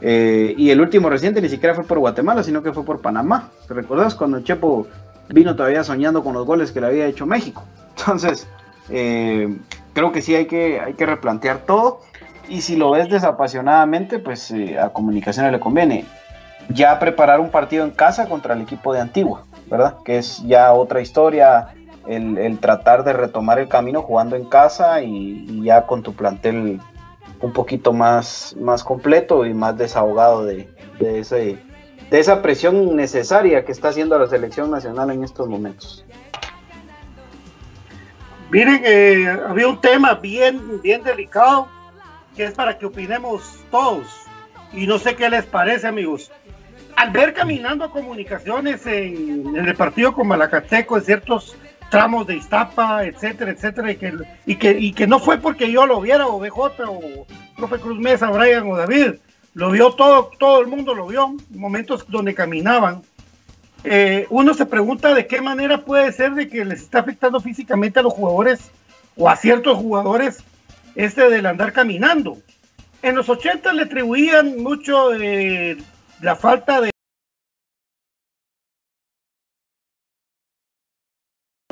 Eh, 0.00 0.54
y 0.56 0.70
el 0.70 0.80
último 0.80 1.08
reciente 1.08 1.40
ni 1.40 1.48
siquiera 1.48 1.74
fue 1.74 1.84
por 1.84 1.98
Guatemala, 1.98 2.42
sino 2.42 2.62
que 2.62 2.72
fue 2.72 2.84
por 2.84 3.00
Panamá. 3.00 3.50
¿Te 3.66 3.74
recuerdas 3.74 4.14
cuando 4.14 4.40
Chepo 4.40 4.86
vino 5.30 5.56
todavía 5.56 5.82
soñando 5.82 6.22
con 6.22 6.34
los 6.34 6.46
goles 6.46 6.70
que 6.70 6.80
le 6.80 6.88
había 6.88 7.06
hecho 7.06 7.26
México? 7.26 7.64
Entonces, 7.96 8.46
eh, 8.90 9.56
creo 9.92 10.12
que 10.12 10.22
sí 10.22 10.34
hay 10.34 10.46
que, 10.46 10.80
hay 10.80 10.94
que 10.94 11.06
replantear 11.06 11.58
todo. 11.60 12.00
Y 12.48 12.60
si 12.60 12.76
lo 12.76 12.90
ves 12.90 13.08
desapasionadamente, 13.08 14.18
pues 14.18 14.50
eh, 14.50 14.78
a 14.78 14.90
Comunicaciones 14.90 15.52
le 15.52 15.60
conviene 15.60 16.04
ya 16.68 16.98
preparar 16.98 17.40
un 17.40 17.50
partido 17.50 17.84
en 17.84 17.90
casa 17.90 18.28
contra 18.28 18.54
el 18.54 18.62
equipo 18.62 18.92
de 18.92 19.00
Antigua, 19.00 19.44
¿verdad? 19.70 19.96
Que 20.04 20.18
es 20.18 20.42
ya 20.46 20.72
otra 20.72 21.00
historia, 21.00 21.74
el, 22.06 22.58
tratar 22.58 23.04
de 23.04 23.12
retomar 23.12 23.58
el 23.58 23.68
camino 23.68 24.02
jugando 24.02 24.36
en 24.36 24.44
casa 24.44 25.02
y, 25.02 25.62
ya 25.62 25.86
con 25.86 26.02
tu 26.02 26.14
plantel 26.14 26.80
un 27.40 27.52
poquito 27.52 27.92
más, 27.92 28.54
más 28.58 28.84
completo 28.84 29.44
y 29.44 29.54
más 29.54 29.76
desahogado 29.76 30.44
de, 30.44 30.68
ese, 31.00 31.58
de 32.10 32.20
esa 32.20 32.42
presión 32.42 32.96
necesaria 32.96 33.64
que 33.64 33.72
está 33.72 33.88
haciendo 33.88 34.18
la 34.18 34.26
selección 34.26 34.70
nacional 34.70 35.10
en 35.10 35.24
estos 35.24 35.48
momentos. 35.48 36.04
Miren, 38.54 38.82
eh, 38.84 39.36
había 39.48 39.66
un 39.66 39.80
tema 39.80 40.14
bien, 40.14 40.80
bien 40.80 41.02
delicado 41.02 41.66
que 42.36 42.44
es 42.44 42.52
para 42.52 42.78
que 42.78 42.86
opinemos 42.86 43.42
todos. 43.68 44.06
Y 44.72 44.86
no 44.86 45.00
sé 45.00 45.16
qué 45.16 45.28
les 45.28 45.44
parece, 45.44 45.88
amigos. 45.88 46.30
Al 46.94 47.10
ver 47.10 47.34
caminando 47.34 47.90
comunicaciones 47.90 48.86
en, 48.86 49.56
el 49.56 49.74
partido 49.74 50.14
con 50.14 50.28
Malacateco, 50.28 50.96
en 50.96 51.02
ciertos 51.02 51.56
tramos 51.90 52.28
de 52.28 52.36
Iztapa, 52.36 53.04
etcétera, 53.04 53.50
etcétera, 53.50 53.90
y 53.90 53.96
que, 53.96 54.12
y 54.46 54.54
que, 54.54 54.70
y 54.78 54.92
que 54.92 55.08
no 55.08 55.18
fue 55.18 55.38
porque 55.38 55.72
yo 55.72 55.84
lo 55.84 56.00
viera, 56.00 56.28
o 56.28 56.38
BJ, 56.38 56.84
o 56.86 57.26
profe 57.56 57.80
Cruz 57.80 57.98
Mesa, 57.98 58.30
Brian 58.30 58.70
o 58.70 58.76
David, 58.76 59.14
lo 59.54 59.72
vio 59.72 59.90
todo, 59.94 60.30
todo 60.38 60.60
el 60.60 60.68
mundo 60.68 60.94
lo 60.94 61.08
vio, 61.08 61.34
momentos 61.50 62.06
donde 62.08 62.36
caminaban. 62.36 63.02
Eh, 63.84 64.26
uno 64.30 64.54
se 64.54 64.64
pregunta 64.64 65.12
de 65.12 65.26
qué 65.26 65.42
manera 65.42 65.84
puede 65.84 66.10
ser 66.12 66.32
de 66.34 66.48
que 66.48 66.64
les 66.64 66.80
está 66.80 67.00
afectando 67.00 67.38
físicamente 67.40 68.00
a 68.00 68.02
los 68.02 68.14
jugadores 68.14 68.70
o 69.14 69.28
a 69.28 69.36
ciertos 69.36 69.76
jugadores 69.76 70.42
este 70.94 71.28
del 71.28 71.44
andar 71.44 71.72
caminando. 71.72 72.38
En 73.02 73.14
los 73.14 73.28
80 73.28 73.74
le 73.74 73.82
atribuían 73.82 74.62
mucho 74.62 75.14
eh, 75.14 75.76
la 76.22 76.34
falta 76.34 76.80
de... 76.80 76.90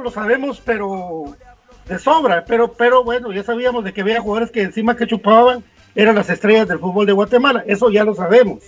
Lo 0.03 0.11
sabemos, 0.11 0.61
pero 0.61 1.37
de 1.87 1.98
sobra, 1.98 2.44
pero, 2.44 2.75
pero 2.75 3.05
bueno, 3.05 3.33
ya 3.33 3.42
sabíamos 3.42 3.85
de 3.85 3.94
que 3.94 4.03
había 4.03 4.20
jugadores 4.20 4.51
que 4.51 4.62
encima 4.62 4.96
que 4.96 5.07
chupaban 5.07 5.64
eran 5.94 6.16
las 6.16 6.29
estrellas 6.29 6.68
del 6.68 6.79
fútbol 6.79 7.07
de 7.07 7.12
Guatemala, 7.12 7.64
eso 7.66 7.90
ya 7.90 8.05
lo 8.05 8.14
sabemos. 8.14 8.62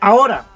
Ahora, 0.00 0.46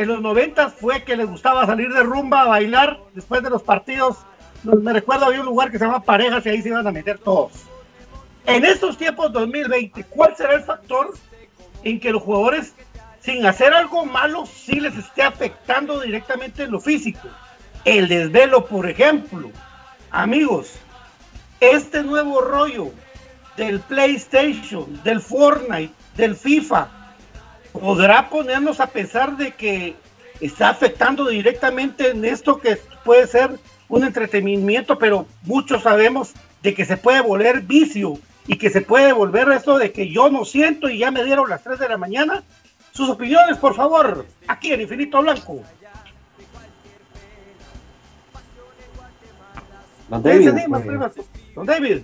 en 0.00 0.08
los 0.08 0.22
90 0.22 0.70
fue 0.70 1.02
que 1.02 1.14
les 1.14 1.28
gustaba 1.28 1.66
salir 1.66 1.92
de 1.92 2.02
rumba 2.02 2.40
a 2.40 2.46
bailar 2.46 2.98
después 3.12 3.42
de 3.42 3.50
los 3.50 3.62
partidos. 3.62 4.16
Me 4.62 4.94
recuerdo 4.94 5.26
había 5.26 5.40
un 5.40 5.46
lugar 5.46 5.70
que 5.70 5.78
se 5.78 5.84
llama 5.84 6.02
Parejas 6.02 6.44
y 6.46 6.48
ahí 6.48 6.62
se 6.62 6.70
iban 6.70 6.86
a 6.86 6.90
meter 6.90 7.18
todos. 7.18 7.52
En 8.46 8.64
estos 8.64 8.96
tiempos 8.96 9.30
2020, 9.30 10.04
¿cuál 10.04 10.34
será 10.34 10.54
el 10.54 10.62
factor 10.62 11.12
en 11.84 12.00
que 12.00 12.12
los 12.12 12.22
jugadores, 12.22 12.72
sin 13.20 13.44
hacer 13.44 13.74
algo 13.74 14.06
malo, 14.06 14.46
sí 14.46 14.80
les 14.80 14.96
esté 14.96 15.22
afectando 15.22 16.00
directamente 16.00 16.62
en 16.62 16.70
lo 16.70 16.80
físico? 16.80 17.28
El 17.84 18.08
desvelo, 18.08 18.64
por 18.64 18.88
ejemplo. 18.88 19.50
Amigos, 20.10 20.72
este 21.60 22.02
nuevo 22.02 22.40
rollo 22.40 22.90
del 23.58 23.80
PlayStation, 23.80 25.02
del 25.02 25.20
Fortnite, 25.20 25.92
del 26.16 26.36
FIFA, 26.36 26.88
podrá 27.72 28.28
ponernos 28.28 28.80
a 28.80 28.86
pensar 28.86 29.36
de 29.36 29.52
que 29.52 29.96
está 30.40 30.70
afectando 30.70 31.26
directamente 31.28 32.10
en 32.10 32.24
esto 32.24 32.58
que 32.58 32.76
puede 33.04 33.26
ser 33.26 33.58
un 33.88 34.04
entretenimiento, 34.04 34.98
pero 34.98 35.26
muchos 35.42 35.82
sabemos 35.82 36.32
de 36.62 36.74
que 36.74 36.84
se 36.84 36.96
puede 36.96 37.20
volver 37.20 37.62
vicio 37.62 38.18
y 38.46 38.56
que 38.56 38.70
se 38.70 38.80
puede 38.80 39.12
volver 39.12 39.50
esto 39.52 39.78
de 39.78 39.92
que 39.92 40.08
yo 40.08 40.30
no 40.30 40.44
siento 40.44 40.88
y 40.88 40.98
ya 40.98 41.10
me 41.10 41.24
dieron 41.24 41.48
las 41.48 41.62
3 41.62 41.78
de 41.78 41.88
la 41.88 41.96
mañana. 41.96 42.42
Sus 42.92 43.08
opiniones, 43.08 43.56
por 43.58 43.74
favor, 43.74 44.26
aquí 44.48 44.72
en 44.72 44.80
Infinito 44.80 45.20
Blanco. 45.22 45.62
Don 50.08 50.22
David. 50.22 50.50
Don 51.54 51.66
David. 51.66 52.02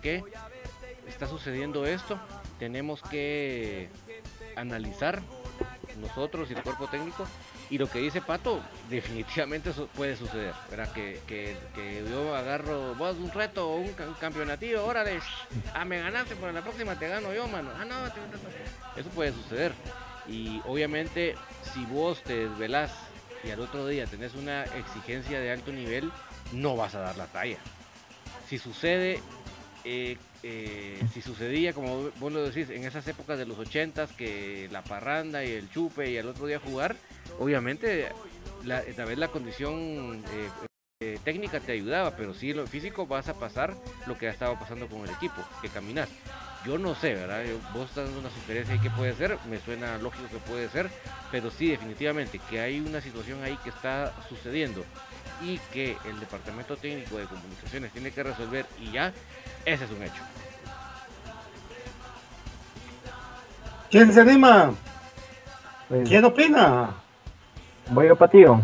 ¿Qué 0.00 0.22
está 1.06 1.26
sucediendo 1.26 1.86
esto? 1.86 2.18
tenemos 2.60 3.00
que 3.00 3.88
analizar 4.54 5.22
nosotros 5.98 6.50
y 6.50 6.54
el 6.54 6.62
cuerpo 6.62 6.86
técnico. 6.86 7.26
Y 7.70 7.78
lo 7.78 7.88
que 7.88 8.00
dice 8.00 8.20
Pato, 8.20 8.60
definitivamente 8.90 9.70
eso 9.70 9.86
puede 9.96 10.14
suceder. 10.16 10.52
Que, 10.94 11.56
yo 12.10 12.36
agarro 12.36 12.94
vos 12.96 13.16
un 13.16 13.30
reto 13.30 13.70
o 13.70 13.76
un, 13.76 13.94
campeonativo, 14.20 14.84
órale, 14.84 15.20
ah, 15.72 15.84
me 15.84 16.00
ganaste, 16.00 16.36
pero 16.36 16.52
la 16.52 16.62
próxima 16.62 16.96
te 16.96 17.08
gano 17.08 17.32
yo, 17.32 17.48
mano. 17.48 17.70
Ah, 17.78 17.84
no, 17.84 17.94
eso 18.96 19.08
puede 19.10 19.32
suceder. 19.32 19.72
Y 20.28 20.60
obviamente, 20.66 21.36
si 21.72 21.84
vos 21.86 22.22
te 22.22 22.48
desvelás 22.48 22.92
y 23.42 23.50
al 23.50 23.60
otro 23.60 23.86
día 23.86 24.04
tenés 24.06 24.34
una 24.34 24.64
exigencia 24.64 25.40
de 25.40 25.50
alto 25.50 25.72
nivel, 25.72 26.12
no 26.52 26.76
vas 26.76 26.94
a 26.94 27.00
dar 27.00 27.16
la 27.16 27.26
talla. 27.26 27.58
Si 28.48 28.58
sucede, 28.58 29.22
eh, 29.84 30.16
eh, 30.42 31.02
si 31.12 31.20
sucedía, 31.20 31.72
como 31.72 32.10
vos 32.18 32.32
lo 32.32 32.42
decís, 32.44 32.70
en 32.70 32.84
esas 32.84 33.06
épocas 33.08 33.38
de 33.38 33.46
los 33.46 33.58
ochentas, 33.58 34.10
que 34.12 34.68
la 34.70 34.82
parranda 34.82 35.44
y 35.44 35.52
el 35.52 35.70
chupe 35.70 36.10
y 36.10 36.18
al 36.18 36.28
otro 36.28 36.46
día 36.46 36.58
jugar, 36.58 36.96
obviamente 37.38 38.08
la, 38.64 38.82
tal 38.82 39.06
vez 39.06 39.18
la 39.18 39.28
condición 39.28 40.22
eh, 40.32 40.48
eh, 41.00 41.18
técnica 41.24 41.60
te 41.60 41.72
ayudaba, 41.72 42.16
pero 42.16 42.34
si 42.34 42.52
lo 42.52 42.66
físico 42.66 43.06
vas 43.06 43.28
a 43.28 43.34
pasar 43.34 43.74
lo 44.06 44.16
que 44.16 44.28
ha 44.28 44.30
estado 44.30 44.58
pasando 44.58 44.86
con 44.86 45.02
el 45.02 45.10
equipo, 45.10 45.42
que 45.62 45.68
caminas. 45.68 46.08
Yo 46.66 46.76
no 46.76 46.94
sé, 46.94 47.14
¿verdad? 47.14 47.42
vos 47.72 47.88
estás 47.88 48.04
dando 48.04 48.20
una 48.20 48.28
sugerencia 48.30 48.74
ahí 48.74 48.80
que 48.80 48.90
puede 48.90 49.14
ser, 49.14 49.38
me 49.48 49.58
suena 49.60 49.96
lógico 49.96 50.28
que 50.28 50.36
puede 50.36 50.68
ser, 50.68 50.90
pero 51.30 51.50
sí, 51.50 51.70
definitivamente 51.70 52.38
que 52.50 52.60
hay 52.60 52.80
una 52.80 53.00
situación 53.00 53.42
ahí 53.42 53.56
que 53.64 53.70
está 53.70 54.12
sucediendo 54.28 54.84
y 55.42 55.56
que 55.72 55.96
el 56.04 56.20
departamento 56.20 56.76
técnico 56.76 57.16
de 57.16 57.24
comunicaciones 57.24 57.92
tiene 57.92 58.10
que 58.10 58.22
resolver 58.22 58.66
y 58.78 58.92
ya 58.92 59.14
ese 59.64 59.84
es 59.84 59.90
un 59.90 60.02
hecho. 60.02 60.22
¿Quién 63.90 64.12
se 64.12 64.20
anima? 64.20 64.72
Pues, 65.88 66.08
¿Quién 66.08 66.24
opina? 66.24 66.90
Voy 67.90 68.06
a 68.06 68.14
patio. 68.14 68.62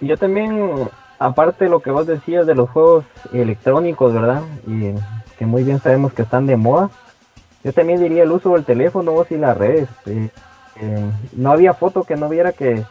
Yo 0.00 0.16
también, 0.16 0.88
aparte 1.18 1.64
de 1.64 1.70
lo 1.70 1.80
que 1.80 1.90
vos 1.90 2.06
decías 2.06 2.46
de 2.46 2.54
los 2.54 2.70
juegos 2.70 3.04
electrónicos, 3.32 4.14
¿verdad? 4.14 4.42
Y 4.66 4.94
que 5.38 5.44
muy 5.44 5.62
bien 5.62 5.80
sabemos 5.80 6.14
que 6.14 6.22
están 6.22 6.46
de 6.46 6.56
moda. 6.56 6.90
Yo 7.62 7.74
también 7.74 8.00
diría 8.00 8.22
el 8.22 8.32
uso 8.32 8.54
del 8.54 8.64
teléfono 8.64 9.12
vos 9.12 9.30
y 9.30 9.36
las 9.36 9.56
redes. 9.56 9.88
Eh, 10.06 10.30
eh, 10.76 11.10
no 11.34 11.52
había 11.52 11.74
foto 11.74 12.04
que 12.04 12.16
no 12.16 12.30
viera 12.30 12.52
que 12.52 12.84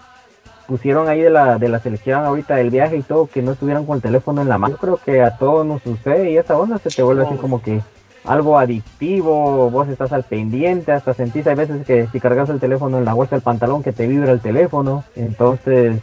pusieron 0.70 1.10
ahí 1.10 1.20
de 1.20 1.32
la, 1.32 1.58
de 1.58 1.68
la 1.68 1.80
selección 1.80 2.24
ahorita 2.24 2.56
del 2.56 2.70
viaje 2.70 2.96
y 2.96 3.02
todo, 3.02 3.26
que 3.26 3.42
no 3.42 3.54
estuvieran 3.54 3.88
con 3.88 3.96
el 3.96 4.04
teléfono 4.04 4.44
en 4.44 4.50
la 4.50 4.60
mano. 4.60 4.76
Yo 4.76 4.80
creo 4.80 5.00
que 5.04 5.24
a 5.24 5.36
todos 5.36 5.66
nos 5.66 5.82
sucede 5.82 6.30
y 6.30 6.38
esa 6.38 6.56
onda 6.58 6.78
se 6.78 6.92
te 6.92 7.02
vuelve 7.02 7.26
así 7.26 7.36
como 7.38 7.60
que 7.60 7.82
algo 8.24 8.60
adictivo, 8.60 9.72
vos 9.72 9.88
estás 9.90 10.14
al 10.14 10.24
pendiente, 10.24 10.92
hasta 10.92 11.16
sentís 11.16 11.48
hay 11.48 11.56
veces 11.56 11.84
que 11.88 12.06
si 12.12 12.20
cargas 12.20 12.50
el 12.50 12.60
teléfono 12.60 13.00
en 13.00 13.06
la 13.06 13.16
bolsa 13.16 13.36
del 13.36 13.42
pantalón 13.42 13.82
que 13.82 13.94
te 13.94 14.06
vibra 14.06 14.32
el 14.32 14.42
teléfono, 14.42 15.04
entonces 15.16 15.96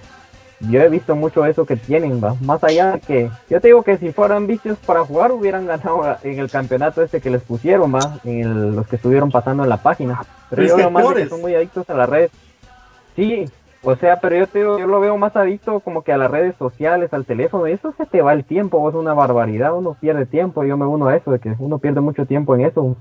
yo 0.59 0.81
he 0.81 0.89
visto 0.89 1.15
mucho 1.15 1.47
eso 1.47 1.65
que 1.65 1.77
tienen, 1.77 2.23
va, 2.25 2.35
más 2.41 2.65
allá 2.65 2.93
de 2.93 3.01
que 3.01 3.31
yo 3.49 3.61
te 3.61 3.69
digo 3.69 3.85
que 3.85 3.99
si 3.99 4.11
fueran 4.11 4.49
vicios 4.49 4.79
para 4.85 5.05
jugar 5.05 5.31
hubieran 5.31 5.67
ganado 5.69 6.17
en 6.25 6.41
el 6.41 6.51
campeonato 6.51 7.03
este 7.03 7.21
que 7.21 7.31
les 7.31 7.43
pusieron, 7.43 7.95
va, 7.95 8.19
en 8.25 8.75
los 8.75 8.89
que 8.89 8.97
estuvieron 8.97 9.31
pasando 9.31 9.63
en 9.63 9.69
la 9.69 9.77
página, 9.77 10.25
pero 10.51 10.65
yo 10.65 10.77
veo 10.77 10.91
más 10.91 11.07
que 11.13 11.29
son 11.29 11.41
muy 11.41 11.55
adictos 11.55 11.89
a 11.89 11.95
la 11.95 12.07
red. 12.07 12.31
Sí, 13.15 13.47
o 13.87 13.97
sea, 13.97 14.17
pero 14.21 14.37
yo, 14.37 14.47
te, 14.49 14.61
yo 14.61 14.87
lo 14.87 15.01
veo 15.01 15.17
más 15.17 15.37
adicto 15.37 15.81
como 15.81 16.03
que 16.03 16.13
a 16.13 16.19
las 16.19 16.31
redes 16.31 16.57
sociales, 16.57 17.13
al 17.13 17.25
teléfono, 17.25 17.69
y 17.69 17.73
eso 17.73 17.95
se 17.97 18.05
te 18.05 18.21
va 18.21 18.33
el 18.33 18.45
tiempo, 18.45 18.89
es 18.89 18.95
una 18.97 19.15
barbaridad, 19.15 19.77
uno 19.77 19.97
pierde 20.01 20.27
tiempo, 20.27 20.65
yo 20.65 20.77
me 20.77 20.87
uno 20.87 21.07
a 21.07 21.17
eso, 21.17 21.31
de 21.31 21.39
que 21.39 21.55
uno 21.59 21.79
pierde 21.79 22.01
mucho 22.01 22.27
tiempo 22.27 22.55
en 22.57 22.63
eso, 22.63 22.97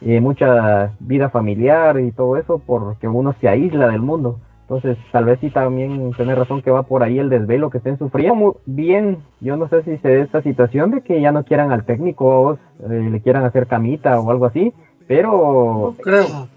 y 0.00 0.18
mucha 0.18 0.92
vida 0.98 1.30
familiar 1.30 2.00
y 2.00 2.10
todo 2.10 2.36
eso, 2.36 2.60
porque 2.64 3.06
uno 3.06 3.34
se 3.40 3.48
aísla 3.48 3.88
del 3.88 4.02
mundo. 4.02 4.40
Entonces, 4.62 4.98
tal 5.12 5.26
vez 5.26 5.38
sí 5.40 5.50
también 5.50 6.10
tiene 6.16 6.34
razón 6.34 6.60
que 6.60 6.72
va 6.72 6.82
por 6.82 7.04
ahí 7.04 7.20
el 7.20 7.30
desvelo 7.30 7.70
que 7.70 7.78
estén 7.78 7.98
sufriendo. 7.98 8.34
Muy 8.34 8.52
bien, 8.66 9.18
yo 9.40 9.56
no 9.56 9.68
sé 9.68 9.84
si 9.84 9.96
se 9.98 10.08
dé 10.08 10.20
esta 10.22 10.42
situación 10.42 10.90
de 10.90 11.02
que 11.02 11.20
ya 11.20 11.30
no 11.30 11.44
quieran 11.44 11.70
al 11.70 11.84
técnico, 11.84 12.58
eh, 12.80 13.08
le 13.10 13.20
quieran 13.20 13.44
hacer 13.44 13.68
camita 13.68 14.18
o 14.18 14.28
algo 14.28 14.46
así, 14.46 14.74
pero 15.06 15.94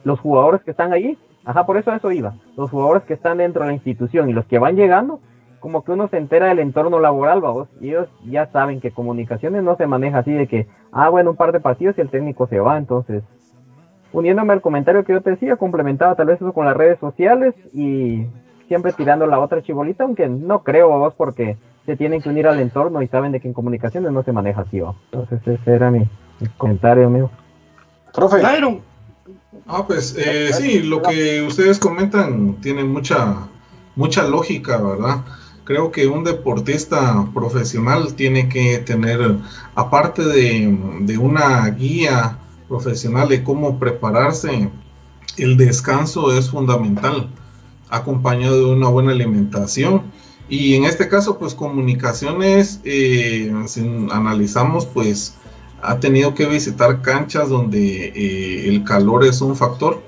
los 0.03 0.19
jugadores 0.19 0.63
que 0.63 0.71
están 0.71 0.91
ahí 0.91 1.19
Ajá, 1.49 1.65
por 1.65 1.77
eso 1.77 1.91
eso 1.91 2.11
iba. 2.11 2.35
Los 2.55 2.69
jugadores 2.69 3.01
que 3.05 3.15
están 3.15 3.39
dentro 3.39 3.63
de 3.63 3.69
la 3.69 3.73
institución 3.73 4.29
y 4.29 4.33
los 4.33 4.45
que 4.45 4.59
van 4.59 4.75
llegando, 4.75 5.19
como 5.59 5.83
que 5.83 5.91
uno 5.91 6.07
se 6.07 6.17
entera 6.17 6.45
del 6.45 6.59
entorno 6.59 6.99
laboral, 6.99 7.41
vamos, 7.41 7.67
y 7.81 7.89
ellos 7.89 8.07
ya 8.23 8.45
saben 8.51 8.79
que 8.79 8.91
comunicaciones 8.91 9.63
no 9.63 9.75
se 9.75 9.87
maneja 9.87 10.19
así 10.19 10.31
de 10.31 10.45
que, 10.45 10.67
ah, 10.91 11.09
bueno, 11.09 11.31
un 11.31 11.37
par 11.37 11.51
de 11.51 11.59
partidos 11.59 11.97
y 11.97 12.01
el 12.01 12.11
técnico 12.11 12.45
se 12.45 12.59
va, 12.59 12.77
entonces, 12.77 13.23
uniéndome 14.13 14.53
al 14.53 14.61
comentario 14.61 15.03
que 15.03 15.13
yo 15.13 15.21
te 15.21 15.31
decía, 15.31 15.55
complementaba 15.55 16.13
tal 16.13 16.27
vez 16.27 16.39
eso 16.39 16.53
con 16.53 16.67
las 16.67 16.77
redes 16.77 16.99
sociales 16.99 17.55
y 17.73 18.27
siempre 18.67 18.93
tirando 18.93 19.25
la 19.25 19.39
otra 19.39 19.63
chibolita, 19.63 20.03
aunque 20.03 20.29
no 20.29 20.61
creo, 20.61 20.99
vos, 20.99 21.15
porque 21.15 21.57
se 21.87 21.97
tienen 21.97 22.21
que 22.21 22.29
unir 22.29 22.45
al 22.45 22.59
entorno 22.59 23.01
y 23.01 23.07
saben 23.07 23.31
de 23.31 23.39
que 23.39 23.47
en 23.47 23.55
comunicaciones 23.55 24.11
no 24.11 24.21
se 24.21 24.33
maneja 24.33 24.61
así, 24.61 24.81
¿va? 24.81 24.93
Entonces 25.11 25.41
ese 25.47 25.73
era 25.73 25.89
mi, 25.89 26.07
comentario, 26.59 27.07
amigo. 27.07 27.31
Profe. 28.13 28.39
Ah, 29.67 29.85
pues 29.85 30.15
eh, 30.17 30.51
sí, 30.53 30.81
lo 30.81 31.01
que 31.01 31.41
ustedes 31.41 31.79
comentan 31.79 32.55
tiene 32.61 32.83
mucha, 32.83 33.47
mucha 33.95 34.23
lógica, 34.23 34.77
¿verdad? 34.77 35.23
creo 35.69 35.91
que 35.91 36.07
un 36.07 36.23
deportista 36.23 37.29
profesional 37.31 38.15
tiene 38.15 38.49
que 38.49 38.79
tener, 38.79 39.35
aparte 39.75 40.25
de, 40.25 41.15
una 41.19 41.69
guía 41.69 42.39
profesional 42.67 43.29
de 43.29 43.43
cómo 43.43 43.77
prepararse, 43.77 44.71
el 45.37 45.57
descanso 45.57 46.35
es 46.35 46.49
fundamental, 46.49 47.29
acompañado 47.87 48.57
de 48.57 48.73
una 48.73 48.87
buena 48.87 49.11
alimentación. 49.11 50.05
Y 50.49 50.73
en 50.73 50.85
este 50.85 51.07
caso, 51.07 51.37
pues 51.37 51.53
comunicaciones, 51.53 52.79
eh, 52.83 53.53
si 53.67 53.81
analizamos, 54.11 54.87
pues 54.87 55.35
ha 55.81 55.99
tenido 55.99 56.33
que 56.33 56.45
visitar 56.45 57.01
canchas 57.01 57.49
donde 57.49 58.07
eh, 58.15 58.67
el 58.67 58.83
calor 58.83 59.25
es 59.25 59.41
un 59.41 59.55
factor. 59.55 60.01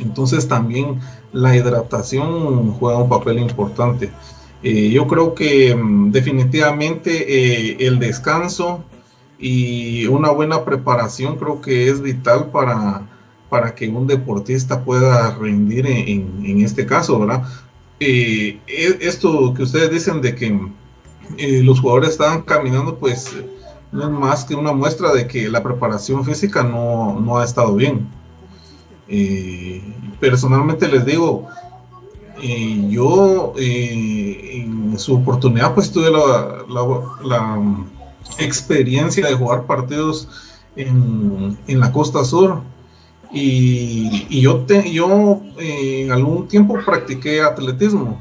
Entonces 0.00 0.48
también 0.48 1.00
la 1.32 1.56
hidratación 1.56 2.72
juega 2.72 2.98
un 2.98 3.08
papel 3.08 3.38
importante. 3.38 4.10
Eh, 4.62 4.90
yo 4.90 5.06
creo 5.06 5.34
que 5.34 5.74
mm, 5.74 6.12
definitivamente 6.12 7.10
eh, 7.10 7.76
el 7.80 7.98
descanso 7.98 8.84
y 9.38 10.06
una 10.06 10.30
buena 10.30 10.64
preparación 10.64 11.36
creo 11.36 11.60
que 11.60 11.88
es 11.88 12.00
vital 12.00 12.50
para, 12.50 13.08
para 13.48 13.74
que 13.74 13.88
un 13.88 14.06
deportista 14.06 14.84
pueda 14.84 15.34
rendir 15.34 15.86
en, 15.86 16.62
este 16.62 16.86
caso, 16.86 17.18
¿verdad? 17.18 17.42
E, 17.98 18.60
esto 19.00 19.52
que 19.54 19.64
ustedes 19.64 19.90
dicen 19.90 20.20
de 20.20 20.34
que 20.36 20.60
los 21.62 21.80
jugadores 21.80 22.10
estaban 22.10 22.42
caminando, 22.42 22.98
pues 22.98 23.34
es 23.92 24.08
más 24.08 24.44
que 24.44 24.54
una 24.54 24.72
muestra 24.72 25.12
de 25.12 25.26
que 25.26 25.48
la 25.48 25.62
preparación 25.62 26.24
física 26.24 26.62
no, 26.62 27.38
ha 27.38 27.44
estado 27.44 27.74
bien. 27.74 28.08
personalmente 30.20 30.88
les 30.88 31.04
digo, 31.04 31.48
eh, 32.44 32.88
yo 32.88 33.52
eh, 33.56 34.64
en 34.64 34.98
su 34.98 35.14
oportunidad 35.14 35.74
pues 35.74 35.92
tuve 35.92 36.10
la, 36.10 37.62
experiencia 38.38 39.26
de 39.28 39.34
jugar 39.34 39.64
partidos 39.64 40.28
en, 40.74 41.56
la 41.68 41.92
costa 41.92 42.24
sur. 42.24 42.62
Y, 43.32 44.40
yo, 44.40 44.60
te, 44.64 44.92
yo 44.92 45.40
eh, 45.58 46.02
en 46.04 46.12
algún 46.12 46.48
tiempo 46.48 46.78
practiqué 46.84 47.42
atletismo. 47.42 48.20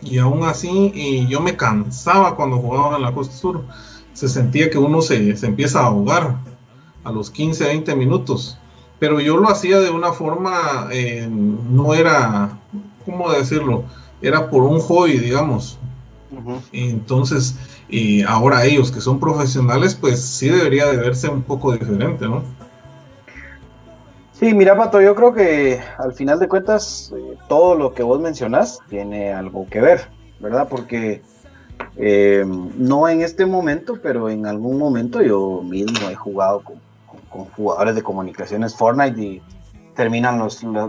Y 0.00 0.18
aún 0.18 0.44
así 0.44 1.26
yo 1.28 1.40
me 1.40 1.56
cansaba 1.56 2.34
cuando 2.34 2.56
jugaba 2.56 2.96
en 2.96 3.02
la 3.02 3.12
costa 3.12 3.34
sur 3.34 3.64
se 4.12 4.28
sentía 4.28 4.70
que 4.70 4.78
uno 4.78 5.02
se, 5.02 5.30
empieza 5.44 5.80
a 5.80 5.86
ahogar 5.86 6.36
a 7.04 7.12
los 7.12 7.30
15, 7.30 7.64
20 7.64 7.94
minutos. 7.96 8.58
Pero 8.98 9.20
yo 9.20 9.36
lo 9.36 9.48
hacía 9.50 9.80
de 9.80 9.90
una 9.90 10.12
forma, 10.12 10.88
eh, 10.92 11.28
no 11.28 11.94
era, 11.94 12.58
¿cómo 13.04 13.32
decirlo? 13.32 13.84
Era 14.20 14.48
por 14.48 14.62
un 14.62 14.78
hobby, 14.80 15.18
digamos. 15.18 15.78
Entonces, 16.72 17.56
y 17.88 18.22
ahora 18.22 18.64
ellos 18.64 18.90
que 18.90 19.00
son 19.00 19.20
profesionales, 19.20 19.94
pues 19.94 20.22
sí 20.24 20.48
debería 20.48 20.86
de 20.86 20.96
verse 20.96 21.28
un 21.28 21.42
poco 21.42 21.72
diferente, 21.72 22.26
¿no? 22.26 22.42
Sí, 24.32 24.54
mira, 24.54 24.76
Pato, 24.76 25.00
yo 25.00 25.14
creo 25.14 25.34
que 25.34 25.80
al 25.98 26.14
final 26.14 26.38
de 26.38 26.48
cuentas, 26.48 27.12
eh, 27.16 27.36
todo 27.48 27.74
lo 27.76 27.94
que 27.94 28.02
vos 28.02 28.20
mencionás 28.20 28.80
tiene 28.88 29.32
algo 29.32 29.68
que 29.68 29.80
ver, 29.80 30.08
¿verdad? 30.40 30.68
Porque 30.68 31.22
eh, 31.96 32.44
no 32.46 33.08
en 33.08 33.22
este 33.22 33.46
momento, 33.46 33.98
pero 34.02 34.30
en 34.30 34.46
algún 34.46 34.78
momento 34.78 35.22
yo 35.22 35.62
mismo 35.62 36.08
he 36.10 36.14
jugado 36.14 36.62
con, 36.62 36.80
jugadores 37.56 37.94
de 37.94 38.02
comunicaciones 38.02 38.74
Fortnite 38.76 39.20
y 39.20 39.42
terminan 39.94 40.42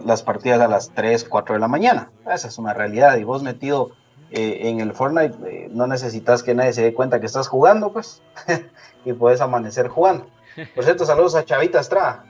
las 0.05 0.23
partidas 0.23 0.59
a 0.59 0.67
las 0.67 0.89
3, 0.91 1.23
4 1.25 1.55
de 1.55 1.59
la 1.59 1.67
mañana. 1.67 2.09
Esa 2.29 2.47
es 2.47 2.57
una 2.57 2.73
realidad. 2.73 3.17
Y 3.17 3.23
vos 3.23 3.43
metido 3.43 3.91
eh, 4.31 4.69
en 4.69 4.79
el 4.79 4.93
Fortnite, 4.93 5.35
eh, 5.45 5.69
no 5.71 5.87
necesitas 5.87 6.43
que 6.43 6.55
nadie 6.55 6.73
se 6.73 6.83
dé 6.83 6.93
cuenta 6.93 7.19
que 7.19 7.27
estás 7.27 7.47
jugando, 7.47 7.93
pues, 7.93 8.21
y 9.05 9.13
puedes 9.13 9.41
amanecer 9.41 9.87
jugando. 9.87 10.25
Por 10.75 10.83
cierto, 10.83 11.05
saludos 11.05 11.35
a 11.35 11.45
Chavita 11.45 11.79
Estrada. 11.79 12.25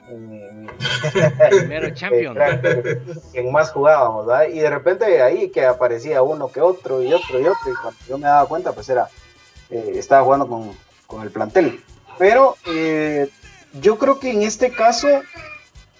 Primero 1.50 1.90
champion. 1.94 2.36
En 3.32 3.52
más 3.52 3.70
jugábamos, 3.70 4.26
¿verdad? 4.26 4.48
Y 4.48 4.60
de 4.60 4.70
repente 4.70 5.22
ahí 5.22 5.50
que 5.50 5.64
aparecía 5.64 6.22
uno 6.22 6.48
que 6.48 6.60
otro 6.60 7.02
y 7.02 7.12
otro 7.12 7.40
y 7.40 7.46
otro. 7.46 7.72
Y 7.72 7.74
cuando 7.74 8.00
yo 8.08 8.18
me 8.18 8.26
daba 8.26 8.46
cuenta, 8.46 8.72
pues 8.72 8.88
era, 8.88 9.08
eh, 9.70 9.92
estaba 9.96 10.22
jugando 10.24 10.48
con, 10.48 10.72
con, 11.06 11.22
el 11.22 11.30
plantel. 11.30 11.82
Pero 12.18 12.56
eh, 12.66 13.28
yo 13.80 13.98
creo 13.98 14.18
que 14.18 14.30
en 14.30 14.42
este 14.42 14.70
caso 14.70 15.08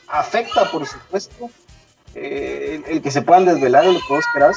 afecta, 0.08 0.70
por 0.70 0.87
supuesto, 0.87 1.50
eh, 2.14 2.82
el, 2.87 3.02
que 3.02 3.10
se 3.10 3.22
puedan 3.22 3.44
desvelar 3.44 3.84
lo 3.84 4.00
que 4.00 4.14
vos 4.14 4.24
querás. 4.32 4.56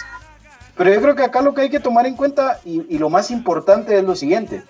Pero 0.77 0.93
yo 0.93 1.01
creo 1.01 1.15
que 1.15 1.23
acá 1.23 1.41
lo 1.41 1.53
que 1.53 1.61
hay 1.61 1.69
que 1.69 1.79
tomar 1.79 2.05
en 2.05 2.15
cuenta 2.15 2.59
y, 2.63 2.85
y 2.87 2.99
lo 2.99 3.09
más 3.09 3.31
importante 3.31 3.97
es 3.97 4.03
lo 4.03 4.15
siguiente 4.15 4.63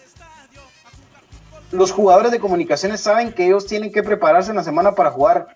los 1.72 1.92
jugadores 1.92 2.32
de 2.32 2.40
comunicaciones 2.40 3.02
saben 3.02 3.34
que 3.34 3.46
ellos 3.46 3.66
tienen 3.66 3.92
que 3.92 4.04
prepararse 4.04 4.52
en 4.52 4.58
la 4.58 4.64
semana 4.64 4.94
para 4.94 5.12
jugar 5.12 5.56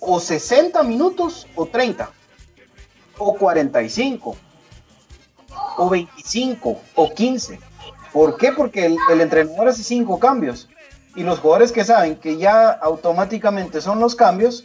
o 0.00 0.20
60 0.20 0.82
minutos 0.82 1.46
o 1.54 1.66
30, 1.66 2.10
o 3.18 3.34
45, 3.34 4.36
o 5.76 5.88
25, 5.88 6.80
o 6.94 7.14
15. 7.14 7.60
¿Por 8.12 8.36
qué? 8.36 8.52
Porque 8.52 8.86
el, 8.86 9.20
entrenador 9.20 9.68
hace 9.68 9.82
cinco 9.82 10.18
cambios 10.18 10.68
y 11.14 11.22
los 11.22 11.40
jugadores 11.40 11.72
que 11.72 11.84
saben 11.84 12.16
que 12.16 12.36
ya 12.36 12.70
automáticamente 12.70 13.80
son 13.80 14.00
los 14.00 14.14
cambios, 14.14 14.64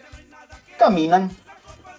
caminan, 0.78 1.36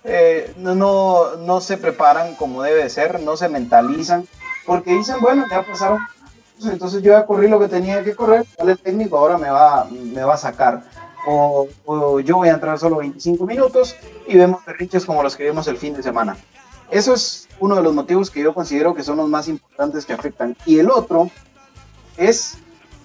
eh, 0.04 0.52
no, 0.56 1.37
no 1.37 1.60
se 1.60 1.76
preparan 1.76 2.34
como 2.34 2.62
debe 2.62 2.88
ser, 2.88 3.20
no 3.20 3.37
se 3.37 3.48
mentalizan, 3.48 4.26
porque 4.66 4.92
dicen, 4.92 5.16
bueno, 5.20 5.44
ya 5.50 5.62
pasaron 5.64 5.98
entonces 6.62 7.02
yo 7.02 7.12
ya 7.12 7.26
corrí 7.26 7.48
lo 7.48 7.58
que 7.58 7.68
tenía 7.68 8.02
que 8.04 8.14
correr, 8.14 8.46
el 8.58 8.78
técnico 8.78 9.18
ahora 9.18 9.38
me 9.38 9.50
va, 9.50 9.86
me 9.90 10.22
va 10.22 10.34
a 10.34 10.38
sacar. 10.38 10.84
O, 11.26 11.68
yo 12.20 12.36
voy 12.36 12.48
a 12.48 12.52
entrar 12.52 12.78
solo 12.78 12.96
25 12.96 13.46
minutos 13.46 13.96
y 14.26 14.36
vemos 14.36 14.64
berrinches 14.64 15.06
como 15.06 15.22
los 15.22 15.36
que 15.36 15.44
vimos 15.44 15.66
el 15.68 15.78
fin 15.78 15.94
de 15.94 16.02
semana. 16.02 16.36
Eso 16.90 17.14
es 17.14 17.48
uno 17.60 17.76
de 17.76 17.82
los 17.82 17.94
motivos 17.94 18.30
que 18.30 18.42
yo 18.42 18.52
considero 18.52 18.94
que 18.94 19.02
son 19.02 19.16
los 19.16 19.28
más 19.28 19.48
importantes 19.48 20.04
que 20.04 20.12
afectan. 20.12 20.54
Y 20.66 20.78
el 20.78 20.90
otro 20.90 21.30
es 22.18 22.58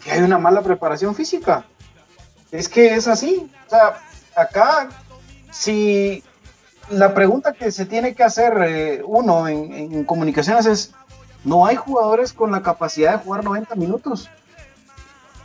que 0.04 0.12
hay 0.12 0.22
una 0.22 0.38
mala 0.38 0.62
preparación 0.62 1.16
física. 1.16 1.66
Es 2.52 2.68
que 2.68 2.96
es 2.96 3.08
así. 3.08 3.50
O 3.68 3.70
sea, 3.70 4.02
acá, 4.36 4.90
si 5.50 6.22
la 6.90 7.14
pregunta 7.14 7.54
que 7.54 7.72
se 7.72 7.86
tiene 7.86 8.14
que 8.14 8.24
hacer 8.24 8.54
eh, 8.68 9.02
uno 9.06 9.48
en, 9.48 9.72
en 9.74 10.04
comunicaciones 10.04 10.66
es, 10.66 10.94
no 11.44 11.66
hay 11.66 11.76
jugadores 11.76 12.34
con 12.34 12.52
la 12.52 12.62
capacidad 12.62 13.14
de 13.14 13.24
jugar 13.24 13.44
90 13.44 13.76
minutos. 13.76 14.30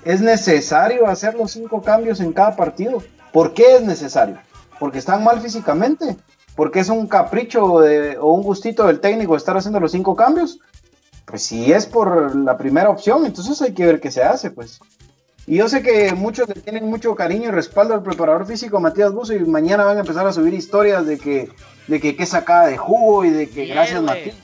Es 0.04 0.20
necesario 0.20 1.06
hacer 1.06 1.34
los 1.34 1.52
cinco 1.52 1.82
cambios 1.82 2.20
en 2.20 2.32
cada 2.32 2.56
partido. 2.56 3.02
¿Por 3.32 3.54
qué 3.54 3.76
es 3.76 3.82
necesario? 3.82 4.38
Porque 4.78 4.98
están 4.98 5.24
mal 5.24 5.40
físicamente. 5.40 6.16
Porque 6.56 6.80
es 6.80 6.88
un 6.88 7.06
capricho 7.06 7.64
o 7.64 8.32
un 8.32 8.42
gustito 8.42 8.86
del 8.86 9.00
técnico 9.00 9.36
estar 9.36 9.56
haciendo 9.56 9.80
los 9.80 9.92
cinco 9.92 10.14
cambios. 10.14 10.60
Pues 11.24 11.42
si 11.42 11.72
es 11.72 11.86
por 11.86 12.36
la 12.36 12.56
primera 12.58 12.90
opción, 12.90 13.24
entonces 13.24 13.60
hay 13.62 13.72
que 13.72 13.86
ver 13.86 14.00
qué 14.00 14.10
se 14.10 14.22
hace, 14.22 14.50
pues. 14.50 14.78
Y 15.46 15.56
yo 15.56 15.68
sé 15.68 15.82
que 15.82 16.12
muchos 16.14 16.48
le 16.48 16.54
tienen 16.54 16.88
mucho 16.88 17.14
cariño 17.14 17.48
y 17.48 17.50
respaldo 17.50 17.94
al 17.94 18.02
preparador 18.02 18.46
físico 18.46 18.80
Matías 18.80 19.12
Buzo 19.12 19.34
y 19.34 19.40
mañana 19.40 19.84
van 19.84 19.98
a 19.98 20.00
empezar 20.00 20.26
a 20.26 20.32
subir 20.32 20.54
historias 20.54 21.06
de 21.06 21.18
que, 21.18 21.50
de 21.86 22.00
que 22.00 22.16
qué 22.16 22.24
sacada 22.24 22.66
de 22.66 22.78
jugo 22.78 23.24
y 23.24 23.30
de 23.30 23.48
que 23.48 23.66
gracias 23.66 24.02
Matías 24.02 24.36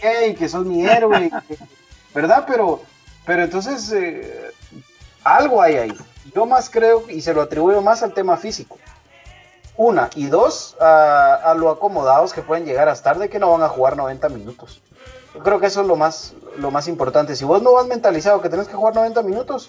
que 0.00 0.48
sos 0.48 0.66
mi 0.66 0.86
héroe, 0.86 1.30
¿verdad? 2.14 2.44
Pero, 2.46 2.82
pero 3.24 3.44
entonces 3.44 3.90
eh, 3.92 4.50
algo 5.22 5.60
hay 5.60 5.76
ahí. 5.76 5.98
Yo 6.34 6.46
más 6.46 6.70
creo, 6.70 7.04
y 7.08 7.20
se 7.20 7.34
lo 7.34 7.42
atribuyo 7.42 7.80
más 7.82 8.02
al 8.02 8.14
tema 8.14 8.36
físico. 8.36 8.78
Una, 9.76 10.08
y 10.14 10.26
dos, 10.26 10.76
a, 10.80 11.54
lo 11.56 11.70
acomodados 11.70 12.32
que 12.32 12.42
pueden 12.42 12.64
llegar 12.64 12.88
a 12.88 12.92
estar 12.92 13.18
de 13.18 13.28
que 13.28 13.38
no 13.38 13.50
van 13.50 13.62
a 13.62 13.68
jugar 13.68 13.96
90 13.96 14.28
minutos. 14.28 14.80
Yo 15.34 15.40
creo 15.40 15.58
que 15.58 15.66
eso 15.66 15.80
es 15.80 15.86
lo 15.88 15.96
más, 15.96 16.34
lo 16.58 16.70
más 16.70 16.86
importante. 16.86 17.34
Si 17.34 17.44
vos 17.44 17.60
no 17.60 17.72
vas 17.72 17.86
mentalizado 17.86 18.40
que 18.40 18.48
tenés 18.48 18.68
que 18.68 18.74
jugar 18.74 18.94
90 18.94 19.22
minutos, 19.22 19.68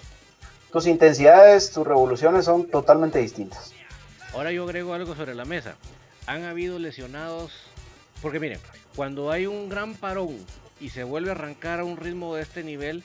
tus 0.70 0.86
intensidades, 0.86 1.72
tus 1.72 1.84
revoluciones 1.84 2.44
son 2.44 2.68
totalmente 2.68 3.18
distintas. 3.18 3.72
Ahora 4.32 4.52
yo 4.52 4.62
agrego 4.62 4.94
algo 4.94 5.16
sobre 5.16 5.34
la 5.34 5.44
mesa. 5.44 5.74
Han 6.26 6.44
habido 6.44 6.78
lesionados, 6.78 7.52
porque 8.22 8.38
miren, 8.38 8.60
cuando 8.96 9.30
hay 9.30 9.46
un 9.46 9.68
gran 9.68 9.94
parón 9.94 10.38
y 10.80 10.88
se 10.88 11.04
vuelve 11.04 11.28
a 11.28 11.32
arrancar 11.32 11.80
a 11.80 11.84
un 11.84 11.98
ritmo 11.98 12.34
de 12.34 12.42
este 12.42 12.64
nivel, 12.64 13.04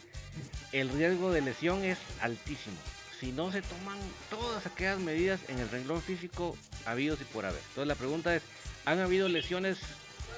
el 0.72 0.90
riesgo 0.90 1.32
de 1.32 1.42
lesión 1.42 1.84
es 1.84 1.98
altísimo. 2.22 2.78
Si 3.20 3.34
no 3.34 3.52
se 3.52 3.62
toman 3.62 4.00
todas 4.30 4.66
aquellas 4.66 5.00
medidas 5.00 5.42
en 5.50 5.60
el 5.60 5.70
renglón 5.70 6.02
físico 6.02 6.56
habidos 6.86 7.22
y 7.22 7.26
por 7.26 7.46
haber. 7.46 7.60
Entonces 7.70 7.88
la 7.88 7.96
pregunta 7.96 8.34
es, 8.34 8.42
¿han 8.86 9.00
habido 9.00 9.28
lesiones 9.28 9.80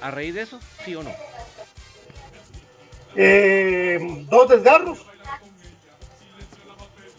a 0.02 0.10
raíz 0.10 0.34
de 0.34 0.42
eso? 0.42 0.58
¿Sí 0.84 0.94
o 0.96 1.02
no? 1.04 1.12
Eh, 3.16 4.26
dos 4.28 4.48
desgarros. 4.48 5.06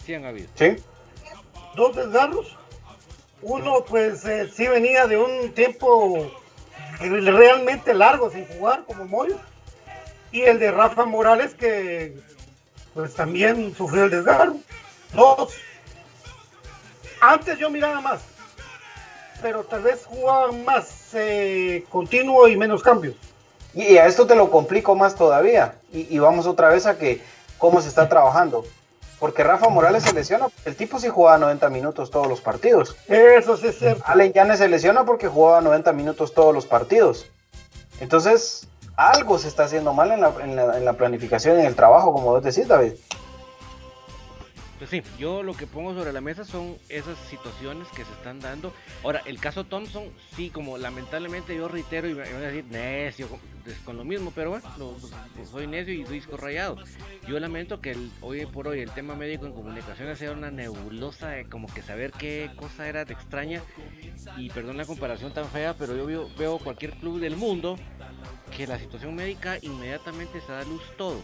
Sí 0.04 0.14
han 0.14 0.26
habido. 0.26 0.48
Sí. 0.54 0.76
Dos 1.74 1.96
desgarros. 1.96 2.54
Uno 3.40 3.84
pues 3.84 4.24
eh, 4.26 4.50
sí 4.54 4.68
venía 4.68 5.06
de 5.06 5.16
un 5.16 5.52
tiempo 5.52 6.30
realmente 6.98 7.94
largo 7.94 8.30
sin 8.30 8.46
jugar 8.46 8.84
como 8.86 9.04
Moyo. 9.04 9.38
y 10.32 10.42
el 10.42 10.58
de 10.58 10.70
Rafa 10.70 11.04
Morales 11.04 11.54
que 11.54 12.16
pues 12.94 13.14
también 13.14 13.74
sufrió 13.74 14.04
el 14.04 14.10
desgarro. 14.10 14.56
Dos. 15.12 15.54
Antes 17.20 17.58
yo 17.58 17.70
miraba 17.70 18.00
más, 18.00 18.20
pero 19.42 19.64
tal 19.64 19.82
vez 19.82 20.04
jugaban 20.06 20.64
más 20.64 21.10
eh, 21.14 21.84
continuo 21.90 22.48
y 22.48 22.56
menos 22.56 22.82
cambios. 22.82 23.14
Y 23.74 23.98
a 23.98 24.06
esto 24.06 24.26
te 24.26 24.34
lo 24.34 24.50
complico 24.50 24.94
más 24.94 25.14
todavía. 25.14 25.74
Y, 25.92 26.18
vamos 26.18 26.46
otra 26.46 26.70
vez 26.70 26.86
a 26.86 26.98
que 26.98 27.22
cómo 27.58 27.82
se 27.82 27.88
está 27.88 28.08
trabajando. 28.08 28.64
Porque 29.18 29.42
Rafa 29.42 29.68
Morales 29.68 30.02
se 30.02 30.12
lesiona, 30.12 30.48
el 30.64 30.76
tipo 30.76 30.98
sí 30.98 31.08
jugaba 31.08 31.38
90 31.38 31.70
minutos 31.70 32.10
todos 32.10 32.26
los 32.26 32.40
partidos. 32.40 32.96
Eso 33.08 33.56
sí 33.56 33.68
es 33.68 33.78
cierto. 33.78 34.02
Allen 34.06 34.32
Yanes 34.32 34.58
se 34.58 34.68
lesiona 34.68 35.04
porque 35.04 35.28
jugaba 35.28 35.60
90 35.60 35.92
minutos 35.92 36.34
todos 36.34 36.54
los 36.54 36.66
partidos. 36.66 37.26
Entonces, 38.00 38.68
algo 38.96 39.38
se 39.38 39.48
está 39.48 39.64
haciendo 39.64 39.94
mal 39.94 40.10
en 40.12 40.20
la, 40.20 40.32
en 40.42 40.56
la, 40.56 40.76
en 40.76 40.84
la 40.84 40.92
planificación, 40.94 41.58
en 41.58 41.66
el 41.66 41.74
trabajo, 41.74 42.12
como 42.12 42.26
vos 42.26 42.42
decís, 42.42 42.68
David. 42.68 42.92
Pues 44.78 44.90
sí, 44.90 45.02
yo 45.18 45.42
lo 45.42 45.54
que 45.54 45.66
pongo 45.66 45.94
sobre 45.94 46.12
la 46.12 46.20
mesa 46.20 46.44
son 46.44 46.76
esas 46.90 47.16
situaciones 47.30 47.88
que 47.88 48.04
se 48.04 48.12
están 48.12 48.40
dando. 48.40 48.74
Ahora, 49.02 49.22
el 49.24 49.40
caso 49.40 49.64
Thompson, 49.64 50.04
sí, 50.34 50.50
como 50.50 50.76
lamentablemente 50.76 51.56
yo 51.56 51.66
reitero 51.66 52.08
y 52.08 52.14
me, 52.14 52.24
voy 52.24 52.44
a 52.44 52.50
decir 52.50 52.64
necio 52.66 53.26
con 53.84 53.96
lo 53.96 54.04
mismo, 54.04 54.32
pero 54.34 54.50
bueno, 54.50 54.68
pues, 55.34 55.48
soy 55.48 55.66
necio 55.66 55.94
y 55.94 56.04
disco 56.04 56.36
rayado. 56.36 56.76
Yo 57.26 57.40
lamento 57.40 57.80
que 57.80 57.96
hoy 58.20 58.44
por 58.46 58.68
hoy 58.68 58.80
el 58.80 58.90
tema 58.90 59.14
médico 59.16 59.46
en 59.46 59.52
comunicaciones 59.52 60.18
sea 60.18 60.32
una 60.32 60.50
nebulosa 60.50 61.30
de 61.30 61.46
como 61.46 61.66
que 61.68 61.80
saber 61.80 62.12
qué 62.12 62.50
cosa 62.56 62.86
era 62.86 63.06
de 63.06 63.14
extraña. 63.14 63.62
Y 64.36 64.50
perdón 64.50 64.76
la 64.76 64.84
comparación 64.84 65.32
tan 65.32 65.48
fea, 65.48 65.74
pero 65.74 65.96
yo 65.96 66.04
veo, 66.04 66.28
veo 66.38 66.58
cualquier 66.58 66.92
club 66.92 67.18
del 67.18 67.36
mundo 67.36 67.76
que 68.54 68.66
la 68.66 68.78
situación 68.78 69.14
médica 69.14 69.58
inmediatamente 69.62 70.40
se 70.42 70.52
da 70.52 70.62
luz 70.64 70.82
todo 70.98 71.20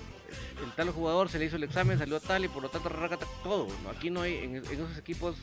el 0.63 0.73
tal 0.73 0.91
jugador 0.91 1.29
se 1.29 1.39
le 1.39 1.47
hizo 1.47 1.57
el 1.57 1.65
examen, 1.65 1.99
salió 1.99 2.21
tal 2.21 2.45
y 2.45 2.49
por 2.49 2.63
lo 2.63 2.69
tanto 2.69 2.91
todo. 3.43 3.69
Aquí 3.91 4.11
no 4.11 4.23
hay, 4.23 4.39
en, 4.39 4.57
esos 4.57 4.97
equipos 4.99 5.37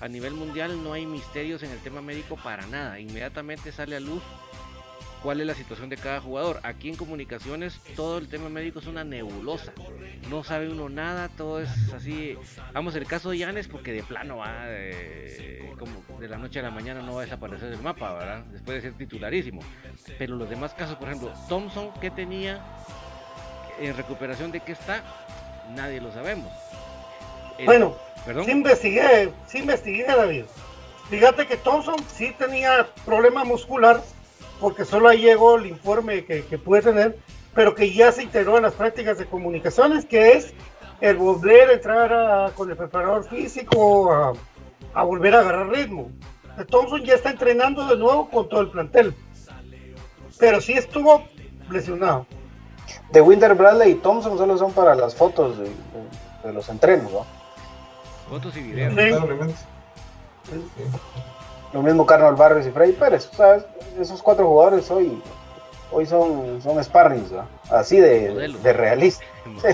a 0.00 0.08
nivel 0.08 0.34
mundial 0.34 0.82
no 0.82 0.92
hay 0.92 1.06
misterios 1.06 1.62
en 1.62 1.70
el 1.70 1.78
tema 1.78 2.02
médico 2.02 2.36
para 2.36 2.66
nada. 2.66 2.98
Inmediatamente 3.00 3.72
sale 3.72 3.96
a 3.96 4.00
luz 4.00 4.22
cuál 5.24 5.40
es 5.40 5.46
la 5.46 5.54
situación 5.54 5.88
de 5.88 5.96
cada 5.96 6.20
jugador. 6.20 6.60
Aquí 6.62 6.90
en 6.90 6.96
comunicaciones 6.96 7.80
todo 7.96 8.18
el 8.18 8.28
tema 8.28 8.50
médico 8.50 8.78
es 8.78 8.86
una 8.86 9.04
nebulosa. 9.04 9.72
No 10.28 10.44
sabe 10.44 10.68
uno 10.68 10.88
nada, 10.90 11.28
todo 11.30 11.60
es 11.60 11.70
así. 11.94 12.36
Vamos, 12.72 12.94
el 12.94 13.06
caso 13.06 13.30
de 13.30 13.38
Yanes 13.38 13.66
porque 13.66 13.92
de 13.92 14.02
plano 14.02 14.36
va 14.36 14.66
como 15.78 16.20
de 16.20 16.28
la 16.28 16.36
noche 16.36 16.60
a 16.60 16.62
la 16.62 16.70
mañana 16.70 17.02
no 17.02 17.14
va 17.14 17.22
a 17.22 17.24
desaparecer 17.24 17.70
del 17.70 17.80
mapa, 17.80 18.12
¿verdad? 18.12 18.44
Después 18.44 18.76
de 18.82 18.90
ser 18.90 18.98
titularísimo. 18.98 19.62
Pero 20.18 20.36
los 20.36 20.48
demás 20.48 20.74
casos, 20.74 20.96
por 20.96 21.08
ejemplo, 21.08 21.32
Thompson 21.48 21.92
que 22.00 22.10
tenía 22.10 22.62
en 23.78 23.96
recuperación 23.96 24.50
de 24.52 24.60
qué 24.60 24.72
está, 24.72 25.02
nadie 25.74 26.00
lo 26.00 26.12
sabemos. 26.12 26.52
bueno, 27.64 27.94
¿perdón? 28.24 28.44
sí 28.44 28.50
investigué, 28.50 29.32
sí 29.46 29.58
investigué, 29.58 30.04
David. 30.04 30.44
Fíjate 31.10 31.46
que 31.46 31.56
Thompson 31.56 31.96
sí 32.08 32.34
tenía 32.38 32.88
problema 33.04 33.44
muscular, 33.44 34.02
porque 34.60 34.84
solo 34.84 35.08
ahí 35.08 35.20
llegó 35.20 35.56
el 35.56 35.66
informe 35.66 36.24
que, 36.24 36.42
puede 36.58 36.82
tener, 36.82 37.18
pero 37.54 37.74
que 37.74 37.92
ya 37.92 38.10
se 38.12 38.22
integró 38.22 38.56
en 38.56 38.62
las 38.62 38.74
prácticas 38.74 39.18
de 39.18 39.26
comunicaciones, 39.26 40.06
que 40.06 40.32
es 40.32 40.54
el 41.00 41.16
volver 41.16 41.68
a 41.68 41.72
entrar 41.74 42.52
con 42.54 42.70
el 42.70 42.76
preparador 42.76 43.28
físico, 43.28 44.12
a, 44.12 44.32
a 44.94 45.02
volver 45.02 45.34
a 45.34 45.40
agarrar 45.40 45.68
ritmo. 45.68 46.10
Thompson 46.70 47.02
ya 47.04 47.14
está 47.14 47.30
entrenando 47.30 47.86
de 47.86 47.96
nuevo 47.96 48.30
con 48.30 48.48
todo 48.48 48.60
el 48.60 48.70
plantel, 48.70 49.14
pero 50.38 50.60
sí 50.60 50.72
estuvo 50.72 51.24
lesionado 51.68 52.26
de 53.10 53.20
Winter 53.20 53.54
Bradley 53.54 53.92
y 53.92 53.94
Thompson 53.96 54.36
solo 54.36 54.58
son 54.58 54.72
para 54.72 54.94
las 54.94 55.14
fotos 55.14 55.56
de, 55.58 56.52
los 56.52 56.68
entrenos, 56.68 57.12
¿no? 57.12 57.24
Fotos 58.28 58.56
y 58.56 58.60
videos. 58.60 58.94
Lo 61.72 61.82
mismo 61.82 62.06
Carlos 62.06 62.38
Barrios 62.38 62.66
y 62.66 62.70
Freddy 62.70 62.92
Pérez. 62.92 63.30
¿sabes? 63.32 63.64
Esos 63.98 64.22
cuatro 64.22 64.46
jugadores 64.46 64.90
hoy, 64.90 65.20
hoy 65.90 66.06
son, 66.06 66.60
son 66.62 66.82
sparrings, 66.82 67.32
¿no? 67.32 67.46
así 67.70 67.98
de, 67.98 68.54
de 68.62 68.72
realista. 68.72 69.24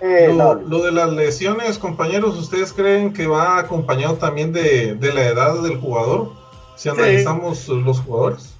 Eh, 0.00 0.34
lo, 0.34 0.82
de 0.82 0.90
las 0.90 1.12
lesiones, 1.12 1.78
compañeros, 1.78 2.36
¿ustedes 2.36 2.72
creen 2.72 3.12
que 3.12 3.28
va 3.28 3.58
acompañado 3.58 4.14
también 4.14 4.52
de, 4.52 4.94
de 4.94 5.12
la 5.12 5.26
edad 5.26 5.62
del 5.62 5.78
jugador? 5.78 6.32
Si 6.74 6.88
analizamos 6.88 7.68
los 7.68 8.00
jugadores. 8.00 8.54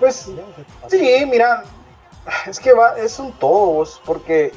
Pues 0.00 0.28
sí, 0.88 1.24
mira, 1.30 1.62
es 2.46 2.60
que 2.60 2.72
va, 2.72 2.98
es 2.98 3.18
un 3.18 3.32
todos, 3.32 4.00
porque 4.04 4.52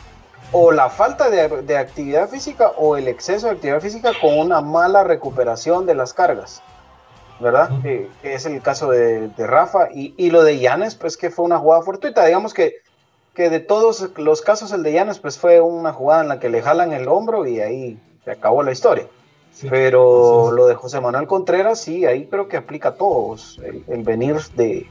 o 0.52 0.72
la 0.72 0.90
falta 0.90 1.30
de, 1.30 1.78
actividad 1.78 2.28
física 2.30 2.72
o 2.78 2.98
el 2.98 3.08
exceso 3.08 3.48
de 3.48 3.54
actividad 3.54 3.82
física 3.82 4.12
con 4.20 4.38
una 4.38 4.62
mala 4.62 5.04
recuperación 5.04 5.86
de 5.86 5.96
las 5.96 6.14
cargas, 6.14 6.64
¿verdad? 7.40 7.70
que, 7.84 8.10
es 8.24 8.46
el 8.46 8.62
caso 8.62 8.90
de, 8.90 9.30
Rafa 9.38 9.90
y, 9.94 10.32
lo 10.32 10.44
de 10.44 10.60
Yanes, 10.60 10.96
pues 10.96 11.18
que 11.18 11.30
fue 11.30 11.46
una 11.46 11.60
jugada 11.60 11.84
fortuita, 11.84 12.26
digamos 12.26 12.54
que, 12.54 12.78
que 13.36 13.50
de 13.50 13.60
todos 13.60 14.10
los 14.18 14.42
casos 14.42 14.72
el 14.72 14.84
de 14.84 14.94
Yanes, 14.94 15.20
pues 15.20 15.38
fue 15.38 15.62
una 15.62 15.94
jugada 15.94 16.24
en 16.24 16.30
la 16.30 16.40
que 16.40 16.50
le 16.50 16.62
jalan 16.62 16.94
el 16.94 17.08
hombro 17.08 17.46
y 17.46 17.60
ahí 17.60 18.00
se 18.26 18.32
acabó 18.32 18.64
la 18.64 18.72
historia. 18.72 19.08
Pero 19.70 20.52
lo 20.52 20.68
de 20.68 20.76
José 20.76 21.02
Manuel 21.02 21.28
Contreras, 21.28 21.82
sí, 21.82 22.06
ahí 22.06 22.28
creo 22.28 22.48
que 22.48 22.56
aplica 22.56 22.90
a 22.90 22.96
todos, 22.96 23.60
el 23.88 24.04
venir 24.04 24.38
de, 24.56 24.88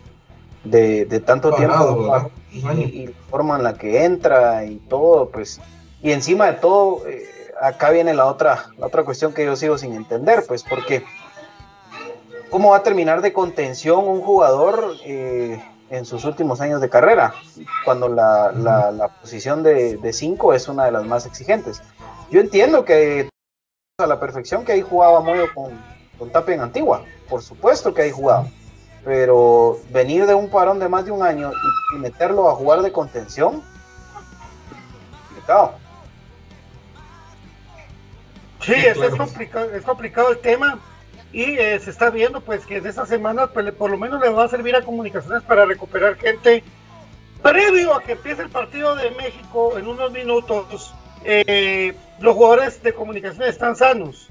de, 0.65 1.23
tanto 1.25 1.55
tiempo 1.55 2.31
y, 2.51 3.07
la 3.07 3.13
forma 3.31 3.57
en 3.57 3.63
la 3.63 3.75
que 3.75 4.05
entra 4.05 4.65
y 4.65 4.77
todo, 4.77 5.31
pues, 5.31 5.61
y 6.03 6.13
encima 6.13 6.47
de 6.47 6.55
todo, 6.55 7.07
eh, 7.07 7.27
acá 7.61 7.91
viene 7.91 8.15
la 8.15 8.27
otra, 8.27 8.67
la 8.79 8.87
otra 8.87 9.05
cuestión 9.05 9.33
que 9.33 9.45
yo 9.45 9.57
sigo 9.57 9.79
sin 9.79 9.95
entender, 9.95 10.45
pues, 10.47 10.63
porque 10.63 11.05
¿cómo 12.51 12.71
va 12.71 12.79
a 12.79 12.83
terminar 12.83 13.23
de 13.23 13.33
contención 13.33 14.07
un 14.07 14.21
jugador 14.21 14.97
eh, 15.05 15.63
en 15.91 16.05
sus 16.05 16.25
últimos 16.25 16.61
años 16.61 16.81
de 16.81 16.89
carrera? 16.89 17.35
Cuando 17.85 18.09
la, 18.09 18.53
la, 18.53 19.09
posición 19.21 19.63
de 19.63 20.13
5 20.13 20.55
es 20.55 20.69
una 20.69 20.85
de 20.85 20.93
las 20.93 21.05
más 21.05 21.27
exigentes. 21.27 21.83
Yo 22.31 22.41
entiendo 22.41 22.85
que 22.85 23.29
a 23.99 24.07
la 24.07 24.21
perfección 24.21 24.65
que 24.65 24.73
ahí 24.73 24.83
jugaba 24.83 25.21
Moyo 25.21 25.47
con, 25.55 25.73
con 26.19 26.31
Tapia 26.31 26.55
en 26.55 26.61
Antigua, 26.61 27.03
por 27.29 27.43
supuesto 27.43 27.93
que 27.95 28.03
ahí 28.03 28.11
jugaba 28.11 28.47
pero 29.09 29.81
venir 29.89 30.27
de 30.27 30.35
un 30.35 30.51
parón 30.51 30.79
de 30.79 30.87
más 30.87 31.07
de 31.07 31.11
un 31.11 31.23
año 31.23 31.51
y, 31.95 31.97
meterlo 31.97 32.51
a 32.51 32.55
jugar 32.55 32.83
de 32.83 32.93
contención, 32.93 33.63
complicado. 35.29 35.73
Sí, 38.61 38.75
es, 38.75 38.99
complicado, 39.17 39.71
es 39.73 39.83
complicado 39.83 40.31
el 40.33 40.39
tema 40.41 40.79
y 41.33 41.43
eh, 41.43 41.81
se 41.81 41.89
está 41.89 42.11
viendo 42.11 42.43
pues 42.43 42.67
que 42.67 42.77
en 42.77 42.87
esta 42.87 43.07
semana 43.07 43.47
pues, 43.47 43.73
por 43.73 43.91
lo 43.91 43.97
menos 43.97 44.21
le 44.21 44.29
va 44.29 44.45
a 44.45 44.49
servir 44.49 44.77
a 44.77 44.83
comunicaciones 44.83 45.43
para 45.43 45.65
recuperar 45.65 46.17
gente 46.17 46.63
previo 47.43 47.95
a 47.95 48.03
que 48.03 48.13
empiece 48.13 48.43
el 48.43 48.51
partido 48.51 48.95
de 48.95 49.11
México 49.13 49.79
en 49.79 49.89
unos 49.89 50.13
minutos. 50.13 50.93
Eh, 51.25 51.95
los 52.21 52.35
jugadores 52.35 52.83
de 52.83 52.93
comunicaciones 52.93 53.49
están 53.49 53.75
sanos 53.75 54.31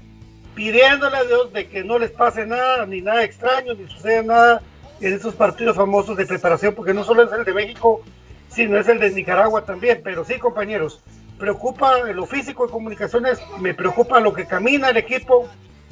pidiéndole 0.54 1.16
a 1.16 1.24
Dios 1.24 1.52
de 1.52 1.68
que 1.68 1.84
no 1.84 1.98
les 1.98 2.10
pase 2.10 2.46
nada, 2.46 2.86
ni 2.86 3.00
nada 3.00 3.22
extraño, 3.22 3.74
ni 3.74 3.88
suceda 3.88 4.22
nada 4.22 4.62
en 5.00 5.14
esos 5.14 5.34
partidos 5.34 5.76
famosos 5.76 6.16
de 6.16 6.26
preparación, 6.26 6.74
porque 6.74 6.94
no 6.94 7.04
solo 7.04 7.22
es 7.22 7.32
el 7.32 7.44
de 7.44 7.54
México, 7.54 8.02
sino 8.48 8.78
es 8.78 8.88
el 8.88 8.98
de 8.98 9.10
Nicaragua 9.10 9.64
también. 9.64 10.00
Pero 10.02 10.24
sí, 10.24 10.38
compañeros, 10.38 11.02
preocupa 11.38 11.98
lo 12.12 12.26
físico 12.26 12.66
de 12.66 12.72
comunicaciones, 12.72 13.38
me 13.60 13.74
preocupa 13.74 14.20
lo 14.20 14.32
que 14.32 14.46
camina 14.46 14.90
el 14.90 14.96
equipo, 14.96 15.48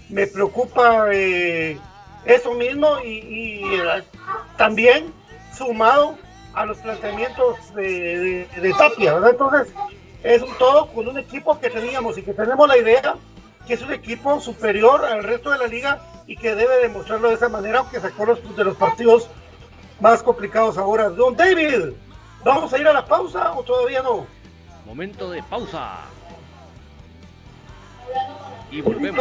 me 0.09 0.27
preocupa 0.27 1.09
eh, 1.13 1.79
eso 2.25 2.55
mismo 2.55 2.99
y, 3.05 3.63
eh, 3.65 4.03
también 4.57 5.13
sumado 5.57 6.19
a 6.55 6.67
los 6.67 6.79
planteamientos 6.79 7.75
de, 7.75 8.49
de 8.61 8.75
Tapia, 8.77 9.15
¿verdad? 9.15 9.31
Entonces, 9.31 9.75
es 10.23 10.43
un 10.43 10.53
todo 10.59 10.89
con 10.89 11.07
un 11.07 11.19
equipo 11.19 11.59
que 11.61 11.71
teníamos 11.71 12.19
y 12.19 12.23
que 12.23 12.33
tenemos 12.33 12.67
la 12.67 12.79
idea 12.79 13.15
que 13.67 13.75
es 13.75 13.83
un 13.83 13.93
equipo 13.93 14.41
superior 14.41 15.05
al 15.05 15.23
resto 15.23 15.51
de 15.51 15.59
la 15.59 15.67
liga 15.67 16.01
y 16.27 16.37
que 16.37 16.55
debe 16.55 16.79
demostrarlo 16.83 17.29
de 17.29 17.35
esa 17.35 17.49
manera, 17.49 17.81
aunque 17.81 18.01
sacó 18.01 18.25
los, 18.25 18.57
de 18.57 18.65
los 18.65 18.77
partidos 18.77 19.29
más 20.01 20.23
complicados 20.23 20.79
ahora. 20.79 21.09
Don 21.09 21.37
David, 21.37 21.93
¿vamos 22.45 22.73
a 22.73 22.79
ir 22.79 22.87
a 22.87 22.93
la 22.93 23.05
pausa 23.05 23.53
o 23.53 23.63
todavía 23.63 24.03
no? 24.03 24.27
Momento 24.85 25.31
de 25.31 25.43
pausa. 25.43 25.99
Y 28.71 28.81
volvemos. 28.81 29.21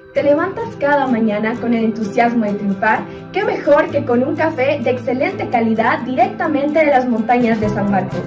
¿Te 0.13 0.23
levantas 0.23 0.75
cada 0.77 1.07
mañana 1.07 1.55
con 1.61 1.73
el 1.73 1.85
entusiasmo 1.85 2.43
de 2.43 2.55
triunfar? 2.55 3.05
¿Qué 3.31 3.45
mejor 3.45 3.89
que 3.91 4.03
con 4.03 4.21
un 4.23 4.35
café 4.35 4.77
de 4.83 4.89
excelente 4.89 5.47
calidad 5.47 5.99
directamente 5.99 6.79
de 6.79 6.87
las 6.87 7.07
montañas 7.07 7.61
de 7.61 7.69
San 7.69 7.89
Marcos? 7.89 8.19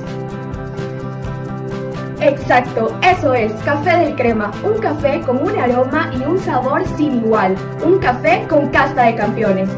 Exacto, 2.23 2.99
eso 3.03 3.35
es, 3.35 3.53
Café 3.65 3.99
del 3.99 4.15
Crema, 4.15 4.51
un 4.65 4.81
café 4.81 5.21
con 5.21 5.43
un 5.43 5.59
aroma 5.59 6.11
y 6.19 6.23
un 6.23 6.39
sabor 6.39 6.83
sin 6.97 7.19
igual, 7.19 7.55
un 7.85 7.99
café 7.99 8.47
con 8.49 8.71
casta 8.71 9.03
de 9.03 9.17
campeones. 9.17 9.69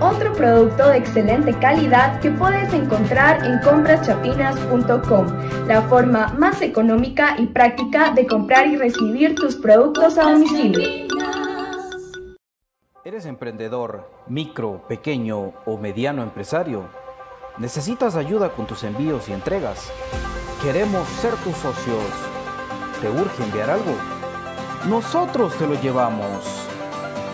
Otro 0.00 0.32
producto 0.32 0.88
de 0.88 0.98
excelente 0.98 1.56
calidad 1.58 2.20
que 2.20 2.30
puedes 2.30 2.72
encontrar 2.74 3.44
en 3.44 3.60
compraschapinas.com, 3.60 5.66
la 5.66 5.82
forma 5.82 6.34
más 6.36 6.60
económica 6.62 7.36
y 7.38 7.46
práctica 7.46 8.10
de 8.10 8.26
comprar 8.26 8.66
y 8.66 8.76
recibir 8.76 9.34
tus 9.34 9.56
productos 9.56 10.18
a 10.18 10.32
domicilio. 10.32 11.06
¿Eres 13.04 13.26
emprendedor, 13.26 14.10
micro, 14.26 14.86
pequeño 14.88 15.52
o 15.64 15.78
mediano 15.78 16.22
empresario? 16.22 16.88
¿Necesitas 17.58 18.16
ayuda 18.16 18.50
con 18.50 18.66
tus 18.66 18.82
envíos 18.82 19.28
y 19.28 19.32
entregas? 19.32 19.92
Queremos 20.62 21.06
ser 21.20 21.34
tus 21.36 21.56
socios. 21.56 22.04
¿Te 23.00 23.08
urge 23.08 23.44
enviar 23.44 23.70
algo? 23.70 23.94
Nosotros 24.88 25.56
te 25.56 25.66
lo 25.66 25.80
llevamos. 25.80 26.66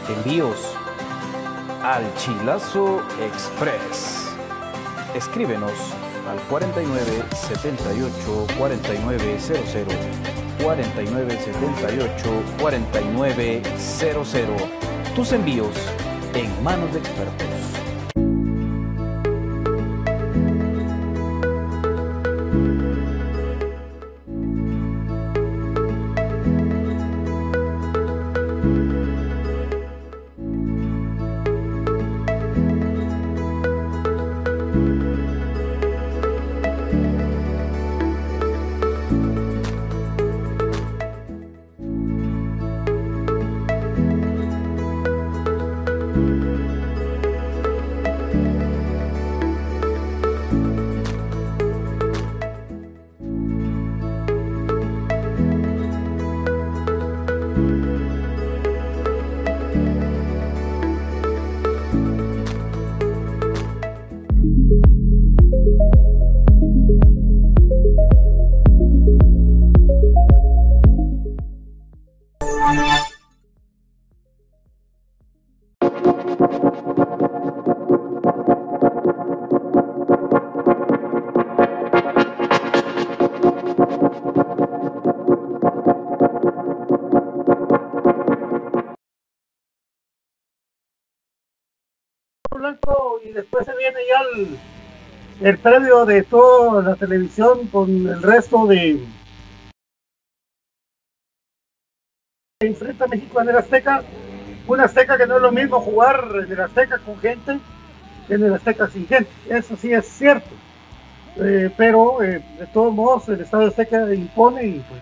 Envíos 0.09 0.77
al 1.83 2.14
Chilazo 2.14 3.03
Express. 3.20 4.31
Escríbenos 5.14 5.72
al 6.28 6.39
49 6.49 7.24
78 7.33 8.47
4900 8.59 9.95
49 10.62 11.39
78 11.39 12.43
4900. 12.61 14.62
Tus 15.14 15.33
envíos 15.33 15.74
en 16.35 16.62
manos 16.62 16.93
de 16.93 16.99
expertos. 16.99 17.80
Y 93.31 93.33
después 93.33 93.64
se 93.64 93.76
viene 93.76 93.99
ya 94.09 94.41
el, 94.41 95.49
el 95.49 95.59
previo 95.59 96.05
de 96.05 96.22
toda 96.24 96.83
la 96.83 96.97
televisión 96.97 97.68
con 97.68 97.89
el 97.89 98.22
resto 98.22 98.66
de 98.66 99.01
enfrenta 102.61 103.05
a 103.05 103.09
México 103.09 103.41
en 103.41 103.49
el 103.49 103.57
Azteca 103.57 104.03
una 104.66 104.85
Azteca 104.85 105.16
que 105.16 105.26
no 105.26 105.37
es 105.37 105.43
lo 105.43 105.53
mismo 105.53 105.81
jugar 105.81 106.24
en 106.45 106.53
el 106.53 106.61
Azteca 106.61 106.99
con 106.99 107.18
gente 107.18 107.59
que 108.26 108.35
en 108.35 108.45
el 108.45 108.55
Azteca 108.55 108.89
sin 108.89 109.07
gente. 109.07 109.31
Eso 109.49 109.76
sí 109.76 109.93
es 109.93 110.07
cierto. 110.07 110.51
Eh, 111.37 111.70
pero 111.76 112.22
eh, 112.22 112.43
de 112.59 112.66
todos 112.66 112.93
modos 112.93 113.28
el 113.28 113.41
Estado 113.41 113.68
Azteca 113.68 114.12
impone 114.12 114.66
y 114.66 114.85
pues 114.89 115.01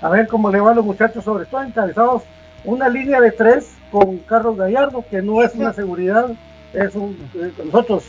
a 0.00 0.08
ver 0.08 0.28
cómo 0.28 0.50
le 0.50 0.60
van 0.60 0.76
los 0.76 0.84
muchachos 0.84 1.24
sobre 1.24 1.46
todo 1.46 1.62
encabezados 1.62 2.22
una 2.64 2.88
línea 2.88 3.20
de 3.20 3.32
tres 3.32 3.76
con 3.90 4.18
Carlos 4.18 4.56
Gallardo 4.56 5.04
que 5.10 5.20
no 5.20 5.42
es 5.42 5.54
una 5.54 5.72
seguridad 5.72 6.30
es 6.72 6.94
eh, 6.94 7.52
nosotros 7.64 8.04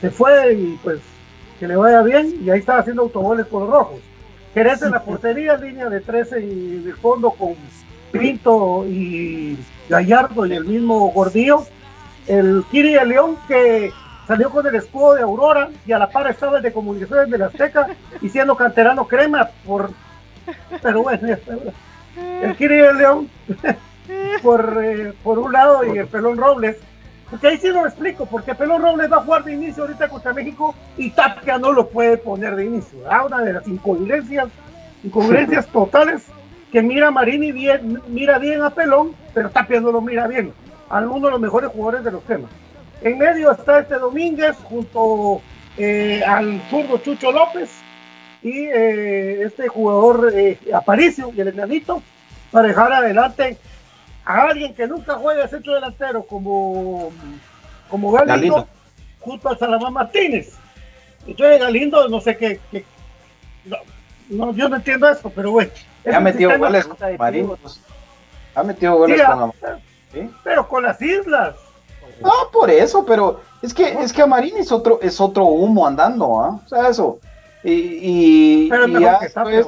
se 0.00 0.10
fue 0.10 0.54
y 0.54 0.78
pues 0.82 1.00
que 1.58 1.68
le 1.68 1.76
vaya 1.76 2.02
bien 2.02 2.34
y 2.44 2.50
ahí 2.50 2.60
estaba 2.60 2.80
haciendo 2.80 3.02
autogoles 3.02 3.46
con 3.46 3.62
los 3.62 3.70
rojos. 3.70 4.00
Jerez 4.54 4.82
en 4.82 4.92
la 4.92 5.02
portería, 5.02 5.56
línea 5.56 5.88
de 5.88 6.00
13 6.00 6.40
y 6.40 6.78
de 6.78 6.92
fondo 6.92 7.30
con 7.30 7.54
Pinto 8.12 8.84
y 8.86 9.58
Gallardo 9.88 10.46
y 10.46 10.52
el 10.52 10.64
mismo 10.64 11.08
Gordillo. 11.10 11.64
El 12.26 12.64
Kiri 12.70 12.94
de 12.94 13.04
León 13.04 13.36
que 13.48 13.90
salió 14.26 14.50
con 14.50 14.66
el 14.66 14.74
escudo 14.76 15.14
de 15.14 15.22
Aurora 15.22 15.70
y 15.86 15.92
a 15.92 15.98
la 15.98 16.08
par 16.08 16.30
estaba 16.30 16.58
el 16.58 16.62
de 16.62 16.72
comunicaciones 16.72 17.30
de 17.30 17.38
la 17.38 17.46
Azteca 17.46 17.88
y 18.22 18.28
siendo 18.28 18.56
canterano 18.56 19.06
crema 19.06 19.50
por 19.66 19.90
pero 20.82 21.02
bueno 21.02 21.36
el 22.42 22.56
Kiri 22.56 22.76
de 22.76 22.94
León 22.94 23.28
por, 24.42 24.80
eh, 24.82 25.12
por 25.22 25.38
un 25.38 25.52
lado 25.52 25.84
y 25.84 25.98
el 25.98 26.06
pelón 26.06 26.38
Robles 26.38 26.76
porque 27.34 27.48
ahí 27.48 27.58
sí 27.58 27.66
lo 27.66 27.84
explico, 27.84 28.26
porque 28.26 28.54
Pelón 28.54 28.80
Robles 28.80 29.10
va 29.10 29.16
a 29.16 29.22
jugar 29.22 29.42
de 29.42 29.54
inicio 29.54 29.82
ahorita 29.82 30.08
contra 30.08 30.32
México 30.32 30.72
y 30.96 31.10
Tapia 31.10 31.58
no 31.58 31.72
lo 31.72 31.88
puede 31.88 32.16
poner 32.16 32.54
de 32.54 32.66
inicio. 32.66 33.00
¿verdad? 33.00 33.26
Una 33.26 33.42
de 33.42 33.52
las 33.54 33.66
incongruencias, 33.66 34.46
incongruencias 35.02 35.66
totales 35.66 36.22
que 36.70 36.80
mira 36.80 37.10
Marini 37.10 37.50
bien, 37.50 38.00
mira 38.06 38.38
bien 38.38 38.62
a 38.62 38.70
Pelón, 38.70 39.16
pero 39.34 39.50
Tapia 39.50 39.80
no 39.80 39.90
lo 39.90 40.00
mira 40.00 40.28
bien. 40.28 40.52
A 40.88 41.00
uno 41.00 41.26
de 41.26 41.32
los 41.32 41.40
mejores 41.40 41.70
jugadores 41.70 42.04
de 42.04 42.12
los 42.12 42.22
temas. 42.22 42.52
En 43.02 43.18
medio 43.18 43.50
está 43.50 43.80
este 43.80 43.96
Domínguez 43.96 44.56
junto 44.62 45.42
eh, 45.76 46.22
al 46.24 46.62
zurdo 46.70 46.98
Chucho 46.98 47.32
López 47.32 47.68
y 48.44 48.66
eh, 48.66 49.42
este 49.42 49.66
jugador 49.66 50.30
eh, 50.32 50.56
Aparicio 50.72 51.32
y 51.36 51.40
el 51.40 51.48
enanito 51.48 52.00
para 52.52 52.68
dejar 52.68 52.92
adelante 52.92 53.58
a 54.24 54.42
alguien 54.44 54.74
que 54.74 54.86
nunca 54.86 55.14
juega 55.14 55.46
centro 55.48 55.74
delantero 55.74 56.22
como, 56.24 57.12
como 57.90 58.10
Galindo, 58.12 58.34
Galindo. 58.34 58.68
junto 59.20 59.48
a 59.50 59.58
Salamán 59.58 59.92
Martínez. 59.92 60.54
Entonces 61.26 61.60
Galindo, 61.60 62.08
no 62.08 62.20
sé 62.20 62.36
qué, 62.36 62.60
qué- 62.70 62.84
no, 63.64 63.76
no, 64.30 64.52
yo 64.54 64.68
no 64.68 64.76
entiendo 64.76 65.08
eso, 65.08 65.30
pero 65.30 65.50
bueno. 65.52 65.70
es 66.04 66.12
Ya 66.12 66.18
un 66.18 66.24
metió 66.24 66.48
sistema- 66.50 66.66
goles 66.68 66.86
con 66.86 67.16
Marinos. 67.16 67.80
Ha 68.54 68.62
metido 68.62 68.96
goles 68.96 69.20
Sí, 69.20 69.26
con 69.26 69.42
ah, 69.42 69.50
la... 69.62 69.78
¿sí? 70.12 70.30
Pero 70.44 70.68
con 70.68 70.82
las 70.84 71.00
islas. 71.02 71.56
No, 72.20 72.30
por 72.52 72.70
eso, 72.70 73.04
pero 73.04 73.40
es 73.62 73.74
que 73.74 73.88
es 74.00 74.12
que 74.12 74.22
a 74.22 74.26
Marín 74.26 74.56
es 74.56 74.70
otro, 74.70 75.00
es 75.02 75.20
otro 75.20 75.46
humo 75.46 75.86
andando, 75.86 76.40
¿ah? 76.40 76.60
O 76.64 76.68
sea, 76.68 76.88
eso. 76.88 77.18
Y, 77.64 77.72
y, 78.62 78.68
Pero 78.70 78.86
y 78.86 79.00
ya 79.00 79.18
que 79.18 79.64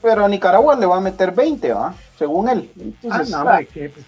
pero 0.00 0.24
a 0.24 0.28
Nicaragua 0.28 0.74
le 0.76 0.86
va 0.86 0.96
a 0.96 1.00
meter 1.00 1.30
20, 1.32 1.70
¿ah? 1.72 1.92
Según 2.22 2.48
él. 2.48 2.70
Ah, 2.76 2.82
Entonces, 2.84 3.30
no, 3.30 3.48
ah, 3.48 3.60
que, 3.64 3.88
pues, 3.88 4.06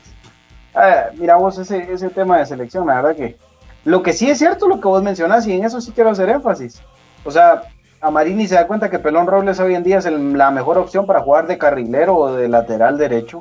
ah, 0.77 1.07
mira 1.15 1.35
vos 1.35 1.59
ese, 1.59 1.93
ese 1.93 2.09
tema 2.11 2.39
de 2.39 2.47
selección, 2.47 2.87
la 2.87 3.03
verdad 3.03 3.17
que 3.17 3.37
lo 3.85 4.05
que 4.05 4.13
sí 4.13 4.31
es 4.31 4.39
cierto 4.39 4.69
lo 4.69 4.81
que 4.81 4.87
vos 4.87 5.03
mencionás 5.03 5.45
y 5.49 5.53
en 5.53 5.65
eso 5.65 5.81
sí 5.81 5.91
quiero 5.93 6.11
hacer 6.11 6.29
énfasis. 6.29 6.81
O 7.25 7.31
sea, 7.33 7.63
a 8.01 8.11
Marini 8.13 8.47
se 8.47 8.55
da 8.55 8.69
cuenta 8.69 8.89
que 8.89 9.01
Pelón 9.01 9.27
Robles 9.27 9.59
hoy 9.59 9.75
en 9.75 9.83
día 9.83 9.99
es 9.99 10.07
el- 10.07 10.39
la 10.39 10.53
mejor 10.53 10.79
opción 10.79 11.07
para 11.07 11.23
jugar 11.23 11.49
de 11.49 11.59
carrilero 11.59 12.17
o 12.17 12.33
de 12.37 12.49
lateral 12.49 12.97
derecho. 12.97 13.41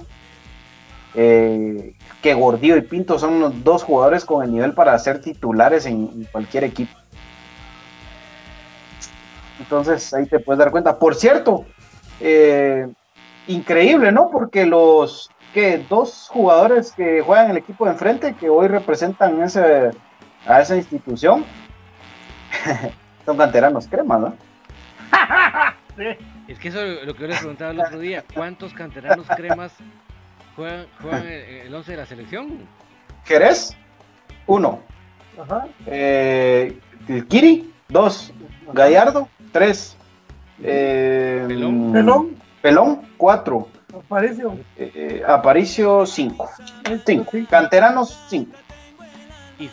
eh, 1.16 1.94
que 2.24 2.34
Gordillo 2.34 2.76
y 2.76 2.82
Pinto 2.82 3.20
son 3.20 3.40
los 3.40 3.64
dos 3.64 3.84
jugadores 3.84 4.26
con 4.26 4.44
el 4.44 4.52
nivel 4.52 4.74
para 4.74 4.98
ser 4.98 5.22
titulares 5.22 5.86
en, 5.86 6.28
cualquier 6.32 6.64
equipo. 6.64 6.92
Entonces 9.60 10.12
ahí 10.16 10.26
te 10.26 10.40
puedes 10.40 10.58
dar 10.58 10.72
cuenta. 10.72 10.98
Por 10.98 11.14
cierto, 11.14 11.66
eh, 12.20 12.88
increíble, 13.48 14.12
¿no? 14.12 14.30
Porque 14.30 14.66
los 14.66 15.30
que 15.54 15.78
dos 15.90 16.30
jugadores 16.32 16.92
que 16.92 17.22
juegan 17.22 17.46
en 17.46 17.52
el 17.52 17.58
equipo 17.58 17.86
de 17.86 17.92
enfrente, 17.92 18.34
que 18.34 18.50
hoy 18.50 18.68
representan 18.68 19.42
ese, 19.44 19.92
a 20.46 20.62
esa 20.62 20.76
institución, 20.76 21.46
son 23.26 23.38
canteranos 23.38 23.88
cremas, 23.88 24.20
¿no? 24.22 24.34
Es 26.48 26.60
que 26.60 26.70
eso 26.70 26.82
es 26.82 27.06
lo 27.06 27.14
que 27.14 27.22
yo 27.22 27.28
les 27.28 27.38
preguntaba 27.38 27.72
el 27.72 27.80
otro 27.80 28.00
día. 28.00 28.24
¿Cuántos 28.34 28.74
canteranos 28.74 29.28
cremas 29.28 29.74
juegan, 30.56 30.88
juegan 31.02 31.26
el 31.26 31.74
11 31.74 31.92
de 31.92 31.98
la 31.98 32.06
selección? 32.06 32.68
Jerez, 33.26 33.78
uno. 34.48 34.82
Ajá. 35.42 35.68
Eh, 35.86 36.80
Kiri, 37.30 37.72
dos. 37.88 38.34
Gallardo, 38.74 39.30
tres. 39.52 39.96
Eh, 40.62 41.46
Pelón. 41.48 41.94
Pelón. 41.94 42.36
Pelón, 42.64 43.02
cuatro. 43.18 43.68
Aparicio. 43.94 44.58
Eh, 44.78 45.22
Aparicio, 45.28 46.06
cinco. 46.06 46.50
Cinco. 47.06 47.32
Canteranos, 47.50 48.18
cinco. 48.30 48.54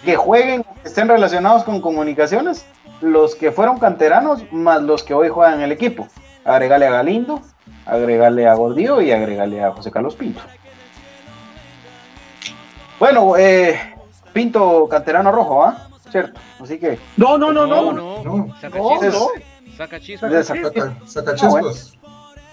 Que 0.05 0.16
jueguen, 0.16 0.66
estén 0.82 1.07
relacionados 1.07 1.62
con 1.62 1.80
comunicaciones, 1.80 2.66
los 3.01 3.36
que 3.36 3.53
fueron 3.53 3.78
canteranos 3.78 4.43
más 4.51 4.82
los 4.82 5.05
que 5.05 5.14
hoy 5.14 5.28
juegan 5.28 5.55
en 5.55 5.61
el 5.61 5.72
equipo. 5.72 6.09
Agregale 6.45 6.88
a 6.88 6.91
Galindo, 6.91 7.41
agregale 7.86 8.49
a 8.49 8.55
Gordillo 8.55 9.01
y 9.01 9.12
agregale 9.12 9.62
a 9.62 9.70
José 9.70 9.93
Carlos 9.93 10.16
Pinto. 10.16 10.41
Bueno, 12.99 13.36
eh, 13.36 13.78
Pinto 14.32 14.88
canterano 14.88 15.30
rojo, 15.30 15.62
¿ah? 15.62 15.88
Cierto. 16.11 16.41
Así 16.61 16.76
que. 16.76 16.99
No, 17.16 17.38
no, 17.38 17.53
no, 17.53 17.68
no. 17.68 17.93
No, 17.93 18.24
no. 18.24 18.55
Saca 18.61 18.80
chispas. 18.80 19.28
Saca 19.76 20.01
chispas. 20.01 20.47
Saca 21.07 21.34
chispas. 21.36 21.99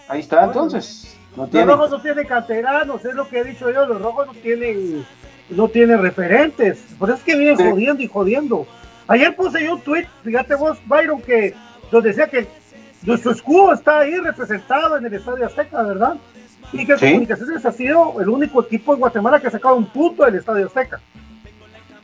Ahí 0.07 0.21
está, 0.21 0.43
entonces. 0.45 1.15
No. 1.35 1.47
Los 1.51 1.65
rojos 1.65 1.91
no 1.91 2.01
tienen 2.01 2.25
canteranos, 2.25 3.05
es 3.05 3.13
lo 3.13 3.27
que 3.27 3.39
he 3.39 3.43
dicho 3.43 3.69
yo. 3.71 3.85
Los 3.85 4.01
rojos 4.01 4.27
no 4.27 4.33
tienen, 4.33 5.05
no 5.49 5.67
tienen 5.67 6.01
referentes. 6.01 6.79
Por 6.97 7.09
eso 7.09 7.17
es 7.19 7.23
que 7.23 7.37
vienen 7.37 7.57
jodiendo 7.57 8.01
y 8.01 8.07
jodiendo. 8.07 8.65
Ayer 9.07 9.35
puse 9.35 9.63
yo 9.63 9.75
un 9.75 9.81
tweet, 9.81 10.07
fíjate 10.23 10.55
vos, 10.55 10.77
Byron, 10.85 11.21
que 11.21 11.53
donde 11.91 12.09
decía 12.09 12.27
que 12.27 12.47
nuestro 13.03 13.31
escudo 13.31 13.73
está 13.73 13.99
ahí 13.99 14.17
representado 14.17 14.97
en 14.97 15.05
el 15.05 15.13
Estadio 15.13 15.45
Azteca, 15.45 15.81
¿verdad? 15.83 16.17
Y 16.73 16.85
que 16.85 16.95
Comunicaciones 16.95 17.65
ha 17.65 17.71
sido 17.71 18.19
el 18.19 18.27
único 18.27 18.61
equipo 18.61 18.93
en 18.93 18.99
Guatemala 18.99 19.39
que 19.39 19.47
ha 19.47 19.51
sacado 19.51 19.75
un 19.75 19.85
punto 19.85 20.25
del 20.25 20.35
Estadio 20.35 20.65
Azteca. 20.65 20.99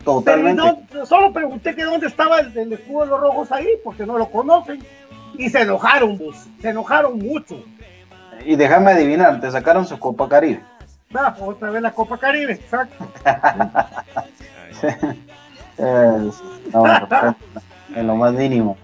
Totalmente. 0.04 1.06
solo 1.06 1.32
pregunté 1.32 1.76
que 1.76 1.84
dónde 1.84 2.08
estaba 2.08 2.40
el, 2.40 2.74
escudo 2.74 3.04
de 3.04 3.08
los 3.08 3.20
rojos 3.20 3.52
ahí, 3.52 3.68
porque 3.84 4.06
no 4.06 4.18
lo 4.18 4.30
conocen. 4.30 4.84
Y 5.38 5.50
se 5.50 5.62
enojaron, 5.62 6.18
vos. 6.18 6.48
Se 6.62 6.70
enojaron 6.70 7.18
mucho. 7.18 7.64
Y 8.46 8.56
déjame 8.56 8.92
adivinar, 8.92 9.40
te 9.40 9.50
sacaron 9.52 9.86
su 9.86 9.98
Copa 10.00 10.28
Caribe. 10.28 10.62
Ah, 11.14 11.36
otra 11.40 11.70
vez 11.70 11.82
la 11.82 11.92
Copa 11.92 12.18
Caribe, 12.18 12.54
exacto. 12.54 13.08
en 17.96 18.08
lo 18.08 18.16
más 18.16 18.34
mínimo. 18.34 18.78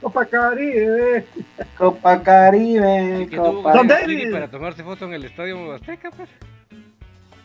Copa 0.00 0.26
Caribe. 0.26 1.26
Copa 1.78 2.22
Caribe. 2.22 3.28
Copa 3.34 3.86
Caribe. 3.86 4.32
Para 4.32 4.48
tomarse 4.48 4.82
foto 4.84 5.06
en 5.06 5.14
el 5.14 5.24
Estadio 5.24 5.72
Azteca, 5.72 6.10
pues. 6.10 6.28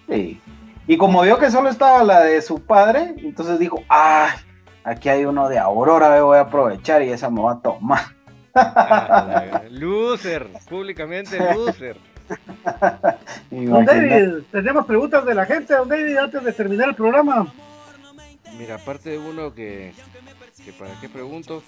Sí. 0.09 0.41
Y 0.87 0.97
como 0.97 1.21
vio 1.21 1.37
que 1.37 1.51
solo 1.51 1.69
estaba 1.69 2.03
la 2.03 2.21
de 2.21 2.41
su 2.41 2.61
padre, 2.61 3.13
entonces 3.17 3.59
dijo, 3.59 3.83
ah, 3.89 4.35
aquí 4.83 5.07
hay 5.07 5.23
uno 5.23 5.47
de 5.47 5.59
Aurora, 5.59 6.21
voy 6.21 6.37
a 6.37 6.41
aprovechar 6.41 7.03
y 7.03 7.11
esa 7.11 7.29
me 7.29 7.41
va 7.41 7.53
a 7.53 7.59
tomar. 7.61 8.18
Ah, 8.55 9.63
loser, 9.69 10.47
públicamente 10.69 11.37
loser. 11.53 11.97
Don 13.49 13.85
David, 13.85 14.43
tenemos 14.51 14.85
preguntas 14.85 15.25
de 15.25 15.35
la 15.35 15.45
gente, 15.45 15.73
don 15.73 15.89
David, 15.89 16.17
antes 16.17 16.43
de 16.43 16.53
terminar 16.53 16.89
el 16.89 16.95
programa. 16.95 17.51
Mira, 18.57 18.75
aparte 18.75 19.11
de 19.11 19.17
uno 19.17 19.53
que, 19.53 19.93
que 20.63 20.73
para 20.73 20.99
qué 20.99 21.09
pregunto, 21.09 21.63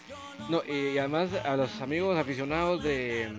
no, 0.50 0.62
y 0.66 0.98
además 0.98 1.30
a 1.46 1.56
los 1.56 1.82
amigos 1.82 2.18
aficionados 2.18 2.84
de, 2.84 3.30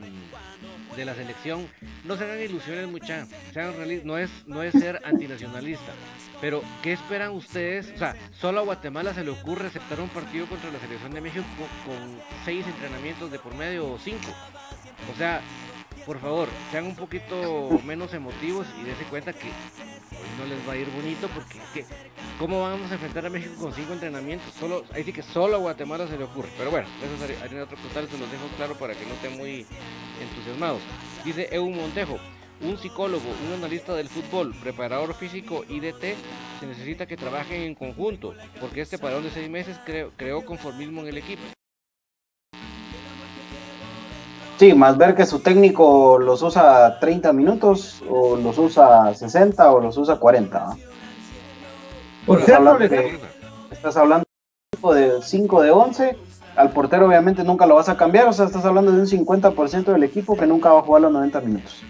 de 0.97 1.05
la 1.05 1.15
selección, 1.15 1.69
no 2.05 2.17
se 2.17 2.25
hagan 2.25 2.41
ilusiones 2.41 2.89
mucha, 2.89 3.27
sean 3.53 3.77
realistas, 3.77 4.07
no 4.07 4.19
es, 4.19 4.31
no 4.47 4.63
es 4.63 4.73
ser 4.73 5.01
antinacionalista, 5.05 5.93
pero 6.41 6.63
¿qué 6.83 6.93
esperan 6.93 7.33
ustedes? 7.33 7.93
O 7.95 7.99
sea, 7.99 8.17
solo 8.33 8.61
a 8.61 8.65
Guatemala 8.65 9.15
se 9.15 9.25
le 9.25 9.31
ocurre 9.31 9.69
aceptar 9.69 10.01
un 10.01 10.09
partido 10.09 10.47
contra 10.47 10.71
la 10.71 10.81
selección 10.81 11.13
de 11.13 11.21
México 11.21 11.45
con, 11.87 12.21
seis 12.45 12.67
entrenamientos 12.67 13.31
de 13.31 13.39
por 13.39 13.55
medio 13.55 13.93
o 13.93 13.99
cinco. 13.99 14.29
O 15.13 15.17
sea, 15.17 15.41
por 16.05 16.21
favor, 16.21 16.49
sean 16.71 16.87
un 16.87 16.97
poquito 16.97 17.81
menos 17.85 18.13
emotivos 18.13 18.67
y 18.81 18.85
dense 18.85 19.05
cuenta 19.05 19.33
que 19.33 19.49
no 20.39 20.47
les 20.47 20.69
va 20.69 20.73
a 20.73 20.77
ir 20.77 20.89
bonito 20.91 21.29
porque 21.29 21.85
¿cómo 22.39 22.63
vamos 22.63 22.91
a 22.91 22.95
enfrentar 22.95 23.27
a 23.27 23.31
México 23.31 23.55
con 23.61 23.73
cinco 23.73 23.93
entrenamientos? 23.93 24.53
Solo, 24.55 24.85
ahí 24.93 25.05
sí 25.05 25.13
que 25.13 25.23
solo 25.23 25.57
a 25.57 25.59
Guatemala 25.59 26.07
se 26.07 26.17
le 26.17 26.25
ocurre. 26.25 26.49
Pero 26.57 26.71
bueno, 26.71 26.89
eso 27.03 27.25
es 27.25 27.63
otro 27.63 27.77
total, 27.77 28.09
se 28.09 28.19
los 28.19 28.31
dejo 28.31 28.47
claro 28.57 28.75
para 28.75 28.95
que 28.95 29.07
no 29.07 29.15
estén 29.15 29.37
muy 29.37 29.67
entusiasmados. 30.21 30.81
Dice 31.25 31.49
Eu 31.51 31.69
Montejo, 31.71 32.19
un 32.61 32.79
psicólogo, 32.79 33.29
un 33.47 33.55
analista 33.55 33.95
del 33.95 34.09
fútbol, 34.09 34.55
preparador 34.63 35.15
físico 35.15 35.65
IDT, 35.69 36.17
se 36.61 36.67
necesita 36.67 37.07
que 37.07 37.17
trabajen 37.17 37.63
en 37.63 37.75
conjunto, 37.75 38.35
porque 38.61 38.83
este 38.83 38.99
parón 38.99 39.25
de 39.25 39.31
seis 39.31 39.51
meses 39.51 39.79
creó 40.17 40.45
conformismo 40.45 41.01
en 41.03 41.09
el 41.09 41.19
equipo. 41.19 41.43
Sí, 44.63 44.75
más 44.75 44.97
ver 44.97 45.17
que 45.17 45.27
su 45.27 45.41
técnico 45.41 46.21
los 46.21 46.41
usa 46.41 47.01
30 47.01 47.33
minutos, 47.33 48.01
o 48.09 48.37
los 48.37 48.57
usa 48.59 49.13
60, 49.13 49.73
o 49.73 49.81
los 49.81 49.97
usa 49.97 50.21
40. 50.21 50.77
Por 52.25 52.39
estás 52.39 52.55
hablando, 52.55 52.89
de, 52.89 53.19
estás 53.73 53.97
hablando 53.97 54.25
de 54.95 55.21
5 55.21 55.63
de 55.63 55.71
11, 55.73 56.17
al 56.55 56.71
portero 56.71 57.09
obviamente 57.09 57.43
nunca 57.43 57.67
lo 57.67 57.75
vas 57.75 57.89
a 57.89 57.97
cambiar, 57.97 58.29
o 58.29 58.33
sea, 58.33 58.47
estás 58.47 58.65
hablando 58.65 58.93
de 58.93 59.01
un 59.01 59.09
50% 59.09 59.93
del 59.95 60.05
equipo 60.05 60.37
que 60.37 60.47
nunca 60.47 60.71
va 60.71 60.79
a 60.79 60.83
jugar 60.83 61.03
los 61.03 61.13
90 61.13 61.41
minutos. 61.41 61.83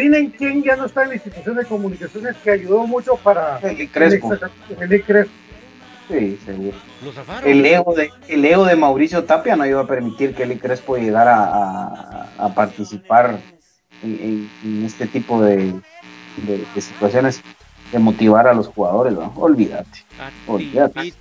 Miren 0.00 0.30
quién 0.30 0.64
ya 0.64 0.74
no 0.74 0.86
está 0.86 1.04
en 1.04 1.10
la 1.10 1.14
institución 1.14 1.54
de 1.54 1.64
comunicaciones 1.66 2.34
que 2.42 2.50
ayudó 2.50 2.84
mucho 2.84 3.14
para 3.14 3.60
el 3.60 3.88
Crespo. 3.92 4.32
El, 4.80 5.04
Crespo. 5.04 5.32
Sí, 6.12 6.38
seguro. 6.44 6.76
El 7.42 7.64
ego, 7.64 7.94
de, 7.94 8.10
el 8.28 8.44
ego 8.44 8.66
de 8.66 8.76
Mauricio 8.76 9.24
Tapia 9.24 9.56
no 9.56 9.64
iba 9.64 9.80
a 9.80 9.86
permitir 9.86 10.34
que 10.34 10.42
el 10.42 10.60
Crespo 10.60 10.98
llegara 10.98 12.28
a, 12.38 12.54
participar 12.54 13.38
en, 14.02 14.50
este 14.84 15.06
tipo 15.06 15.40
de, 15.42 15.80
situaciones 16.78 17.40
de 17.92 17.98
motivar 17.98 18.46
a 18.46 18.52
los 18.52 18.68
jugadores, 18.68 19.14
¿no? 19.14 19.32
Olvídate. 19.36 20.04
olvídate. 20.46 21.14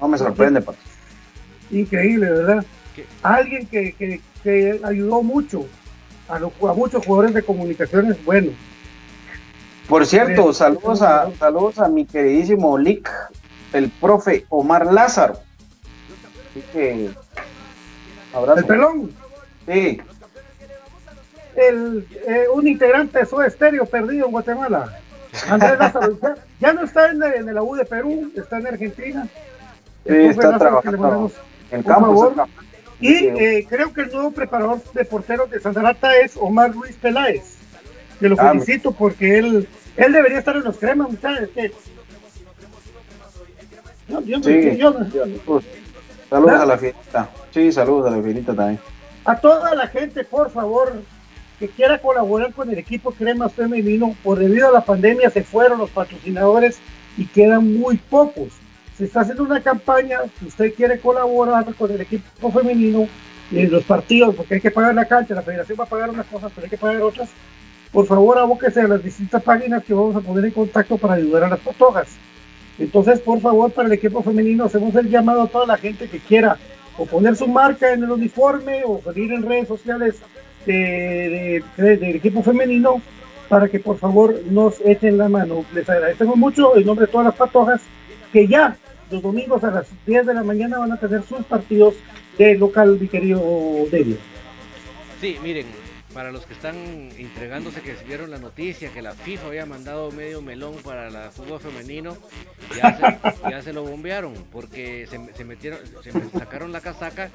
No 0.00 0.08
me 0.08 0.16
sorprende, 0.16 0.62
Pato. 0.62 0.78
Increíble, 1.70 2.30
¿verdad? 2.30 2.64
Alguien 3.22 3.66
que, 3.66 3.92
que, 4.42 4.80
ayudó 4.82 5.22
mucho 5.22 5.66
a, 6.28 6.38
los, 6.38 6.50
a 6.62 6.72
muchos 6.72 7.04
jugadores 7.04 7.34
de 7.34 7.42
comunicaciones, 7.42 8.24
bueno, 8.24 8.52
por 9.88 10.06
cierto, 10.06 10.52
saludos 10.52 11.02
a, 11.02 11.30
saludos 11.38 11.78
a 11.78 11.88
mi 11.88 12.04
queridísimo 12.04 12.76
Lick, 12.76 13.10
el 13.72 13.90
profe 13.90 14.44
Omar 14.48 14.92
Lázaro. 14.92 15.38
Así 16.50 16.62
que, 16.72 17.10
abrazo. 18.34 18.60
¿El 18.60 18.64
pelón? 18.66 19.12
Sí. 19.66 20.00
El, 21.56 22.06
eh, 22.26 22.44
un 22.52 22.68
integrante 22.68 23.20
de 23.20 23.26
su 23.26 23.40
estéreo 23.40 23.86
perdido 23.86 24.26
en 24.26 24.32
Guatemala. 24.32 24.98
Andrés 25.48 25.78
Lázaro, 25.78 26.18
ya, 26.60 26.72
no 26.72 26.84
está 26.84 27.10
en, 27.10 27.22
en, 27.22 27.54
la 27.54 27.62
U 27.62 27.74
de 27.74 27.84
Perú, 27.84 28.30
está 28.36 28.58
en 28.58 28.66
Argentina. 28.66 29.26
Sí, 30.06 30.14
está 30.14 30.58
trabajando 30.58 31.30
en 31.70 31.82
campo. 31.82 32.34
Y 33.00 33.26
eh, 33.26 33.66
creo 33.68 33.92
que 33.92 34.02
el 34.02 34.12
nuevo 34.12 34.32
preparador 34.32 34.82
de 34.92 35.04
porteros 35.04 35.50
de 35.50 35.60
Santa 35.60 35.82
Rata 35.82 36.16
es 36.16 36.36
Omar 36.36 36.74
Luis 36.74 36.96
Peláez. 36.96 37.57
Que 38.20 38.28
lo 38.28 38.36
ah, 38.38 38.50
felicito 38.52 38.92
porque 38.92 39.38
él 39.38 39.68
él 39.98 40.12
debería 40.12 40.38
estar 40.38 40.56
en 40.56 40.62
los 40.62 40.76
cremas, 40.76 41.10
muchachos. 41.10 41.48
saludos 46.30 46.60
a 46.60 46.66
la 46.66 46.78
fiesta. 46.78 47.28
Sí, 47.52 47.72
saludos 47.72 48.12
a 48.12 48.16
la 48.16 48.22
fiesta 48.22 48.54
también. 48.54 48.80
A 49.24 49.36
toda 49.40 49.74
la 49.74 49.88
gente, 49.88 50.22
por 50.22 50.50
favor, 50.50 51.02
que 51.58 51.68
quiera 51.68 51.98
colaborar 51.98 52.52
con 52.52 52.70
el 52.70 52.78
equipo 52.78 53.10
Cremas 53.10 53.52
Femenino, 53.52 54.14
por 54.22 54.38
debido 54.38 54.68
a 54.68 54.72
la 54.72 54.82
pandemia 54.82 55.30
se 55.30 55.42
fueron 55.42 55.78
los 55.78 55.90
patrocinadores 55.90 56.78
y 57.16 57.26
quedan 57.26 57.78
muy 57.78 57.96
pocos. 57.96 58.52
Se 58.96 59.04
está 59.04 59.22
haciendo 59.22 59.42
una 59.42 59.60
campaña, 59.60 60.20
si 60.38 60.46
usted 60.46 60.74
quiere 60.74 61.00
colaborar 61.00 61.74
con 61.74 61.90
el 61.90 62.00
equipo 62.00 62.52
femenino, 62.52 63.08
eh, 63.50 63.66
los 63.66 63.82
partidos, 63.82 64.34
porque 64.36 64.54
hay 64.54 64.60
que 64.60 64.70
pagar 64.70 64.94
la 64.94 65.06
cancha, 65.06 65.34
la 65.34 65.42
federación 65.42 65.78
va 65.80 65.84
a 65.84 65.88
pagar 65.88 66.10
unas 66.10 66.26
cosas, 66.26 66.52
pero 66.54 66.66
hay 66.66 66.70
que 66.70 66.78
pagar 66.78 67.02
otras, 67.02 67.30
por 67.92 68.06
favor 68.06 68.38
abóquese 68.38 68.80
a 68.80 68.88
las 68.88 69.02
distintas 69.02 69.42
páginas 69.42 69.84
que 69.84 69.94
vamos 69.94 70.16
a 70.16 70.20
poner 70.20 70.44
en 70.44 70.50
contacto 70.50 70.98
para 70.98 71.14
ayudar 71.14 71.44
a 71.44 71.48
las 71.48 71.60
patojas. 71.60 72.08
Entonces, 72.78 73.20
por 73.20 73.40
favor, 73.40 73.72
para 73.72 73.88
el 73.88 73.94
equipo 73.94 74.22
femenino 74.22 74.64
hacemos 74.64 74.94
el 74.94 75.08
llamado 75.08 75.42
a 75.42 75.48
toda 75.48 75.66
la 75.66 75.76
gente 75.76 76.08
que 76.08 76.18
quiera 76.18 76.56
o 76.96 77.06
poner 77.06 77.36
su 77.36 77.48
marca 77.48 77.92
en 77.92 78.04
el 78.04 78.10
uniforme 78.10 78.82
o 78.84 79.00
salir 79.02 79.32
en 79.32 79.42
redes 79.42 79.68
sociales 79.68 80.16
del 80.66 81.62
equipo 81.76 82.42
femenino 82.42 83.00
para 83.48 83.68
que 83.68 83.80
por 83.80 83.98
favor 83.98 84.38
nos 84.50 84.80
echen 84.84 85.16
la 85.16 85.28
mano. 85.28 85.64
Les 85.72 85.88
agradecemos 85.88 86.36
mucho 86.36 86.76
en 86.76 86.84
nombre 86.84 87.06
de 87.06 87.12
todas 87.12 87.26
las 87.26 87.34
patojas 87.34 87.80
que 88.32 88.46
ya 88.46 88.76
los 89.10 89.22
domingos 89.22 89.64
a 89.64 89.70
las 89.70 89.86
10 90.06 90.26
de 90.26 90.34
la 90.34 90.42
mañana 90.42 90.78
van 90.78 90.92
a 90.92 90.98
tener 90.98 91.22
sus 91.22 91.44
partidos 91.46 91.94
de 92.36 92.56
local, 92.56 92.98
mi 93.00 93.08
querido 93.08 93.40
David. 93.90 94.16
Sí, 95.20 95.36
miren, 95.42 95.66
para 96.12 96.32
los 96.32 96.46
que 96.46 96.54
están 96.54 96.76
entregándose 97.16 97.80
que 97.82 97.92
recibieron 97.92 98.30
la 98.30 98.38
noticia 98.38 98.92
que 98.92 99.02
la 99.02 99.12
FIFA 99.12 99.46
había 99.46 99.66
mandado 99.66 100.10
medio 100.10 100.40
melón 100.40 100.76
para 100.82 101.08
el 101.08 101.30
fútbol 101.30 101.60
femenino, 101.60 102.16
ya 103.50 103.62
se, 103.62 103.72
lo 103.72 103.84
bombearon, 103.84 104.34
porque 104.50 105.06
se, 105.06 105.44
metieron, 105.44 105.80
se 106.02 106.12
sacaron 106.30 106.72
la 106.72 106.80
casaca 106.80 107.30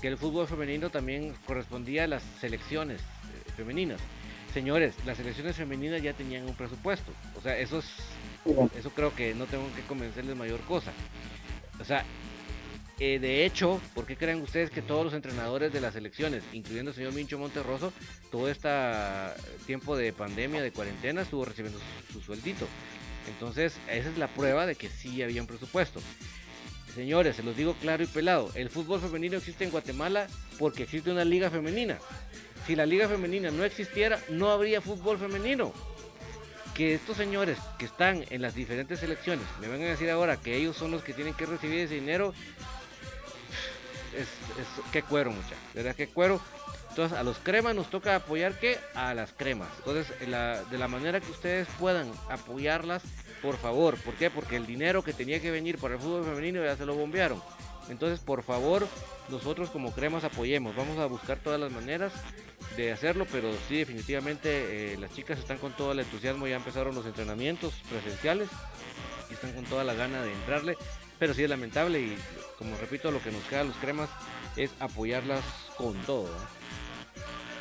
que 0.00 0.08
el 0.08 0.16
fútbol 0.16 0.46
femenino 0.46 0.90
también 0.90 1.34
correspondía 1.46 2.04
a 2.04 2.06
las 2.06 2.22
selecciones 2.40 3.00
eh, 3.00 3.52
femeninas. 3.56 4.00
Señores, 4.52 4.94
las 5.06 5.16
selecciones 5.16 5.56
femeninas 5.56 6.02
ya 6.02 6.12
tenían 6.12 6.44
un 6.46 6.54
presupuesto. 6.54 7.12
O 7.36 7.40
sea, 7.40 7.56
eso 7.58 7.78
es, 7.78 7.86
eso 8.76 8.90
creo 8.90 9.14
que 9.14 9.34
no 9.34 9.46
tengo 9.46 9.64
que 9.76 9.82
convencerles 9.82 10.36
mayor 10.36 10.60
cosa. 10.60 10.92
O 11.80 11.84
sea, 11.84 12.04
de 13.00 13.46
hecho, 13.46 13.80
¿por 13.94 14.04
qué 14.04 14.14
creen 14.14 14.42
ustedes 14.42 14.70
que 14.70 14.82
todos 14.82 15.06
los 15.06 15.14
entrenadores 15.14 15.72
de 15.72 15.80
las 15.80 15.94
selecciones, 15.94 16.42
incluyendo 16.52 16.90
el 16.90 16.94
señor 16.94 17.14
Mincho 17.14 17.38
Monterroso, 17.38 17.94
todo 18.30 18.50
este 18.50 18.68
tiempo 19.66 19.96
de 19.96 20.12
pandemia, 20.12 20.60
de 20.60 20.70
cuarentena, 20.70 21.22
estuvo 21.22 21.46
recibiendo 21.46 21.80
su, 22.12 22.20
sueldito? 22.20 22.66
Entonces, 23.26 23.78
esa 23.88 24.10
es 24.10 24.18
la 24.18 24.28
prueba 24.28 24.66
de 24.66 24.74
que 24.74 24.90
sí 24.90 25.22
había 25.22 25.40
un 25.40 25.46
presupuesto. 25.46 25.98
Señores, 26.94 27.36
se 27.36 27.42
los 27.42 27.56
digo 27.56 27.74
claro 27.80 28.02
y 28.02 28.06
pelado, 28.06 28.50
el 28.54 28.68
fútbol 28.68 29.00
femenino 29.00 29.38
existe 29.38 29.64
en 29.64 29.70
Guatemala 29.70 30.26
porque 30.58 30.82
existe 30.82 31.10
una 31.10 31.24
liga 31.24 31.48
femenina. 31.48 31.98
Si 32.66 32.76
la 32.76 32.84
liga 32.84 33.08
femenina 33.08 33.50
no 33.50 33.64
existiera, 33.64 34.20
no 34.28 34.50
habría 34.50 34.82
fútbol 34.82 35.16
femenino. 35.16 35.72
Que 36.74 36.94
estos 36.94 37.16
señores 37.16 37.56
que 37.78 37.86
están 37.86 38.26
en 38.28 38.42
las 38.42 38.54
diferentes 38.54 39.00
selecciones 39.00 39.46
me 39.58 39.68
van 39.68 39.80
a 39.80 39.86
decir 39.86 40.10
ahora 40.10 40.36
que 40.36 40.54
ellos 40.54 40.76
son 40.76 40.90
los 40.90 41.02
que 41.02 41.14
tienen 41.14 41.34
que 41.34 41.46
recibir 41.46 41.80
ese 41.80 41.94
dinero, 41.94 42.34
es, 44.16 44.28
que 44.92 45.02
cuero, 45.02 45.30
muchachos. 45.30 45.58
¿Verdad? 45.74 45.94
Que 45.94 46.08
cuero. 46.08 46.40
Entonces, 46.90 47.16
a 47.16 47.22
los 47.22 47.38
cremas 47.38 47.74
nos 47.74 47.88
toca 47.88 48.16
apoyar 48.16 48.58
que 48.58 48.78
a 48.94 49.14
las 49.14 49.32
cremas. 49.32 49.68
Entonces, 49.78 50.12
de 50.18 50.78
la 50.78 50.88
manera 50.88 51.20
que 51.20 51.30
ustedes 51.30 51.68
puedan 51.78 52.10
apoyarlas, 52.28 53.02
por 53.42 53.56
favor. 53.56 53.96
¿Por 53.98 54.14
qué? 54.14 54.28
Porque 54.28 54.56
el 54.56 54.66
dinero 54.66 55.02
que 55.02 55.12
tenía 55.12 55.40
que 55.40 55.50
venir 55.50 55.78
para 55.78 55.94
el 55.94 56.00
fútbol 56.00 56.24
femenino 56.24 56.64
ya 56.64 56.76
se 56.76 56.86
lo 56.86 56.94
bombearon. 56.94 57.40
Entonces, 57.88 58.20
por 58.20 58.42
favor, 58.42 58.86
nosotros 59.28 59.70
como 59.70 59.92
cremas 59.92 60.24
apoyemos. 60.24 60.74
Vamos 60.74 60.98
a 60.98 61.06
buscar 61.06 61.38
todas 61.38 61.60
las 61.60 61.70
maneras 61.70 62.12
de 62.76 62.92
hacerlo, 62.92 63.26
pero 63.30 63.52
sí, 63.68 63.78
definitivamente 63.78 64.92
eh, 64.92 64.98
las 64.98 65.12
chicas 65.14 65.38
están 65.38 65.58
con 65.58 65.72
todo 65.72 65.92
el 65.92 66.00
entusiasmo. 66.00 66.46
Ya 66.48 66.56
empezaron 66.56 66.94
los 66.94 67.06
entrenamientos 67.06 67.72
presenciales 67.88 68.48
y 69.30 69.34
están 69.34 69.52
con 69.52 69.64
toda 69.64 69.84
la 69.84 69.94
gana 69.94 70.22
de 70.22 70.32
entrarle 70.32 70.76
pero 71.20 71.34
sí 71.34 71.44
es 71.44 71.50
lamentable 71.50 72.00
y 72.00 72.16
como 72.60 72.76
repito, 72.76 73.10
lo 73.10 73.22
que 73.22 73.32
nos 73.32 73.42
queda 73.44 73.62
a 73.62 73.64
los 73.64 73.74
cremas 73.76 74.10
es 74.54 74.70
apoyarlas 74.80 75.40
con 75.78 75.94
todo. 76.04 76.28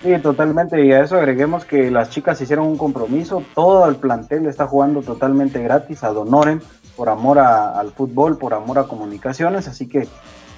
Sí, 0.03 0.13
totalmente. 0.21 0.85
Y 0.85 0.91
a 0.91 1.01
eso 1.01 1.15
agreguemos 1.15 1.63
que 1.63 1.89
las 1.89 2.09
chicas 2.09 2.41
hicieron 2.41 2.67
un 2.67 2.77
compromiso. 2.77 3.41
Todo 3.55 3.87
el 3.87 3.95
plantel 3.95 4.45
está 4.45 4.67
jugando 4.67 5.01
totalmente 5.01 5.63
gratis 5.63 6.03
a 6.03 6.09
Donoren 6.09 6.61
por 6.97 7.07
amor 7.07 7.39
al 7.39 7.91
fútbol, 7.91 8.37
por 8.37 8.53
amor 8.53 8.77
a 8.77 8.83
comunicaciones. 8.83 9.69
Así 9.69 9.87
que 9.87 10.07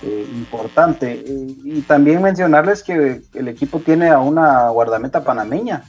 eh, 0.02 0.28
importante. 0.34 1.24
y 1.24 1.82
también 1.82 2.24
mencionarles 2.24 2.82
que 2.82 3.22
el 3.36 3.48
equipo 3.48 3.80
tiene 3.80 4.10
a 4.10 4.18
una 4.18 4.70
guardameta 4.70 5.24
panameña. 5.24 5.84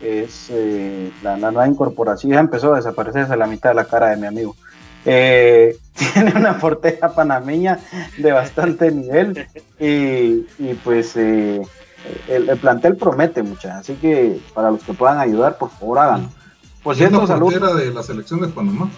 Es 0.00 0.48
eh, 0.50 1.12
la, 1.22 1.36
nueva 1.36 1.68
incorporación. 1.68 2.32
Ya 2.32 2.40
empezó 2.40 2.72
a 2.72 2.76
desaparecerse 2.76 3.36
la 3.36 3.46
mitad 3.46 3.70
de 3.70 3.76
la 3.76 3.84
cara 3.84 4.08
de 4.08 4.16
mi 4.16 4.26
amigo. 4.26 4.56
Eh, 5.04 5.76
tiene 6.14 6.32
una 6.34 6.58
portera 6.58 7.12
panameña 7.12 7.80
de 8.18 8.32
bastante 8.32 8.90
nivel 8.90 9.46
y, 9.78 10.74
pues 10.84 11.16
eh, 11.16 11.62
el, 12.28 12.46
plantel 12.58 12.96
promete 12.96 13.42
mucha, 13.42 13.78
así 13.78 13.94
que 13.94 14.40
para 14.54 14.70
los 14.70 14.82
que 14.82 14.92
puedan 14.92 15.18
ayudar, 15.18 15.58
por 15.58 15.70
favor 15.70 15.98
hagan. 15.98 16.30
Por 16.82 16.96
cierto, 16.96 17.22
¿Es 17.22 17.28
la 17.28 17.38
portera 17.38 17.74
de 17.74 17.92
la 17.92 18.02
selección 18.02 18.40
de 18.40 18.48
Panamá? 18.48 18.88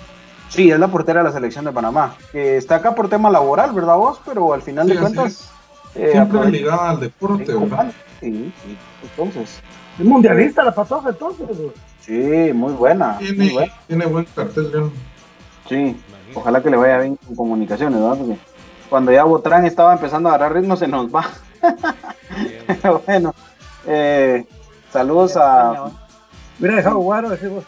Sí, 0.49 0.71
es 0.71 0.79
la 0.79 0.89
portera 0.89 1.21
de 1.21 1.25
la 1.25 1.33
selección 1.33 1.65
de 1.65 1.73
Panamá, 1.73 2.15
que 2.33 2.57
está 2.57 2.77
acá 2.77 2.95
por 2.95 3.09
tema 3.09 3.31
laboral, 3.31 3.73
¿verdad 3.73 3.97
vos? 3.97 4.21
Pero 4.25 4.53
al 4.53 4.63
final 4.63 4.89
de 4.89 4.97
cuentas... 4.97 5.51
Eh, 5.95 6.11
Siempre 6.13 6.51
ligada 6.51 6.91
al 6.91 7.01
deporte, 7.01 7.55
¿verdad? 7.55 7.93
Sí, 8.21 8.53
sí, 8.63 8.79
entonces... 9.03 9.61
Es 9.99 10.05
mundialista 10.05 10.65
la 10.65 10.75
patoja 10.75 11.11
entonces. 11.11 11.47
Sí, 12.01 12.53
muy 12.53 12.73
buena. 12.73 13.17
Tiene, 13.19 13.71
tiene 13.87 14.07
buen 14.07 14.25
cartel, 14.25 14.73
León. 14.73 14.93
Sí, 15.69 15.97
ojalá 16.35 16.63
que 16.63 16.71
le 16.71 16.77
vaya 16.77 16.99
bien 16.99 17.17
con 17.17 17.37
comunicaciones, 17.37 18.01
¿verdad? 18.01 18.19
Porque 18.19 18.39
cuando 18.91 19.13
ya 19.13 19.25
Botrán 19.25 19.65
estaba 19.65 19.93
empezando 19.93 20.29
a 20.29 20.35
agarrar 20.35 20.57
ritmo, 20.57 20.77
se 20.77 20.87
nos 20.87 21.13
va. 21.13 21.27
bueno, 23.07 23.35
eh, 23.87 24.47
saludos 24.93 25.37
a. 25.37 25.91
Mira, 26.59 26.77
dejado 26.77 26.99
guaro, 26.99 27.31
decimos. 27.31 27.65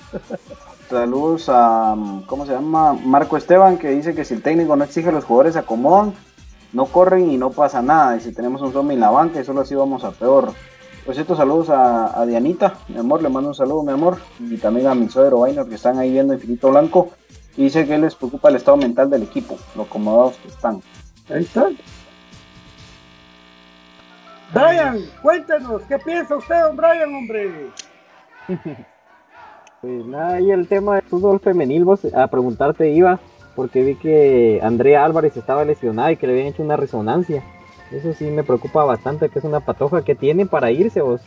Saludos 0.89 1.49
a, 1.49 1.97
¿cómo 2.27 2.47
se 2.47 2.53
llama? 2.53 2.93
Marco 2.93 3.37
Esteban, 3.37 3.77
que 3.77 3.91
dice 3.91 4.15
que 4.15 4.25
si 4.25 4.35
el 4.35 4.43
técnico 4.43 4.77
no 4.77 4.85
exige 4.85 5.09
a 5.09 5.13
los 5.13 5.25
jugadores 5.25 5.55
se 5.55 5.59
acomodan, 5.59 6.15
no 6.73 6.87
corren 6.87 7.29
y 7.29 7.37
no 7.37 7.51
pasa 7.51 7.83
nada. 7.83 8.17
Y 8.17 8.21
si 8.21 8.33
tenemos 8.33 8.63
un 8.63 8.73
zombie 8.73 8.95
en 8.95 9.01
la 9.01 9.11
banca, 9.11 9.41
y 9.41 9.45
solo 9.45 9.63
así 9.63 9.75
vamos 9.75 10.05
a 10.05 10.13
peor. 10.13 10.53
Por 11.05 11.15
cierto, 11.15 11.35
saludos 11.35 11.71
a, 11.71 12.25
Dianita, 12.27 12.75
mi 12.89 12.99
amor, 12.99 13.23
le 13.23 13.29
mando 13.29 13.49
un 13.49 13.55
saludo, 13.55 13.83
mi 13.83 13.93
amor. 13.93 14.19
Y 14.39 14.59
también 14.59 14.87
a 14.87 14.95
mi 14.95 15.09
suegro 15.09 15.41
Vainer, 15.41 15.67
que 15.67 15.75
están 15.75 15.99
ahí 15.99 16.13
viendo 16.13 16.35
Infinito 16.35 16.71
Blanco 16.71 17.11
y 17.57 17.65
dice 17.65 17.87
que 17.87 17.99
les 17.99 18.15
preocupa 18.15 18.49
el 18.49 18.57
estado 18.57 18.77
mental 18.77 19.09
del 19.09 19.23
equipo, 19.23 19.59
lo 19.75 19.85
acomodados 19.85 20.37
que 20.37 20.49
están. 20.49 20.83
Ahí 21.31 21.43
está. 21.43 21.69
Brian, 24.55 25.01
cuéntenos, 25.23 25.83
¿qué 25.83 25.99
piensa 25.99 26.37
usted, 26.37 26.61
don 26.63 26.77
Brian, 26.77 27.15
hombre? 27.15 27.71
pues 29.81 30.07
nada, 30.07 30.41
y 30.41 30.51
el 30.51 30.69
tema 30.69 30.97
del 30.97 31.05
fútbol 31.05 31.41
femenil, 31.41 31.85
vos 31.85 32.05
a 32.15 32.27
preguntarte 32.29 32.91
iba, 32.91 33.19
porque 33.57 33.83
vi 33.83 33.95
que 33.97 34.61
Andrea 34.63 35.05
Álvarez 35.05 35.37
estaba 35.37 35.65
lesionada 35.65 36.13
y 36.13 36.17
que 36.17 36.27
le 36.27 36.35
habían 36.35 36.49
hecho 36.49 36.63
una 36.63 36.77
resonancia. 36.77 37.43
Eso 37.91 38.13
sí 38.13 38.25
me 38.27 38.45
preocupa 38.45 38.85
bastante, 38.85 39.29
que 39.29 39.39
es 39.39 39.45
una 39.45 39.61
patoja 39.61 40.05
que 40.05 40.15
tiene 40.15 40.47
para 40.47 40.71
irse 40.71 41.01
vos. 41.01 41.23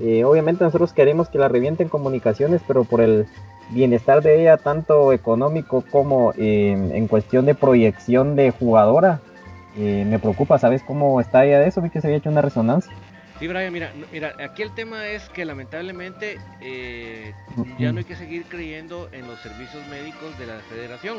Eh, 0.00 0.24
obviamente 0.24 0.64
nosotros 0.64 0.92
queremos 0.92 1.28
que 1.28 1.38
la 1.38 1.48
revienten 1.48 1.88
comunicaciones, 1.88 2.62
pero 2.66 2.84
por 2.84 3.00
el 3.00 3.26
bienestar 3.70 4.22
de 4.22 4.40
ella, 4.40 4.56
tanto 4.56 5.12
económico 5.12 5.82
como 5.90 6.32
em, 6.36 6.92
en 6.92 7.08
cuestión 7.08 7.46
de 7.46 7.54
proyección 7.54 8.36
de 8.36 8.50
jugadora, 8.50 9.20
eh, 9.76 10.04
me 10.06 10.18
preocupa, 10.18 10.58
¿sabes 10.58 10.82
cómo 10.82 11.20
está 11.20 11.44
ella 11.44 11.58
de 11.58 11.68
eso? 11.68 11.82
Vi 11.82 11.90
que 11.90 12.00
se 12.00 12.06
había 12.06 12.18
hecho 12.18 12.30
una 12.30 12.42
resonancia. 12.42 12.92
Sí, 13.38 13.46
Brian, 13.48 13.72
mira, 13.72 13.92
mira, 14.10 14.34
aquí 14.42 14.62
el 14.62 14.74
tema 14.74 15.06
es 15.08 15.28
que 15.28 15.44
lamentablemente 15.44 16.38
eh, 16.62 17.34
ya 17.78 17.92
no 17.92 17.98
hay 17.98 18.04
que 18.04 18.16
seguir 18.16 18.44
creyendo 18.44 19.10
en 19.12 19.26
los 19.26 19.38
servicios 19.40 19.86
médicos 19.88 20.38
de 20.38 20.46
la 20.46 20.54
federación. 20.70 21.18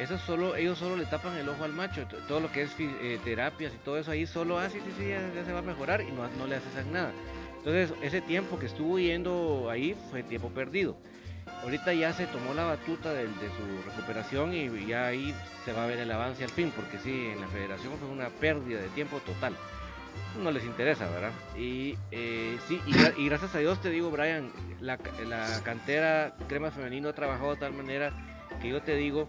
Eso 0.00 0.18
solo, 0.18 0.56
ellos 0.56 0.78
solo 0.78 0.96
le 0.96 1.06
tapan 1.06 1.36
el 1.36 1.48
ojo 1.48 1.62
al 1.62 1.72
macho, 1.72 2.06
todo 2.26 2.40
lo 2.40 2.50
que 2.50 2.62
es 2.62 2.70
eh, 2.78 3.18
terapias 3.24 3.72
y 3.72 3.78
todo 3.78 3.98
eso 3.98 4.10
ahí 4.10 4.26
solo, 4.26 4.58
ah, 4.58 4.68
sí, 4.68 4.78
sí, 4.84 4.92
sí, 4.96 5.08
ya, 5.08 5.44
se 5.44 5.52
va 5.52 5.60
a 5.60 5.62
mejorar 5.62 6.00
y 6.00 6.10
no, 6.10 6.28
no 6.38 6.46
le 6.46 6.56
haces 6.56 6.86
nada. 6.92 7.12
Entonces, 7.58 7.92
ese 8.02 8.20
tiempo 8.20 8.58
que 8.58 8.66
estuvo 8.66 8.98
yendo 8.98 9.68
ahí 9.70 9.96
fue 10.10 10.22
tiempo 10.24 10.48
perdido 10.48 10.96
ahorita 11.62 11.92
ya 11.92 12.12
se 12.12 12.26
tomó 12.26 12.54
la 12.54 12.64
batuta 12.64 13.12
de, 13.12 13.26
su 13.26 13.90
recuperación 13.90 14.52
y 14.54 14.86
ya 14.86 15.06
ahí 15.06 15.34
se 15.64 15.72
va 15.72 15.84
a 15.84 15.86
ver 15.86 15.98
el 15.98 16.10
avance 16.10 16.44
al 16.44 16.50
fin, 16.50 16.72
porque 16.74 16.98
sí, 16.98 17.28
en 17.32 17.40
la 17.40 17.48
federación 17.48 17.92
fue 17.98 18.08
una 18.08 18.28
pérdida 18.28 18.80
de 18.80 18.88
tiempo 18.88 19.20
total. 19.20 19.54
No 20.42 20.50
les 20.50 20.64
interesa, 20.64 21.08
¿verdad? 21.08 21.32
Y 21.56 21.96
eh, 22.10 22.58
sí, 22.66 22.80
y, 22.86 23.26
gracias 23.28 23.54
a 23.54 23.58
Dios 23.58 23.80
te 23.80 23.90
digo, 23.90 24.10
Brian, 24.10 24.50
la, 24.80 24.98
la 25.26 25.62
cantera 25.62 26.34
crema 26.48 26.70
femenino 26.70 27.08
ha 27.08 27.12
trabajado 27.12 27.54
de 27.54 27.60
tal 27.60 27.72
manera 27.72 28.12
que 28.60 28.68
yo 28.68 28.82
te 28.82 28.96
digo, 28.96 29.28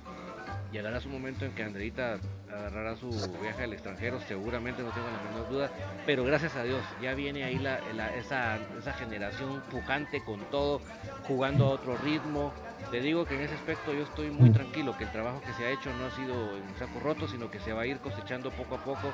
llegará 0.72 1.00
su 1.00 1.10
momento 1.10 1.46
en 1.46 1.54
que 1.54 1.64
Andreita 1.64 2.20
agarrará 2.60 2.96
su 2.96 3.10
viaje 3.42 3.64
al 3.64 3.74
extranjero, 3.74 4.20
seguramente 4.28 4.84
no 4.84 4.90
tengo 4.90 5.08
la 5.08 5.32
menor 5.32 5.50
duda, 5.50 5.72
pero 6.06 6.24
gracias 6.24 6.56
a 6.56 6.64
Dios 6.64 6.82
ya 7.02 7.14
viene 7.14 7.44
ahí 7.44 7.58
la, 7.58 7.80
esa, 8.16 8.58
esa, 8.78 8.94
generación 8.94 9.62
pujante 9.72 10.24
con 10.24 10.40
todo, 10.52 10.82
jugando 11.28 11.66
a 11.66 11.70
otro 11.70 11.98
ritmo. 11.98 12.52
Te 12.92 13.02
digo 13.02 13.26
que 13.26 13.36
en 13.36 13.42
ese 13.42 13.56
aspecto 13.56 13.94
yo 13.94 14.04
estoy 14.04 14.32
muy 14.32 14.52
tranquilo, 14.52 14.96
que 14.98 15.04
el 15.06 15.12
trabajo 15.12 15.42
que 15.42 15.54
se 15.54 15.66
ha 15.66 15.72
hecho 15.72 15.90
no 15.94 16.06
ha 16.06 16.12
sido 16.12 16.34
en 16.56 16.78
saco 16.78 17.00
roto, 17.00 17.28
sino 17.28 17.50
que 17.50 17.60
se 17.60 17.74
va 17.74 17.82
a 17.82 17.86
ir 17.86 18.00
cosechando 18.00 18.52
poco 18.52 18.76
a 18.76 18.84
poco 18.84 19.12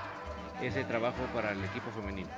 ese 0.61 0.83
trabajo 0.85 1.17
para 1.33 1.51
el 1.51 1.63
equipo 1.63 1.91
femenino. 1.91 2.29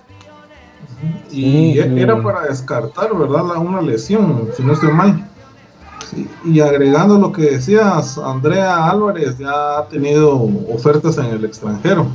Y 1.31 1.77
era 1.79 2.21
para 2.21 2.43
descartar, 2.43 3.15
¿verdad? 3.15 3.45
La, 3.45 3.59
una 3.59 3.81
lesión, 3.81 4.49
si 4.55 4.63
no 4.63 4.73
estoy 4.73 4.91
mal. 4.91 5.27
Y 6.43 6.59
agregando 6.59 7.17
lo 7.17 7.31
que 7.31 7.43
decías, 7.43 8.17
Andrea 8.17 8.89
Álvarez 8.89 9.37
ya 9.37 9.79
ha 9.79 9.87
tenido 9.87 10.41
ofertas 10.73 11.17
en 11.17 11.25
el 11.25 11.45
extranjero, 11.45 12.07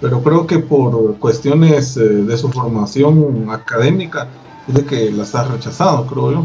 pero 0.00 0.22
creo 0.22 0.46
que 0.46 0.58
por 0.58 1.16
cuestiones 1.18 1.96
eh, 1.96 2.00
de 2.00 2.36
su 2.36 2.50
formación 2.50 3.48
académica, 3.50 4.28
dice 4.66 4.84
que 4.84 5.10
las 5.10 5.34
ha 5.34 5.44
rechazado, 5.44 6.06
creo 6.06 6.32
yo. 6.32 6.44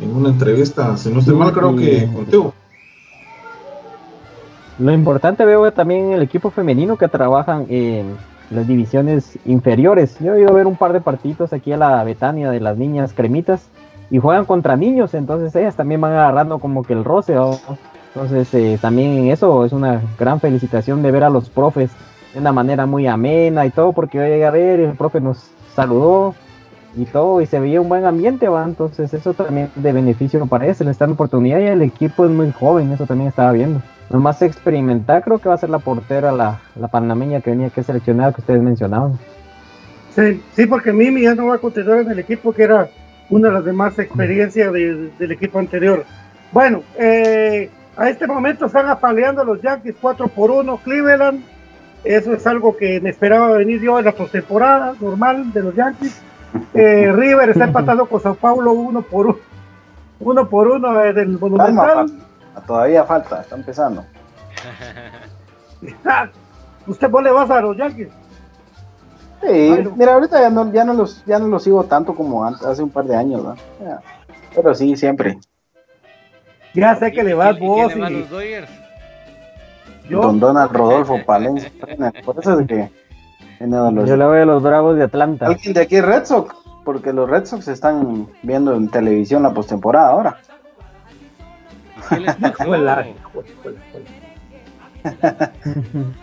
En 0.00 0.14
una 0.14 0.30
entrevista, 0.30 0.96
si 0.96 1.10
no 1.10 1.20
estoy 1.20 1.34
mal, 1.34 1.52
creo 1.52 1.76
que 1.76 2.10
contigo. 2.12 2.54
Lo 4.78 4.92
importante 4.92 5.44
veo 5.44 5.70
también 5.72 6.06
en 6.06 6.12
el 6.14 6.22
equipo 6.22 6.50
femenino 6.50 6.96
que 6.96 7.06
trabajan 7.06 7.66
en 7.68 8.16
las 8.50 8.66
divisiones 8.66 9.38
inferiores. 9.44 10.16
Yo 10.18 10.34
he 10.34 10.40
ido 10.40 10.50
a 10.50 10.54
ver 10.54 10.66
un 10.66 10.76
par 10.76 10.92
de 10.92 11.00
partidos 11.00 11.52
aquí 11.52 11.72
a 11.72 11.76
la 11.76 12.02
Betania 12.02 12.50
de 12.50 12.58
las 12.58 12.76
niñas 12.76 13.12
cremitas 13.14 13.68
y 14.12 14.18
juegan 14.18 14.44
contra 14.44 14.76
niños, 14.76 15.14
entonces 15.14 15.56
ellas 15.56 15.74
también 15.74 15.98
van 15.98 16.12
agarrando 16.12 16.58
como 16.58 16.82
que 16.82 16.92
el 16.92 17.02
roce. 17.02 17.34
Entonces 18.14 18.52
eh, 18.52 18.78
también 18.78 19.28
eso 19.28 19.64
es 19.64 19.72
una 19.72 20.02
gran 20.18 20.38
felicitación 20.38 21.00
de 21.00 21.10
ver 21.10 21.24
a 21.24 21.30
los 21.30 21.48
profes 21.48 21.90
de 22.34 22.40
una 22.40 22.52
manera 22.52 22.84
muy 22.84 23.06
amena 23.06 23.64
y 23.64 23.70
todo, 23.70 23.94
porque 23.94 24.18
yo 24.18 24.24
llegué 24.24 24.44
a 24.44 24.50
ver 24.50 24.80
y 24.80 24.82
el 24.82 24.96
profe 24.98 25.22
nos 25.22 25.38
saludó 25.74 26.34
y 26.94 27.06
todo, 27.06 27.40
y 27.40 27.46
se 27.46 27.58
veía 27.58 27.80
un 27.80 27.88
buen 27.88 28.04
ambiente, 28.04 28.48
¿va? 28.48 28.64
entonces 28.64 29.14
eso 29.14 29.32
también 29.32 29.70
de 29.76 29.92
beneficio 29.94 30.44
para 30.44 30.66
ellos, 30.66 30.76
se 30.76 30.84
les 30.84 30.98
da 30.98 31.06
la 31.06 31.14
oportunidad 31.14 31.60
y 31.60 31.68
el 31.68 31.80
equipo 31.80 32.26
es 32.26 32.30
muy 32.30 32.52
joven, 32.52 32.92
eso 32.92 33.06
también 33.06 33.28
estaba 33.30 33.52
viendo. 33.52 33.80
Nomás 34.10 34.42
experimentar, 34.42 35.24
creo 35.24 35.38
que 35.38 35.48
va 35.48 35.54
a 35.54 35.58
ser 35.58 35.70
la 35.70 35.78
portera, 35.78 36.32
la, 36.32 36.60
la 36.78 36.88
panameña 36.88 37.40
que 37.40 37.48
venía 37.48 37.70
que 37.70 37.82
seleccionar, 37.82 38.34
que 38.34 38.42
ustedes 38.42 38.60
mencionaban. 38.60 39.18
Sí, 40.14 40.42
sí, 40.52 40.66
porque 40.66 40.92
Mimi 40.92 41.22
ya 41.22 41.34
no 41.34 41.46
va 41.46 41.54
a 41.54 41.58
continuar 41.58 42.00
en 42.00 42.10
el 42.10 42.18
equipo, 42.18 42.52
que 42.52 42.64
era 42.64 42.90
una 43.32 43.48
de 43.48 43.54
las 43.54 43.64
demás 43.64 43.98
experiencias 43.98 44.70
del 44.72 45.32
equipo 45.32 45.58
anterior. 45.58 46.04
Bueno, 46.52 46.82
eh, 46.98 47.70
a 47.96 48.10
este 48.10 48.26
momento 48.26 48.66
están 48.66 48.88
apaleando 48.88 49.42
los 49.42 49.62
Yankees 49.62 49.96
4 50.00 50.28
por 50.28 50.50
1 50.50 50.76
Cleveland. 50.84 51.42
Eso 52.04 52.34
es 52.34 52.46
algo 52.46 52.76
que 52.76 53.00
me 53.00 53.08
esperaba 53.08 53.50
venir 53.52 53.80
yo 53.80 53.98
en 53.98 54.04
la 54.04 54.12
postemporada 54.12 54.94
normal 55.00 55.50
de 55.52 55.62
los 55.62 55.74
Yankees. 55.74 56.20
Eh, 56.74 57.10
River 57.16 57.48
está 57.48 57.64
empatando 57.64 58.04
con 58.06 58.20
Sao 58.20 58.34
Paulo 58.34 58.72
1 58.72 59.02
por 59.02 59.26
1 59.26 59.38
uno 60.20 60.48
por 60.48 60.68
uno 60.68 60.92
del 60.92 61.38
Monumental. 61.38 62.06
Todavía 62.66 63.02
falta, 63.04 63.40
está 63.40 63.56
empezando. 63.56 64.04
¿Usted 66.86 67.10
vos 67.10 67.22
le 67.22 67.32
vas 67.32 67.50
a 67.50 67.60
los 67.60 67.76
Yankees? 67.76 68.08
Sí, 69.42 69.74
mira, 69.96 70.14
ahorita 70.14 70.40
ya 70.40 70.50
no, 70.50 70.72
ya 70.72 70.84
no 70.84 70.94
los 70.94 71.24
ya 71.24 71.40
no 71.40 71.48
los 71.48 71.64
sigo 71.64 71.82
tanto 71.84 72.14
como 72.14 72.44
hace 72.44 72.82
un 72.82 72.90
par 72.90 73.06
de 73.06 73.16
años, 73.16 73.42
¿no? 73.42 73.56
pero 74.54 74.74
sí, 74.74 74.94
siempre. 74.96 75.38
Ya 76.74 76.94
sé 76.94 77.10
que 77.12 77.24
le 77.24 77.34
vas 77.34 77.58
vos. 77.58 77.92
y... 77.94 78.00
Yo, 80.08 80.20
Don 80.20 80.40
Donald 80.40 80.72
Rodolfo 80.72 81.18
Palencia. 81.24 81.70
Por 82.24 82.38
eso 82.38 82.60
es 82.60 82.66
que. 82.66 82.90
Yo 83.60 84.16
le 84.16 84.24
voy 84.24 84.40
a 84.40 84.44
los 84.44 84.62
Bravos 84.62 84.96
de 84.96 85.04
Atlanta. 85.04 85.46
Alguien 85.46 85.74
de 85.74 85.80
aquí 85.80 86.00
Red 86.00 86.24
Sox, 86.24 86.54
porque 86.84 87.12
los 87.12 87.30
Red 87.30 87.46
Sox 87.46 87.68
están 87.68 88.28
viendo 88.42 88.74
en 88.74 88.88
televisión 88.88 89.42
la 89.42 89.54
postemporada 89.54 90.08
ahora. 90.08 90.38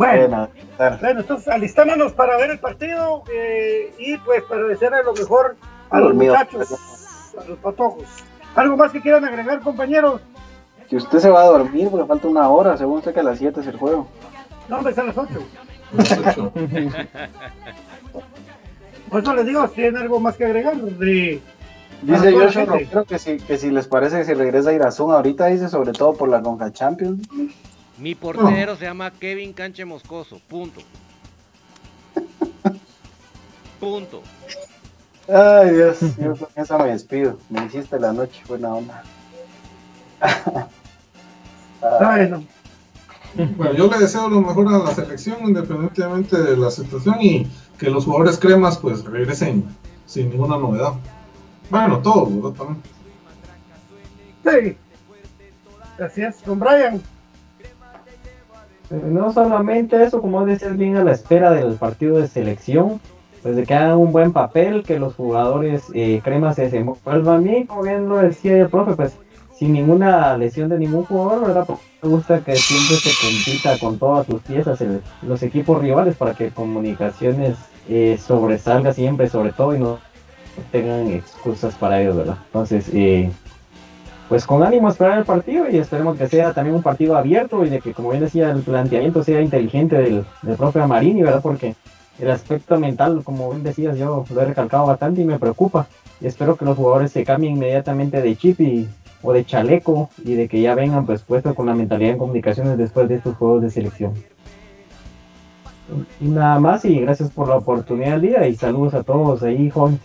bueno, 0.00 0.48
bueno, 0.78 1.20
entonces 1.20 1.48
alistámonos 1.48 2.14
para 2.14 2.38
ver 2.38 2.52
el 2.52 2.58
partido 2.58 3.22
eh, 3.30 3.92
y 3.98 4.16
pues 4.16 4.42
para 4.44 4.62
desearle 4.64 5.02
lo 5.02 5.12
mejor 5.12 5.56
a 5.90 6.00
los 6.00 6.14
muchachos, 6.14 6.72
a 7.38 7.44
los 7.44 7.58
patojos. 7.58 8.04
¿Algo 8.54 8.78
más 8.78 8.92
que 8.92 9.02
quieran 9.02 9.26
agregar, 9.26 9.60
compañeros? 9.60 10.22
Que 10.88 10.96
usted 10.96 11.18
se 11.18 11.28
va 11.28 11.42
a 11.42 11.46
dormir 11.46 11.88
porque 11.90 12.06
falta 12.06 12.28
una 12.28 12.48
hora, 12.48 12.78
según 12.78 12.98
usted 12.98 13.12
que 13.12 13.20
a 13.20 13.24
las 13.24 13.36
7 13.38 13.60
es 13.60 13.66
el 13.66 13.76
juego. 13.76 14.08
No, 14.70 14.78
hombre, 14.78 14.92
es 14.92 14.98
a 14.98 15.04
las 15.04 15.18
8. 15.18 15.28
Por 19.10 19.20
eso 19.20 19.34
les 19.34 19.44
digo, 19.44 19.68
si 19.68 19.74
tienen 19.74 19.98
algo 19.98 20.18
más 20.18 20.36
que 20.36 20.46
agregar. 20.46 20.76
De, 20.76 21.42
Dice 22.00 22.32
Joshua 22.32 22.64
creo 22.90 23.04
que 23.04 23.18
si, 23.18 23.36
que 23.36 23.58
si 23.58 23.70
les 23.70 23.86
parece 23.86 24.16
que 24.16 24.24
si 24.24 24.32
regresa 24.32 24.70
a 24.70 24.72
Irazún 24.72 25.12
ahorita, 25.12 25.46
dice 25.46 25.68
sobre 25.68 25.92
todo 25.92 26.14
por 26.14 26.30
la 26.30 26.40
Conca 26.40 26.72
Champions. 26.72 27.28
Mi 28.00 28.14
portero 28.14 28.76
se 28.76 28.86
llama 28.86 29.10
Kevin 29.10 29.52
Canche 29.52 29.84
Moscoso, 29.84 30.40
punto. 30.48 30.80
punto. 33.78 34.22
Ay 35.28 35.74
Dios, 35.74 35.98
yo 36.16 36.34
con 36.34 36.48
eso 36.56 36.78
me 36.78 36.86
despido. 36.86 37.38
Me 37.50 37.66
hiciste 37.66 38.00
la 38.00 38.12
noche, 38.14 38.40
buena 38.48 38.74
onda. 38.74 39.02
bueno. 42.00 42.44
Bueno, 43.56 43.74
yo 43.74 43.86
le 43.88 43.98
deseo 43.98 44.28
lo 44.28 44.40
mejor 44.40 44.68
a 44.68 44.78
la 44.78 44.94
selección, 44.94 45.36
independientemente 45.44 46.42
de 46.42 46.56
la 46.56 46.70
situación, 46.70 47.16
y 47.20 47.46
que 47.78 47.90
los 47.90 48.06
jugadores 48.06 48.38
cremas 48.38 48.78
pues 48.78 49.04
regresen 49.04 49.64
sin 50.06 50.30
ninguna 50.30 50.56
novedad. 50.56 50.94
Bueno, 51.68 52.00
todos, 52.00 52.34
¿verdad? 52.34 52.56
También. 52.58 52.82
Sí. 54.44 54.76
Gracias, 55.98 56.42
don 56.44 56.58
Brian. 56.58 57.00
No 58.90 59.32
solamente 59.32 60.02
eso, 60.02 60.20
como 60.20 60.44
decías 60.44 60.76
bien, 60.76 60.96
a 60.96 61.04
la 61.04 61.12
espera 61.12 61.52
del 61.52 61.74
partido 61.74 62.18
de 62.18 62.26
selección, 62.26 63.00
pues 63.42 63.56
de 63.56 63.64
que 63.64 63.74
hagan 63.74 63.98
un 63.98 64.12
buen 64.12 64.32
papel, 64.32 64.82
que 64.82 64.98
los 64.98 65.14
jugadores 65.14 65.84
eh, 65.94 66.20
cremas 66.24 66.56
se 66.56 66.62
desenvuelvan 66.62 67.44
bien, 67.44 67.66
como 67.66 67.82
bien 67.82 68.08
lo 68.08 68.16
decía 68.16 68.56
el 68.58 68.68
profe, 68.68 68.94
pues 68.94 69.16
sin 69.56 69.74
ninguna 69.74 70.36
lesión 70.36 70.70
de 70.70 70.78
ningún 70.78 71.04
jugador, 71.04 71.46
¿verdad? 71.46 71.64
Pues, 71.66 71.78
me 72.02 72.08
gusta 72.08 72.40
que 72.40 72.56
siempre 72.56 72.96
se 72.96 73.10
compita 73.20 73.78
con 73.78 73.98
todas 73.98 74.26
sus 74.26 74.40
piezas 74.40 74.80
en 74.80 75.02
los 75.22 75.42
equipos 75.42 75.80
rivales 75.80 76.16
para 76.16 76.34
que 76.34 76.48
comunicaciones 76.50 77.58
eh, 77.88 78.18
sobresalga 78.18 78.92
siempre, 78.92 79.28
sobre 79.28 79.52
todo, 79.52 79.76
y 79.76 79.78
no 79.78 79.98
tengan 80.72 81.08
excusas 81.08 81.74
para 81.74 82.00
ellos, 82.00 82.16
¿verdad? 82.16 82.38
Entonces, 82.46 82.90
eh, 82.92 83.30
pues 84.30 84.46
con 84.46 84.62
ánimo 84.62 84.86
a 84.86 84.92
esperar 84.92 85.18
el 85.18 85.24
partido 85.24 85.68
y 85.68 85.76
esperemos 85.76 86.16
que 86.16 86.28
sea 86.28 86.54
también 86.54 86.76
un 86.76 86.84
partido 86.84 87.16
abierto 87.16 87.64
y 87.64 87.68
de 87.68 87.80
que, 87.80 87.92
como 87.92 88.10
bien 88.10 88.22
decía, 88.22 88.52
el 88.52 88.62
planteamiento 88.62 89.24
sea 89.24 89.40
inteligente 89.40 89.96
del, 89.96 90.24
del 90.42 90.56
profe 90.56 90.80
Amarini, 90.80 91.24
¿verdad? 91.24 91.40
Porque 91.42 91.74
el 92.20 92.30
aspecto 92.30 92.78
mental, 92.78 93.22
como 93.24 93.50
bien 93.50 93.64
decías, 93.64 93.98
yo 93.98 94.24
lo 94.32 94.40
he 94.40 94.44
recalcado 94.44 94.86
bastante 94.86 95.20
y 95.20 95.24
me 95.24 95.40
preocupa. 95.40 95.88
Y 96.20 96.28
espero 96.28 96.54
que 96.54 96.64
los 96.64 96.76
jugadores 96.76 97.10
se 97.10 97.24
cambien 97.24 97.56
inmediatamente 97.56 98.22
de 98.22 98.36
chip 98.36 98.60
y, 98.60 98.88
o 99.20 99.32
de 99.32 99.44
chaleco 99.44 100.10
y 100.24 100.34
de 100.34 100.46
que 100.46 100.60
ya 100.60 100.76
vengan 100.76 101.06
pues 101.06 101.22
puestos 101.22 101.56
con 101.56 101.66
la 101.66 101.74
mentalidad 101.74 102.12
en 102.12 102.18
comunicaciones 102.18 102.78
después 102.78 103.08
de 103.08 103.16
estos 103.16 103.34
juegos 103.34 103.62
de 103.62 103.70
selección. 103.70 104.14
Y 106.20 106.28
nada 106.28 106.60
más 106.60 106.84
y 106.84 107.00
gracias 107.00 107.32
por 107.32 107.48
la 107.48 107.56
oportunidad 107.56 108.12
del 108.12 108.20
día 108.20 108.46
y 108.46 108.54
saludos 108.54 108.94
a 108.94 109.02
todos 109.02 109.42
ahí, 109.42 109.70
jóvenes. 109.70 109.98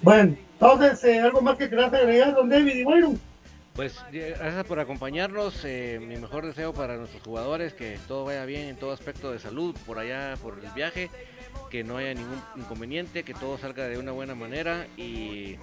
Bueno, 0.00 0.34
entonces, 0.60 1.02
eh, 1.04 1.20
¿algo 1.20 1.40
más 1.40 1.56
que 1.56 1.70
quieras 1.70 1.90
agregar, 1.90 2.34
don 2.34 2.50
David 2.50 2.74
y 2.74 2.84
bueno? 2.84 3.14
Pues 3.74 3.98
gracias 4.12 4.66
por 4.66 4.78
acompañarnos. 4.78 5.64
Eh, 5.64 5.98
mi 6.06 6.18
mejor 6.18 6.44
deseo 6.44 6.74
para 6.74 6.98
nuestros 6.98 7.22
jugadores, 7.22 7.72
que 7.72 7.98
todo 8.06 8.26
vaya 8.26 8.44
bien 8.44 8.68
en 8.68 8.76
todo 8.76 8.92
aspecto 8.92 9.32
de 9.32 9.38
salud 9.38 9.74
por 9.86 9.98
allá, 9.98 10.34
por 10.42 10.58
el 10.62 10.70
viaje, 10.72 11.08
que 11.70 11.82
no 11.82 11.96
haya 11.96 12.12
ningún 12.12 12.42
inconveniente, 12.56 13.22
que 13.22 13.32
todo 13.32 13.56
salga 13.56 13.88
de 13.88 13.96
una 13.96 14.12
buena 14.12 14.34
manera 14.34 14.86
y 14.98 15.56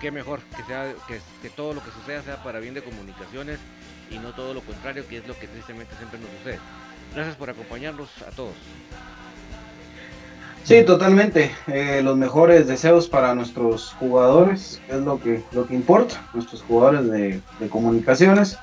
qué 0.00 0.10
mejor 0.10 0.40
que 0.56 0.62
sea 0.62 0.94
que 1.06 1.50
todo 1.50 1.74
lo 1.74 1.84
que 1.84 1.90
suceda 1.90 2.22
sea 2.22 2.42
para 2.42 2.58
bien 2.58 2.72
de 2.72 2.82
comunicaciones 2.82 3.58
y 4.10 4.18
no 4.18 4.32
todo 4.32 4.54
lo 4.54 4.62
contrario, 4.62 5.06
que 5.06 5.18
es 5.18 5.28
lo 5.28 5.38
que 5.38 5.46
tristemente 5.46 5.94
siempre 5.96 6.18
nos 6.20 6.30
sucede. 6.38 6.58
Gracias 7.14 7.36
por 7.36 7.50
acompañarnos 7.50 8.08
a 8.22 8.30
todos. 8.30 8.54
Sí, 10.66 10.82
totalmente. 10.82 11.52
Eh, 11.68 12.00
los 12.02 12.16
mejores 12.16 12.66
deseos 12.66 13.08
para 13.08 13.36
nuestros 13.36 13.94
jugadores, 14.00 14.80
es 14.88 14.96
lo 14.96 15.20
que, 15.20 15.44
lo 15.52 15.68
que 15.68 15.76
importa, 15.76 16.28
nuestros 16.34 16.62
jugadores 16.62 17.08
de, 17.08 17.40
comunicaciones. 17.70 18.58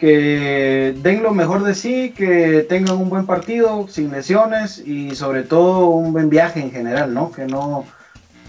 Que 0.00 0.92
den 0.96 1.22
lo 1.22 1.32
mejor 1.32 1.62
de 1.62 1.76
sí, 1.76 2.10
que 2.16 2.66
tengan 2.68 2.96
un 2.96 3.10
buen 3.10 3.26
partido, 3.26 3.86
sin 3.88 4.10
lesiones 4.10 4.78
y 4.84 5.14
sobre 5.14 5.44
todo 5.44 5.90
un 5.90 6.12
buen 6.12 6.30
viaje 6.30 6.58
en 6.58 6.72
general, 6.72 7.14
¿no? 7.14 7.30
Que 7.30 7.46
no, 7.46 7.84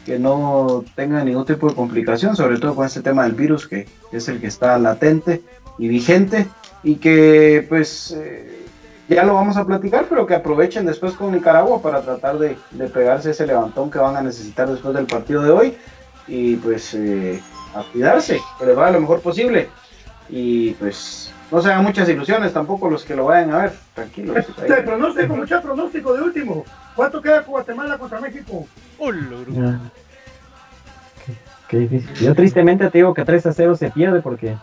que 0.03 0.17
no 0.17 0.83
tengan 0.95 1.27
ningún 1.27 1.45
tipo 1.45 1.69
de 1.69 1.75
complicación, 1.75 2.35
sobre 2.35 2.57
todo 2.57 2.73
con 2.73 2.87
este 2.87 3.01
tema 3.01 3.25
del 3.25 3.33
virus 3.33 3.67
que 3.67 3.85
es 4.11 4.27
el 4.27 4.39
que 4.39 4.47
está 4.47 4.79
latente 4.79 5.43
y 5.77 5.87
vigente 5.87 6.47
y 6.83 6.95
que 6.95 7.63
pues 7.69 8.11
eh, 8.17 8.60
ya 9.07 9.23
lo 9.23 9.33
vamos 9.33 9.57
a 9.57 9.65
platicar, 9.65 10.05
pero 10.09 10.25
que 10.25 10.35
aprovechen 10.35 10.85
después 10.85 11.13
con 11.13 11.31
Nicaragua 11.31 11.81
para 11.81 12.01
tratar 12.01 12.37
de, 12.37 12.55
pegarse 12.93 13.31
ese 13.31 13.45
levantón 13.45 13.91
que 13.91 13.99
van 13.99 14.15
a 14.15 14.21
necesitar 14.21 14.69
después 14.69 14.93
del 14.93 15.05
partido 15.05 15.43
de 15.43 15.51
hoy 15.51 15.77
y 16.27 16.55
pues 16.57 16.93
eh, 16.93 17.41
a 17.75 17.83
cuidarse, 17.91 18.39
que 18.59 18.65
les 18.65 18.75
vaya 18.75 18.91
lo 18.91 19.01
mejor 19.01 19.21
posible 19.21 19.69
y 20.29 20.71
pues 20.71 21.33
no 21.51 21.61
se 21.61 21.69
hagan 21.69 21.83
muchas 21.83 22.07
ilusiones 22.07 22.53
tampoco 22.53 22.89
los 22.89 23.03
que 23.03 23.15
lo 23.15 23.25
vayan 23.25 23.51
a 23.51 23.57
ver. 23.63 23.73
Tranquilos. 23.93 24.37
Este, 24.37 24.81
pronóstico, 24.83 25.35
mucho 25.35 25.61
pronóstico 25.61 26.13
de 26.13 26.21
último. 26.21 26.63
¿Cuánto 26.95 27.21
queda 27.21 27.41
Guatemala 27.41 27.97
contra 27.97 28.21
México? 28.21 28.65
Ya. 29.51 29.79
Qué, 31.25 31.33
qué 31.67 31.77
difícil. 31.79 32.15
Yo 32.15 32.33
tristemente 32.33 32.89
te 32.89 32.99
digo 32.99 33.13
que 33.13 33.25
3 33.25 33.47
a 33.47 33.53
0 33.53 33.75
se 33.75 33.91
pierde 33.91 34.21
porque 34.21 34.55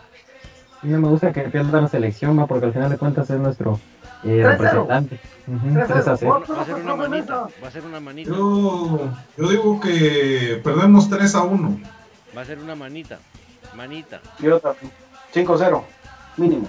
sí 0.81 0.87
no 0.87 0.99
me 0.99 1.09
gusta 1.09 1.31
que 1.31 1.41
pierda 1.41 1.81
la 1.81 1.87
selección, 1.87 2.35
¿no? 2.35 2.47
porque 2.47 2.65
al 2.65 2.73
final 2.73 2.89
de 2.89 2.97
cuentas 2.97 3.29
es 3.29 3.39
nuestro 3.39 3.79
eh, 4.23 4.43
3-0. 4.43 4.49
representante. 4.49 5.19
Ujú, 5.47 5.73
3 5.73 6.07
a 6.07 6.17
0. 6.17 6.43
Va 6.49 6.61
a 6.61 6.65
ser 6.65 6.75
una 6.75 6.95
manita. 6.95 7.47
Va 7.63 7.67
a 7.67 7.71
ser 7.71 7.85
una 7.85 7.99
manita. 7.99 8.29
Yo, 8.31 9.11
yo 9.37 9.49
digo 9.49 9.79
que 9.79 10.61
perdemos 10.63 11.09
3 11.09 11.35
a 11.35 11.43
1. 11.43 11.79
Va 12.37 12.41
a 12.41 12.45
ser 12.45 12.59
una 12.59 12.75
manita. 12.75 13.19
Manita. 13.75 14.21
Yo 14.39 14.59
también. 14.59 14.91
5-0, 15.33 15.83
mínimo. 16.37 16.67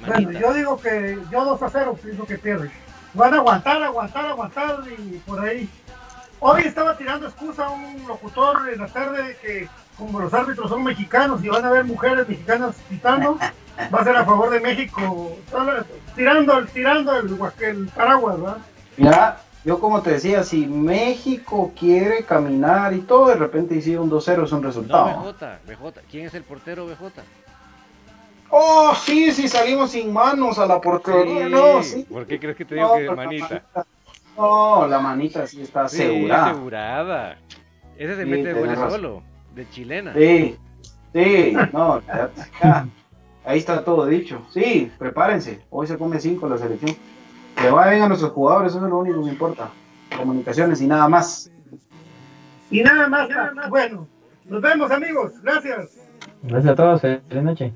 Bueno, 0.00 0.14
Manita. 0.14 0.40
yo 0.40 0.54
digo 0.54 0.80
que 0.80 1.18
yo 1.30 1.44
2 1.44 1.62
a 1.62 1.70
0 1.70 1.98
pienso 2.02 2.24
que 2.24 2.38
pierde. 2.38 2.70
Van 3.14 3.34
a 3.34 3.36
aguantar, 3.36 3.82
aguantar, 3.82 4.26
aguantar 4.26 4.80
y 4.98 5.18
por 5.26 5.44
ahí. 5.44 5.68
Hoy 6.40 6.62
estaba 6.62 6.96
tirando 6.96 7.26
excusa 7.28 7.66
a 7.66 7.70
un 7.70 8.04
locutor 8.08 8.68
en 8.70 8.80
la 8.80 8.88
tarde 8.88 9.36
que 9.40 9.68
como 9.98 10.20
los 10.20 10.32
árbitros 10.34 10.68
son 10.70 10.84
mexicanos 10.84 11.42
y 11.44 11.48
van 11.48 11.64
a 11.64 11.70
ver 11.70 11.84
mujeres 11.84 12.28
mexicanas 12.28 12.76
pitando, 12.88 13.38
va 13.94 14.00
a 14.00 14.04
ser 14.04 14.16
a 14.16 14.24
favor 14.24 14.50
de 14.50 14.60
México. 14.60 15.36
Tirando, 16.14 16.66
tirando 16.66 17.16
el, 17.16 17.38
el 17.60 17.88
paraguas, 17.88 18.40
¿verdad? 18.40 18.56
Mira, 18.96 19.40
yo 19.64 19.78
como 19.78 20.02
te 20.02 20.12
decía, 20.12 20.42
si 20.42 20.66
México 20.66 21.72
quiere 21.78 22.24
caminar 22.24 22.92
y 22.92 23.00
todo, 23.00 23.28
de 23.28 23.36
repente 23.36 23.76
hicieron 23.76 24.04
un 24.04 24.10
2-0 24.10 24.44
es 24.44 24.52
un 24.52 24.60
No, 24.62 24.66
resultado. 24.68 25.06
BJ, 25.22 25.58
BJ. 25.66 26.00
¿Quién 26.10 26.26
es 26.26 26.34
el 26.34 26.42
portero, 26.42 26.86
BJ? 26.86 27.22
Oh, 28.50 28.92
sí, 28.94 29.32
sí, 29.32 29.48
salimos 29.48 29.92
sin 29.92 30.12
manos 30.12 30.58
a 30.58 30.66
la 30.66 30.80
portería. 30.80 31.48
No, 31.48 31.82
sí. 31.82 32.04
¿Por 32.10 32.26
qué 32.26 32.38
crees 32.38 32.56
que 32.56 32.66
te 32.66 32.74
No, 32.74 32.82
digo 32.82 32.92
que 32.92 32.98
pero 32.98 33.14
la 33.16 33.16
manita? 33.16 33.62
No, 34.36 34.86
la 34.86 34.98
manita 34.98 35.46
sí 35.46 35.62
está 35.62 35.88
Sí, 35.88 36.02
asegurada. 36.02 36.50
asegurada. 36.50 37.36
Ese 37.96 38.16
se 38.16 38.24
Sí, 38.24 38.30
mete 38.30 38.52
goles 38.52 38.78
razón. 38.78 38.90
solo. 38.90 39.22
De 39.54 39.68
chilena. 39.70 40.14
Sí, 40.14 40.56
sí, 41.12 41.54
no, 41.72 42.00
ahí 43.44 43.58
está 43.58 43.84
todo 43.84 44.06
dicho. 44.06 44.46
Sí, 44.50 44.90
prepárense. 44.98 45.60
Hoy 45.70 45.86
se 45.86 45.98
come 45.98 46.18
5 46.18 46.48
la 46.48 46.58
selección. 46.58 46.96
Que 47.56 47.70
vayan 47.70 48.02
a 48.02 48.08
nuestros 48.08 48.32
jugadores, 48.32 48.72
eso 48.72 48.84
es 48.84 48.90
lo 48.90 48.98
único 48.98 49.22
que 49.22 49.30
importa. 49.30 49.70
Comunicaciones 50.16 50.80
y 50.80 50.86
nada 50.86 51.08
más. 51.08 51.50
Y 52.70 52.82
nada 52.82 53.08
más, 53.08 53.28
nada 53.28 53.52
más. 53.52 53.68
Bueno, 53.68 54.08
nos 54.46 54.62
vemos 54.62 54.90
amigos, 54.90 55.32
gracias. 55.42 55.98
Gracias 56.42 56.72
a 56.72 56.74
todos, 56.74 57.00
feliz 57.00 57.42
noche. 57.42 57.72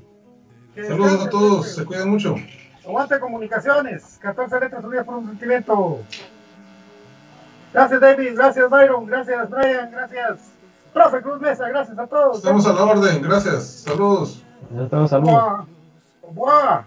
Que 0.73 0.83
Saludos 0.83 1.25
a 1.25 1.29
todos, 1.29 1.75
se 1.75 1.85
cuidan 1.85 2.09
mucho. 2.09 2.35
Aguante 2.85 3.19
comunicaciones, 3.19 4.17
14 4.21 4.59
letras 4.59 4.83
unidas 4.83 5.05
por 5.05 5.15
un 5.15 5.27
sentimiento. 5.27 5.99
Gracias 7.73 7.99
David, 7.99 8.35
gracias 8.35 8.69
Byron, 8.69 9.05
gracias 9.05 9.49
Brian, 9.49 9.91
gracias 9.91 10.46
Profe 10.97 11.21
Cruz 11.21 11.39
Mesa, 11.39 11.69
gracias 11.69 11.99
a 11.99 12.07
todos. 12.07 12.37
Estamos 12.37 12.65
a 12.65 12.73
la 12.73 12.83
orden, 12.83 13.21
gracias. 13.21 13.83
Saludos. 13.85 14.43
Saludos. 14.89 15.21
Buah. 15.21 15.65
Buah. 16.31 16.85